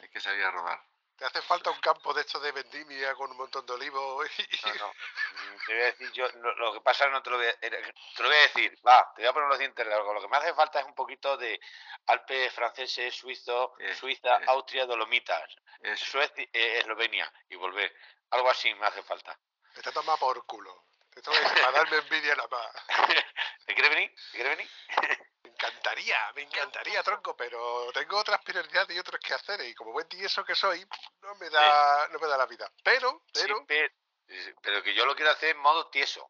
Hay 0.00 0.08
que 0.08 0.20
salir 0.20 0.44
a 0.44 0.50
rodar. 0.50 0.80
Te 1.16 1.24
hace 1.26 1.40
falta 1.42 1.70
un 1.70 1.78
campo 1.78 2.12
de 2.12 2.22
estos 2.22 2.42
de 2.42 2.50
vendimia 2.50 3.14
con 3.14 3.30
un 3.30 3.36
montón 3.36 3.64
de 3.66 3.72
olivos. 3.72 4.26
y- 4.38 4.66
No, 4.66 4.74
no. 4.74 4.92
Mm, 5.34 5.56
Te 5.66 5.72
voy 5.74 5.82
a 5.82 5.86
decir 5.86 6.12
yo, 6.12 6.28
lo 6.28 6.72
que 6.74 6.80
pasa 6.80 7.08
no 7.08 7.22
te 7.22 7.30
lo 7.30 7.36
voy 7.36 7.46
a, 7.46 7.58
te 7.58 7.70
lo 7.70 8.28
voy 8.28 8.36
a 8.36 8.40
decir. 8.42 8.78
Va, 8.86 9.12
te 9.14 9.22
voy 9.22 9.28
a 9.28 9.32
poner 9.32 9.48
los 9.48 9.58
dientes 9.58 9.86
largos. 9.86 10.14
Lo 10.14 10.20
que 10.20 10.28
me 10.28 10.36
hace 10.36 10.54
falta 10.54 10.80
es 10.80 10.86
un 10.86 10.94
poquito 10.94 11.36
de 11.36 11.60
Alpes 12.06 12.52
franceses, 12.52 13.14
suizos, 13.14 13.70
Eh, 13.78 13.94
Suiza, 13.94 14.36
eh. 14.36 14.44
Austria, 14.48 14.86
Dolomitas. 14.86 15.54
Suecia, 15.96 16.44
eh, 16.52 16.78
Eslovenia 16.78 17.30
y 17.48 17.56
volver. 17.56 17.92
Algo 18.30 18.48
así 18.50 18.72
me 18.74 18.86
hace 18.86 19.02
falta. 19.02 19.38
Está 19.74 19.92
tomando 19.92 20.18
por 20.18 20.44
culo. 20.46 20.83
Te 21.14 21.20
estoy 21.20 21.34
para 21.62 21.72
darme 21.72 21.96
envidia 21.98 22.34
nada 22.34 22.48
más. 22.48 22.70
¿Te 23.66 23.74
quiere 23.74 23.88
venir? 23.88 24.14
¿Te 24.32 24.36
quiere 24.38 24.50
venir? 24.50 24.70
Me 25.44 25.50
encantaría, 25.50 26.32
me 26.34 26.42
encantaría, 26.42 27.02
tronco, 27.02 27.36
pero 27.36 27.90
tengo 27.92 28.18
otras 28.18 28.42
prioridades 28.42 28.94
y 28.94 28.98
otros 28.98 29.20
que 29.20 29.32
hacer. 29.34 29.60
Y 29.62 29.74
como 29.74 29.92
buen 29.92 30.08
tieso 30.08 30.44
que 30.44 30.54
soy, 30.54 30.84
no 31.22 31.34
me 31.36 31.48
da, 31.48 32.08
no 32.08 32.18
me 32.18 32.26
da 32.26 32.36
la 32.36 32.46
vida. 32.46 32.70
Pero, 32.82 33.22
Sí, 33.32 33.42
pero, 33.42 33.64
pe- 33.66 33.92
eh, 34.28 34.54
pero 34.60 34.82
que 34.82 34.92
yo 34.94 35.06
lo 35.06 35.14
quiero 35.14 35.30
hacer 35.30 35.50
en 35.50 35.58
modo 35.58 35.88
tieso. 35.90 36.28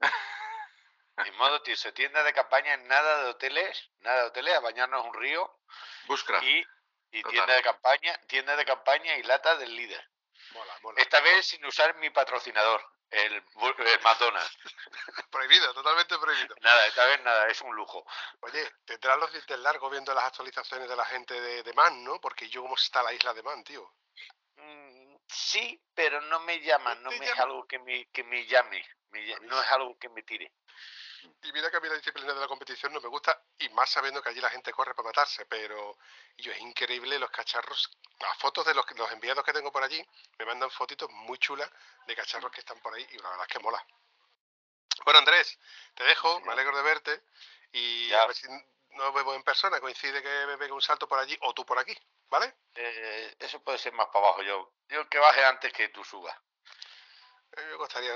en 1.16 1.36
modo 1.36 1.62
tieso. 1.62 1.92
Tienda 1.92 2.22
de 2.22 2.32
campaña, 2.32 2.76
nada 2.76 3.24
de 3.24 3.30
hoteles, 3.30 3.90
nada 3.98 4.20
de 4.22 4.26
hoteles, 4.28 4.54
a 4.54 4.60
bañarnos 4.60 5.00
en 5.02 5.08
un 5.10 5.14
río 5.14 5.58
Buscra. 6.06 6.42
y, 6.44 6.64
y 7.10 7.22
tienda 7.24 7.54
de 7.54 7.62
campaña, 7.62 8.18
tienda 8.28 8.56
de 8.56 8.64
campaña 8.64 9.16
y 9.16 9.22
lata 9.24 9.56
del 9.56 9.74
líder. 9.74 10.08
Mola, 10.56 10.78
mola. 10.82 11.00
Esta 11.00 11.20
vez 11.20 11.46
sin 11.46 11.64
usar 11.64 11.94
mi 11.96 12.10
patrocinador, 12.10 12.82
el, 13.10 13.32
el 13.34 14.00
McDonald's. 14.02 14.58
Prohibido, 15.30 15.72
totalmente 15.74 16.18
prohibido. 16.18 16.54
Nada, 16.60 16.86
esta 16.86 17.04
vez 17.06 17.22
nada, 17.22 17.46
es 17.48 17.60
un 17.60 17.74
lujo. 17.76 18.04
Oye, 18.40 18.70
tendrás 18.84 19.18
los 19.18 19.30
dientes 19.32 19.58
largos 19.58 19.90
viendo 19.90 20.12
las 20.14 20.24
actualizaciones 20.24 20.88
de 20.88 20.96
la 20.96 21.04
gente 21.04 21.40
de, 21.40 21.62
de 21.62 21.72
Man, 21.74 22.02
¿no? 22.04 22.20
Porque 22.20 22.48
yo, 22.48 22.62
¿cómo 22.62 22.74
está 22.74 23.02
la 23.02 23.12
isla 23.12 23.32
de 23.34 23.42
Man, 23.42 23.62
tío? 23.64 23.92
Mm, 24.56 25.06
Sí, 25.28 25.82
pero 25.94 26.20
no 26.20 26.40
me 26.40 26.60
llama, 26.60 26.94
¿No 26.96 27.10
me 27.10 27.24
es 27.24 27.38
algo 27.38 27.66
que 27.66 27.78
me, 27.80 28.08
que 28.10 28.22
me 28.22 28.46
llame, 28.46 28.84
me 29.10 29.20
ll- 29.26 29.40
no 29.42 29.60
es 29.60 29.68
algo 29.72 29.98
que 29.98 30.08
me 30.08 30.22
tire. 30.22 30.52
Y 31.42 31.52
mira 31.52 31.70
que 31.70 31.76
a 31.76 31.80
mí 31.80 31.88
la 31.88 31.94
disciplina 31.94 32.32
de 32.34 32.40
la 32.40 32.48
competición 32.48 32.92
no 32.92 33.00
me 33.00 33.08
gusta, 33.08 33.40
y 33.58 33.68
más 33.70 33.90
sabiendo 33.90 34.22
que 34.22 34.28
allí 34.30 34.40
la 34.40 34.50
gente 34.50 34.72
corre 34.72 34.94
para 34.94 35.08
matarse, 35.08 35.46
pero 35.46 35.96
yo 36.36 36.52
es 36.52 36.60
increíble 36.60 37.18
los 37.18 37.30
cacharros, 37.30 37.90
las 38.18 38.36
fotos 38.38 38.64
de 38.66 38.74
los, 38.74 38.84
los 38.96 39.10
enviados 39.12 39.44
que 39.44 39.52
tengo 39.52 39.70
por 39.72 39.82
allí, 39.82 40.04
me 40.38 40.44
mandan 40.44 40.70
fotitos 40.70 41.10
muy 41.10 41.38
chulas 41.38 41.70
de 42.06 42.16
cacharros 42.16 42.50
que 42.52 42.60
están 42.60 42.78
por 42.80 42.94
ahí, 42.94 43.06
y 43.12 43.18
la 43.18 43.30
verdad 43.30 43.46
es 43.48 43.52
que 43.52 43.58
mola. 43.60 43.84
Bueno, 45.04 45.18
Andrés, 45.20 45.58
te 45.94 46.04
dejo, 46.04 46.40
me 46.40 46.52
alegro 46.52 46.76
de 46.76 46.82
verte, 46.82 47.22
y 47.72 48.08
Ya. 48.08 48.22
a 48.22 48.26
ver 48.26 48.36
si 48.36 48.46
nos 48.90 49.14
vemos 49.14 49.36
en 49.36 49.42
persona, 49.42 49.80
coincide 49.80 50.22
que 50.22 50.46
me 50.46 50.58
pegue 50.58 50.72
un 50.72 50.82
salto 50.82 51.06
por 51.06 51.18
allí, 51.18 51.36
o 51.42 51.52
tú 51.54 51.64
por 51.66 51.78
aquí, 51.78 51.96
¿vale? 52.28 52.54
Eh, 52.74 53.36
eso 53.38 53.62
puede 53.62 53.78
ser 53.78 53.92
más 53.92 54.06
para 54.08 54.26
abajo, 54.26 54.42
yo, 54.42 54.72
yo 54.88 55.08
que 55.08 55.18
baje 55.18 55.44
antes 55.44 55.72
que 55.72 55.88
tú 55.90 56.02
subas. 56.04 56.36
Eh, 57.56 57.62
Me 57.70 57.76
costaría, 57.76 58.12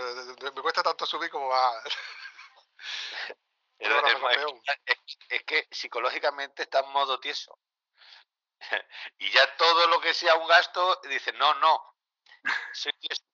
me 0.55 0.63
cuesta 0.63 0.83
tanto 0.83 1.07
subir 1.07 1.31
como 1.31 1.49
va. 1.49 1.83
Es, 5.29 5.45
que 5.45 5.67
psicológicamente 5.71 6.63
está 6.65 6.81
en 6.81 6.91
modo 6.91 7.19
tieso. 7.19 7.59
y 9.19 9.31
ya 9.31 9.57
todo 9.57 9.87
lo 9.89 10.01
que 10.01 10.13
sea 10.13 10.35
un 10.35 10.47
gasto, 10.47 11.01
dice, 11.05 11.33
no, 11.33 11.55
no. 11.55 11.97
Sí, 12.73 12.91
tienes, 13.01 13.25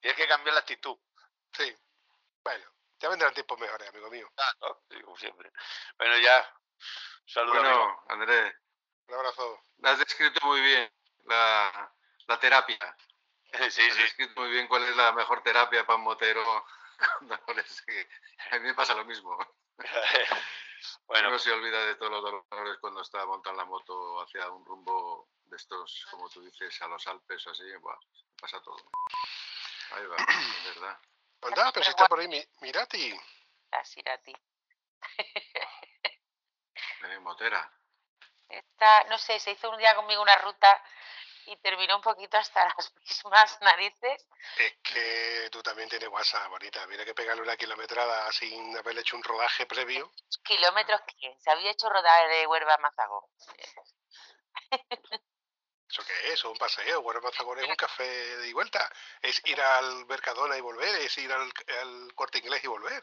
tienes 0.00 0.16
que 0.16 0.28
cambiar 0.28 0.54
la 0.54 0.60
actitud. 0.60 0.96
Sí. 1.52 1.76
Bueno, 2.42 2.64
ya 2.98 3.08
vendrán 3.08 3.34
tiempos 3.34 3.58
mejores, 3.58 3.88
amigo 3.88 4.10
mío. 4.10 4.28
¿no? 4.60 4.82
Sí, 4.90 5.00
como 5.02 5.16
siempre. 5.16 5.52
Bueno, 5.98 6.18
ya. 6.18 6.54
Saludos, 7.26 7.58
amigo. 7.58 7.78
Bueno, 7.78 8.04
Andrés, 8.08 8.54
Un 9.08 9.14
abrazo. 9.14 9.62
lo 9.78 9.88
has 9.88 9.98
descrito 9.98 10.44
muy 10.46 10.60
bien, 10.60 10.92
la, 11.24 11.94
la 12.26 12.38
terapia. 12.40 12.78
Sí, 13.52 13.64
Has 13.64 13.74
sí. 13.74 14.02
descrito 14.02 14.40
muy 14.40 14.50
bien 14.50 14.66
cuál 14.66 14.82
es 14.84 14.96
la 14.96 15.12
mejor 15.12 15.42
terapia 15.42 15.84
para 15.84 15.98
un 15.98 16.04
motero 16.04 16.64
dolores. 17.20 17.84
a 18.50 18.58
mí 18.58 18.64
me 18.64 18.74
pasa 18.74 18.94
lo 18.94 19.04
mismo. 19.04 19.36
bueno, 21.06 21.28
Uno 21.28 21.38
se 21.38 21.50
olvida 21.52 21.84
de 21.86 21.94
todos 21.96 22.12
los 22.12 22.22
dolores 22.50 22.78
cuando 22.80 23.00
está 23.02 23.24
montando 23.26 23.60
la 23.62 23.64
moto 23.68 24.20
hacia 24.20 24.50
un 24.50 24.64
rumbo 24.64 25.28
de 25.44 25.56
estos, 25.56 26.06
como 26.10 26.28
tú 26.28 26.42
dices, 26.42 26.80
a 26.82 26.88
los 26.88 27.06
Alpes 27.06 27.46
o 27.46 27.50
así. 27.50 27.64
Buah, 27.76 27.98
pasa 28.40 28.60
todo. 28.62 28.76
Ahí 29.92 30.06
va, 30.06 30.16
es 30.16 30.74
verdad. 30.74 30.98
Anda, 31.42 31.72
pero 31.72 31.84
si 31.84 31.90
está 31.90 32.06
por 32.06 32.20
ahí, 32.20 32.28
mi- 32.28 32.46
Mirati. 32.60 33.18
Así 33.72 34.00
a 34.06 34.18
ti. 34.18 34.32
Eh, 37.04 37.18
motera. 37.20 37.70
Esta, 38.48 39.04
no 39.04 39.18
sé, 39.18 39.38
se 39.40 39.50
hizo 39.52 39.70
un 39.70 39.78
día 39.78 39.94
conmigo 39.96 40.22
una 40.22 40.36
ruta 40.36 40.84
y 41.46 41.56
terminó 41.58 41.96
un 41.96 42.02
poquito 42.02 42.36
hasta 42.36 42.64
las 42.76 42.92
mismas 42.96 43.60
narices. 43.60 44.26
Es 44.58 44.74
que 44.82 45.48
tú 45.50 45.62
también 45.62 45.88
tienes 45.88 46.08
WhatsApp, 46.08 46.48
bonita. 46.50 46.86
Mira 46.86 47.04
que 47.04 47.14
pegarle 47.14 47.42
una 47.42 47.56
kilometrada 47.56 48.30
sin 48.32 48.76
haberle 48.76 49.00
hecho 49.02 49.16
un 49.16 49.22
rodaje 49.22 49.66
previo. 49.66 50.12
Kilómetros 50.44 51.00
que 51.20 51.36
se 51.38 51.50
había 51.50 51.70
hecho 51.70 51.88
rodaje 51.88 52.28
de 52.28 52.46
Huerva 52.46 52.74
a 52.74 52.78
Mazagón. 52.78 53.24
¿Eso 55.90 56.02
qué 56.06 56.12
es? 56.28 56.32
¿Es 56.34 56.44
un 56.44 56.56
paseo? 56.56 57.02
Bueno, 57.02 57.20
Mazagón 57.20 57.58
es 57.58 57.68
un 57.68 57.76
café 57.76 58.04
de 58.38 58.52
vuelta. 58.54 58.90
Es 59.20 59.40
ir 59.44 59.60
al 59.60 60.06
Mercadona 60.06 60.56
y 60.56 60.60
volver, 60.60 60.94
es 60.96 61.16
ir 61.18 61.30
al, 61.32 61.52
al 61.80 62.14
corte 62.14 62.38
inglés 62.38 62.64
y 62.64 62.68
volver. 62.68 63.02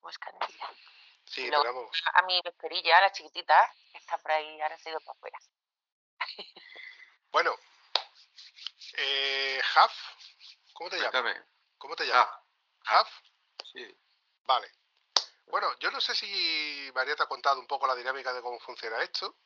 Pues 0.00 0.18
Candilla. 0.18 0.70
Sí, 1.26 1.46
Lo- 1.50 1.60
pero 1.62 1.74
vamos. 1.74 2.02
A 2.14 2.22
mi 2.22 2.40
vesperilla, 2.42 3.00
la 3.00 3.12
chiquitita, 3.12 3.72
que 3.92 3.98
está 3.98 4.18
por 4.18 4.32
ahí, 4.32 4.60
ahora 4.60 4.76
se 4.78 4.88
ha 4.88 4.92
ido 4.92 5.00
para 5.00 5.12
afuera. 5.12 5.38
Bueno, 7.32 7.56
eh, 8.94 9.60
Haf, 9.74 9.92
¿cómo 10.74 10.90
te 10.90 10.98
llamas? 10.98 11.36
¿Cómo 11.78 11.96
te 11.96 12.06
llamas? 12.06 12.28
Ah, 12.28 12.42
Haf, 13.00 13.08
sí. 13.72 13.96
vale. 14.44 14.70
Bueno, 15.46 15.76
yo 15.78 15.90
no 15.90 16.00
sé 16.00 16.14
si 16.14 16.90
María 16.94 17.16
te 17.16 17.22
ha 17.22 17.26
contado 17.26 17.58
un 17.58 17.66
poco 17.66 17.86
la 17.86 17.94
dinámica 17.94 18.32
de 18.32 18.42
cómo 18.42 18.58
funciona 18.60 19.02
esto. 19.02 19.36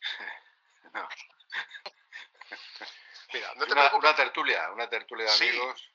No. 0.94 1.08
Mira, 3.32 3.54
no 3.54 3.64
te 3.64 3.72
una, 3.72 3.80
preocupes. 3.82 4.10
una 4.10 4.14
tertulia, 4.14 4.70
una 4.72 4.90
tertulia 4.90 5.24
de 5.24 5.32
Sí. 5.32 5.48
amigos, 5.48 5.90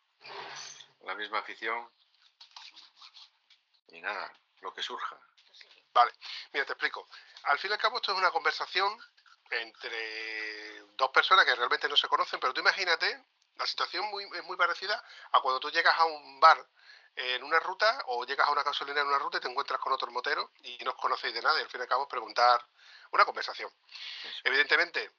la 1.01 1.13
misma 1.13 1.37
afición. 1.39 1.87
Y 3.89 4.01
nada, 4.01 4.33
lo 4.61 4.73
que 4.73 4.81
surja. 4.81 5.19
Vale, 5.93 6.11
mira, 6.51 6.65
te 6.65 6.71
explico. 6.73 7.07
Al 7.43 7.59
fin 7.59 7.69
y 7.69 7.73
al 7.73 7.79
cabo, 7.79 7.97
esto 7.97 8.11
es 8.13 8.17
una 8.17 8.31
conversación 8.31 8.97
entre 9.51 10.81
dos 10.95 11.09
personas 11.11 11.45
que 11.45 11.55
realmente 11.55 11.87
no 11.87 11.95
se 11.95 12.07
conocen, 12.07 12.39
pero 12.39 12.53
tú 12.53 12.61
imagínate, 12.61 13.23
la 13.55 13.65
situación 13.65 14.05
muy, 14.05 14.23
es 14.23 14.43
muy 14.43 14.57
parecida 14.57 15.03
a 15.31 15.41
cuando 15.41 15.59
tú 15.59 15.69
llegas 15.71 15.97
a 15.97 16.05
un 16.05 16.39
bar 16.39 16.65
en 17.15 17.43
una 17.43 17.59
ruta 17.59 18.03
o 18.07 18.25
llegas 18.25 18.47
a 18.47 18.51
una 18.51 18.63
gasolina 18.63 19.01
en 19.01 19.07
una 19.07 19.17
ruta 19.17 19.37
y 19.37 19.41
te 19.41 19.47
encuentras 19.47 19.79
con 19.79 19.91
otro 19.91 20.11
motero 20.11 20.51
y 20.61 20.77
no 20.83 20.91
os 20.91 20.97
conocéis 20.97 21.33
de 21.33 21.41
nada 21.41 21.57
y 21.59 21.63
al 21.63 21.69
fin 21.69 21.79
y 21.79 21.83
al 21.83 21.87
cabo 21.87 22.03
es 22.03 22.09
preguntar 22.09 22.63
una 23.11 23.25
conversación. 23.25 23.71
Evidentemente, 24.43 25.11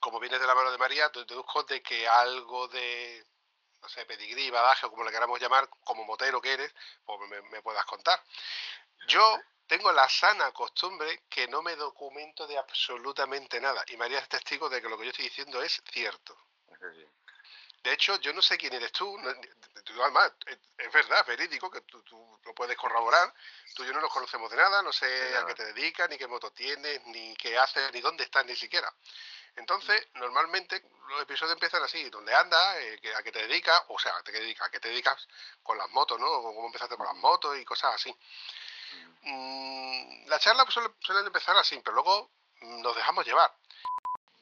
como 0.00 0.20
vienes 0.20 0.40
de 0.40 0.46
la 0.46 0.54
mano 0.54 0.70
de 0.70 0.78
María, 0.78 1.10
te 1.10 1.24
deduzco 1.24 1.62
de 1.64 1.82
que 1.82 2.06
algo 2.06 2.68
de, 2.68 3.26
no 3.80 3.88
sé, 3.88 4.04
pedigrí, 4.04 4.50
badaje 4.50 4.86
o 4.86 4.90
como 4.90 5.04
le 5.04 5.10
queramos 5.10 5.40
llamar, 5.40 5.68
como 5.82 6.04
motero 6.04 6.42
que 6.42 6.52
eres, 6.52 6.74
pues 7.04 7.18
me, 7.30 7.40
me 7.42 7.62
puedas 7.62 7.84
contar. 7.86 8.22
Yo 9.06 9.38
tengo 9.68 9.92
la 9.92 10.08
sana 10.08 10.50
costumbre 10.52 11.22
que 11.28 11.46
no 11.46 11.62
me 11.62 11.76
documento 11.76 12.46
de 12.46 12.58
absolutamente 12.58 13.60
nada 13.60 13.84
y 13.88 13.96
María 13.96 14.18
es 14.18 14.28
testigo 14.28 14.68
de 14.68 14.82
que 14.82 14.88
lo 14.88 14.98
que 14.98 15.04
yo 15.04 15.10
estoy 15.10 15.26
diciendo 15.26 15.62
es 15.62 15.80
cierto. 15.92 16.36
Sí. 16.80 17.06
De 17.82 17.92
hecho, 17.92 18.16
yo 18.20 18.32
no 18.32 18.42
sé 18.42 18.58
quién 18.58 18.74
eres 18.74 18.90
tú, 18.92 19.16
además, 20.02 20.32
es, 20.46 20.58
es 20.78 20.92
verdad, 20.92 21.20
es 21.20 21.26
verídico, 21.26 21.70
que 21.70 21.80
tú, 21.82 22.02
tú 22.02 22.40
lo 22.44 22.54
puedes 22.54 22.76
corroborar. 22.76 23.32
Tú 23.74 23.84
y 23.84 23.86
yo 23.86 23.92
no 23.92 24.00
nos 24.00 24.12
conocemos 24.12 24.50
de 24.50 24.56
nada, 24.56 24.82
no 24.82 24.92
sé 24.92 25.06
De 25.06 25.36
a 25.36 25.46
qué 25.46 25.54
te 25.54 25.72
dedicas, 25.72 26.10
ni 26.10 26.18
qué 26.18 26.26
moto 26.26 26.50
tienes, 26.50 27.04
ni 27.06 27.36
qué 27.36 27.56
haces, 27.56 27.92
ni 27.92 28.00
dónde 28.00 28.24
estás, 28.24 28.44
ni 28.44 28.56
siquiera. 28.56 28.92
Entonces, 29.56 30.08
normalmente 30.14 30.82
los 31.08 31.22
episodios 31.22 31.54
empiezan 31.54 31.82
así, 31.82 32.10
dónde 32.10 32.34
andas, 32.34 32.76
eh, 32.78 33.00
a 33.16 33.22
qué 33.22 33.32
te 33.32 33.46
dedicas, 33.46 33.82
o 33.88 33.98
sea, 33.98 34.16
a 34.16 34.22
qué 34.22 34.32
te 34.32 34.40
dedicas, 34.40 34.68
a 34.68 34.70
qué 34.70 34.80
te 34.80 34.88
dedicas 34.88 35.26
con 35.62 35.78
las 35.78 35.88
motos, 35.90 36.18
¿no? 36.18 36.26
O 36.26 36.54
cómo 36.54 36.66
empezaste 36.66 36.96
con 36.96 37.06
las 37.06 37.16
motos 37.16 37.56
y 37.58 37.64
cosas 37.64 37.94
así. 37.94 38.14
Mm, 39.22 40.26
la 40.28 40.38
charla 40.38 40.64
pues, 40.64 40.74
suele, 40.74 40.90
suelen 41.00 41.26
empezar 41.26 41.56
así, 41.56 41.80
pero 41.84 41.94
luego 41.96 42.30
mm, 42.60 42.82
nos 42.82 42.94
dejamos 42.96 43.26
llevar. 43.26 43.52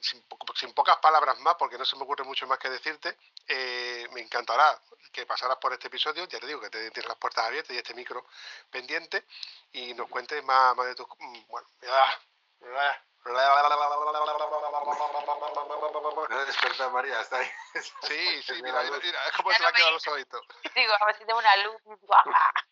Sin, 0.00 0.22
po- 0.22 0.38
sin 0.54 0.72
pocas 0.74 0.98
palabras 0.98 1.38
más, 1.40 1.56
porque 1.56 1.78
no 1.78 1.84
se 1.84 1.96
me 1.96 2.02
ocurre 2.02 2.22
mucho 2.24 2.46
más 2.46 2.58
que 2.58 2.68
decirte, 2.70 3.16
eh, 3.48 4.06
me 4.12 4.20
encantará 4.20 4.80
que 5.10 5.24
pasaras 5.26 5.56
por 5.58 5.72
este 5.72 5.88
episodio, 5.88 6.26
ya 6.28 6.38
te 6.38 6.46
digo 6.46 6.60
que 6.60 6.70
te 6.70 6.90
tienes 6.90 7.08
las 7.08 7.16
puertas 7.18 7.46
abiertas 7.46 7.74
y 7.74 7.78
este 7.78 7.94
micro 7.94 8.26
pendiente, 8.70 9.24
y 9.72 9.94
nos 9.94 10.08
cuentes 10.08 10.44
más, 10.44 10.76
más 10.76 10.86
de 10.86 10.94
tus... 10.94 11.06
mm, 11.18 11.46
Bueno, 11.48 11.66
Despertado 16.46 16.90
María, 16.90 17.20
está 17.20 17.38
ahí. 17.38 17.50
Sí, 18.02 18.42
sí, 18.46 18.62
mira, 18.62 18.82
mira, 18.82 19.26
es 19.26 19.32
como 19.36 19.52
se 19.52 19.60
le 19.60 19.66
han 19.66 19.74
quedado 19.74 19.92
los 19.92 20.06
ojitos. 20.08 20.40
Digo, 20.74 20.92
a 21.00 21.06
ver 21.06 21.16
si 21.18 21.24
tengo 21.24 21.38
una 21.38 21.56
luz. 21.56 21.76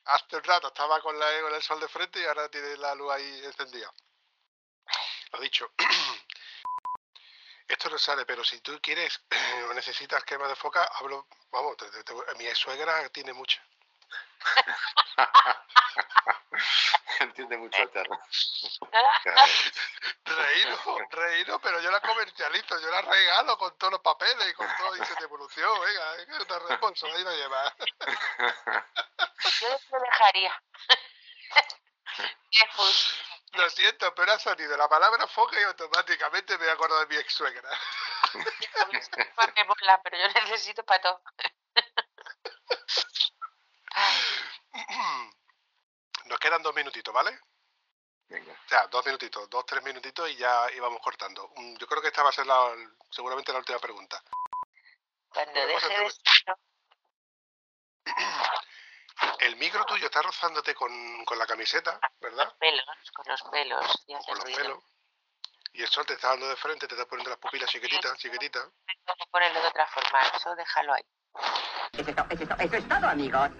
Hace 0.04 0.36
un 0.36 0.44
rato 0.44 0.68
estaba 0.68 1.00
con, 1.00 1.18
la, 1.18 1.26
con 1.42 1.54
el 1.54 1.62
sol 1.62 1.80
de 1.80 1.88
frente 1.88 2.20
y 2.20 2.24
ahora 2.24 2.48
tiene 2.48 2.76
la 2.76 2.94
luz 2.94 3.12
ahí 3.12 3.44
encendida. 3.44 3.92
Lo 5.32 5.40
dicho. 5.40 5.70
Esto 7.68 7.88
no 7.88 7.98
sale, 7.98 8.26
pero 8.26 8.44
si 8.44 8.60
tú 8.60 8.78
quieres 8.82 9.24
o 9.70 9.74
necesitas 9.74 10.22
crema 10.24 10.46
de 10.48 10.56
foca, 10.56 10.84
hablo, 11.00 11.26
vamos, 11.50 11.76
te- 11.76 11.90
te- 11.90 12.04
te- 12.04 12.14
mi 12.36 12.46
ex 12.46 12.58
suegra 12.58 13.08
tiene 13.08 13.32
mucha. 13.32 13.62
Entiende 17.20 17.56
mucho 17.56 17.82
el 17.82 17.92
charro. 17.92 18.18
Reíro, 20.24 20.98
reíro, 21.10 21.60
pero 21.60 21.80
yo 21.80 21.90
la 21.90 22.00
comercializo, 22.00 22.80
yo 22.80 22.90
la 22.90 23.02
regalo 23.02 23.58
con 23.58 23.76
todos 23.78 23.92
los 23.92 24.00
papeles 24.00 24.48
y 24.48 24.54
con 24.54 24.66
todo, 24.76 24.94
dice 24.94 25.14
devolución, 25.20 25.80
venga, 25.80 26.16
es 26.16 26.28
una 26.28 26.58
responsabilidad 26.60 27.18
ahí 27.18 27.24
lo 27.24 27.32
lleva. 27.42 27.76
Yo 29.60 29.68
lo 29.90 30.00
dejaría. 30.00 30.62
Lo 33.54 33.70
siento, 33.70 34.14
pero 34.14 34.32
ha 34.32 34.38
sonido 34.38 34.76
la 34.76 34.88
palabra 34.88 35.26
foca 35.28 35.60
y 35.60 35.64
automáticamente 35.64 36.58
me 36.58 36.66
he 36.66 36.70
acordado 36.70 37.00
de 37.00 37.06
mi 37.06 37.16
ex 37.16 37.34
suegra. 37.34 37.68
Me 39.54 39.64
mola, 39.64 40.00
pero 40.02 40.16
yo 40.16 40.28
necesito 40.40 40.84
para 40.84 41.02
todo. 41.02 41.22
Ay, 45.04 45.30
Nos 46.26 46.38
quedan 46.38 46.62
dos 46.62 46.74
minutitos, 46.74 47.12
¿vale? 47.12 47.38
Venga. 48.28 48.52
O 48.52 48.68
sea, 48.68 48.86
dos 48.86 49.04
minutitos, 49.04 49.48
dos, 49.50 49.66
tres 49.66 49.82
minutitos 49.82 50.28
y 50.30 50.36
ya 50.36 50.66
íbamos 50.74 51.00
cortando. 51.00 51.50
Mm, 51.56 51.76
Yo 51.76 51.86
creo 51.86 52.00
que 52.00 52.08
esta 52.08 52.22
va 52.22 52.30
a 52.30 52.32
ser 52.32 52.46
la, 52.46 52.74
seguramente 53.10 53.52
la 53.52 53.58
última 53.58 53.78
pregunta. 53.78 54.22
Cuando 55.28 55.66
deje 55.66 55.88
de 55.88 56.14
El 59.40 59.56
micro 59.56 59.84
tuyo 59.84 60.06
está 60.06 60.22
rozándote 60.22 60.74
con, 60.74 61.24
con 61.24 61.38
la 61.38 61.46
camiseta, 61.46 62.00
¿verdad? 62.20 62.52
pelos, 62.58 62.84
con 63.14 63.26
los 63.28 63.42
pelos, 63.42 64.04
y 64.06 64.14
con 64.14 64.34
los 64.36 64.44
ruido. 64.44 64.58
pelos. 64.58 64.84
Y 65.72 65.82
el 65.82 65.88
sol 65.88 66.06
te 66.06 66.14
está 66.14 66.28
dando 66.28 66.48
de 66.48 66.56
frente, 66.56 66.86
te 66.86 66.94
está 66.94 67.06
poniendo 67.06 67.30
las 67.30 67.38
pupilas 67.38 67.68
chiquititas, 67.70 68.16
chiquititas. 68.18 68.68
Tengo 68.86 69.18
que 69.18 69.26
ponerlo 69.30 69.60
de 69.60 69.68
otra 69.68 69.86
forma, 69.88 70.20
eso 70.20 70.54
déjalo 70.54 70.94
ahí. 70.94 71.04
Eso 71.92 72.10
es 72.10 72.40
eso 72.40 72.76
es 72.76 72.88
todo, 72.88 73.08
amigos. 73.08 73.50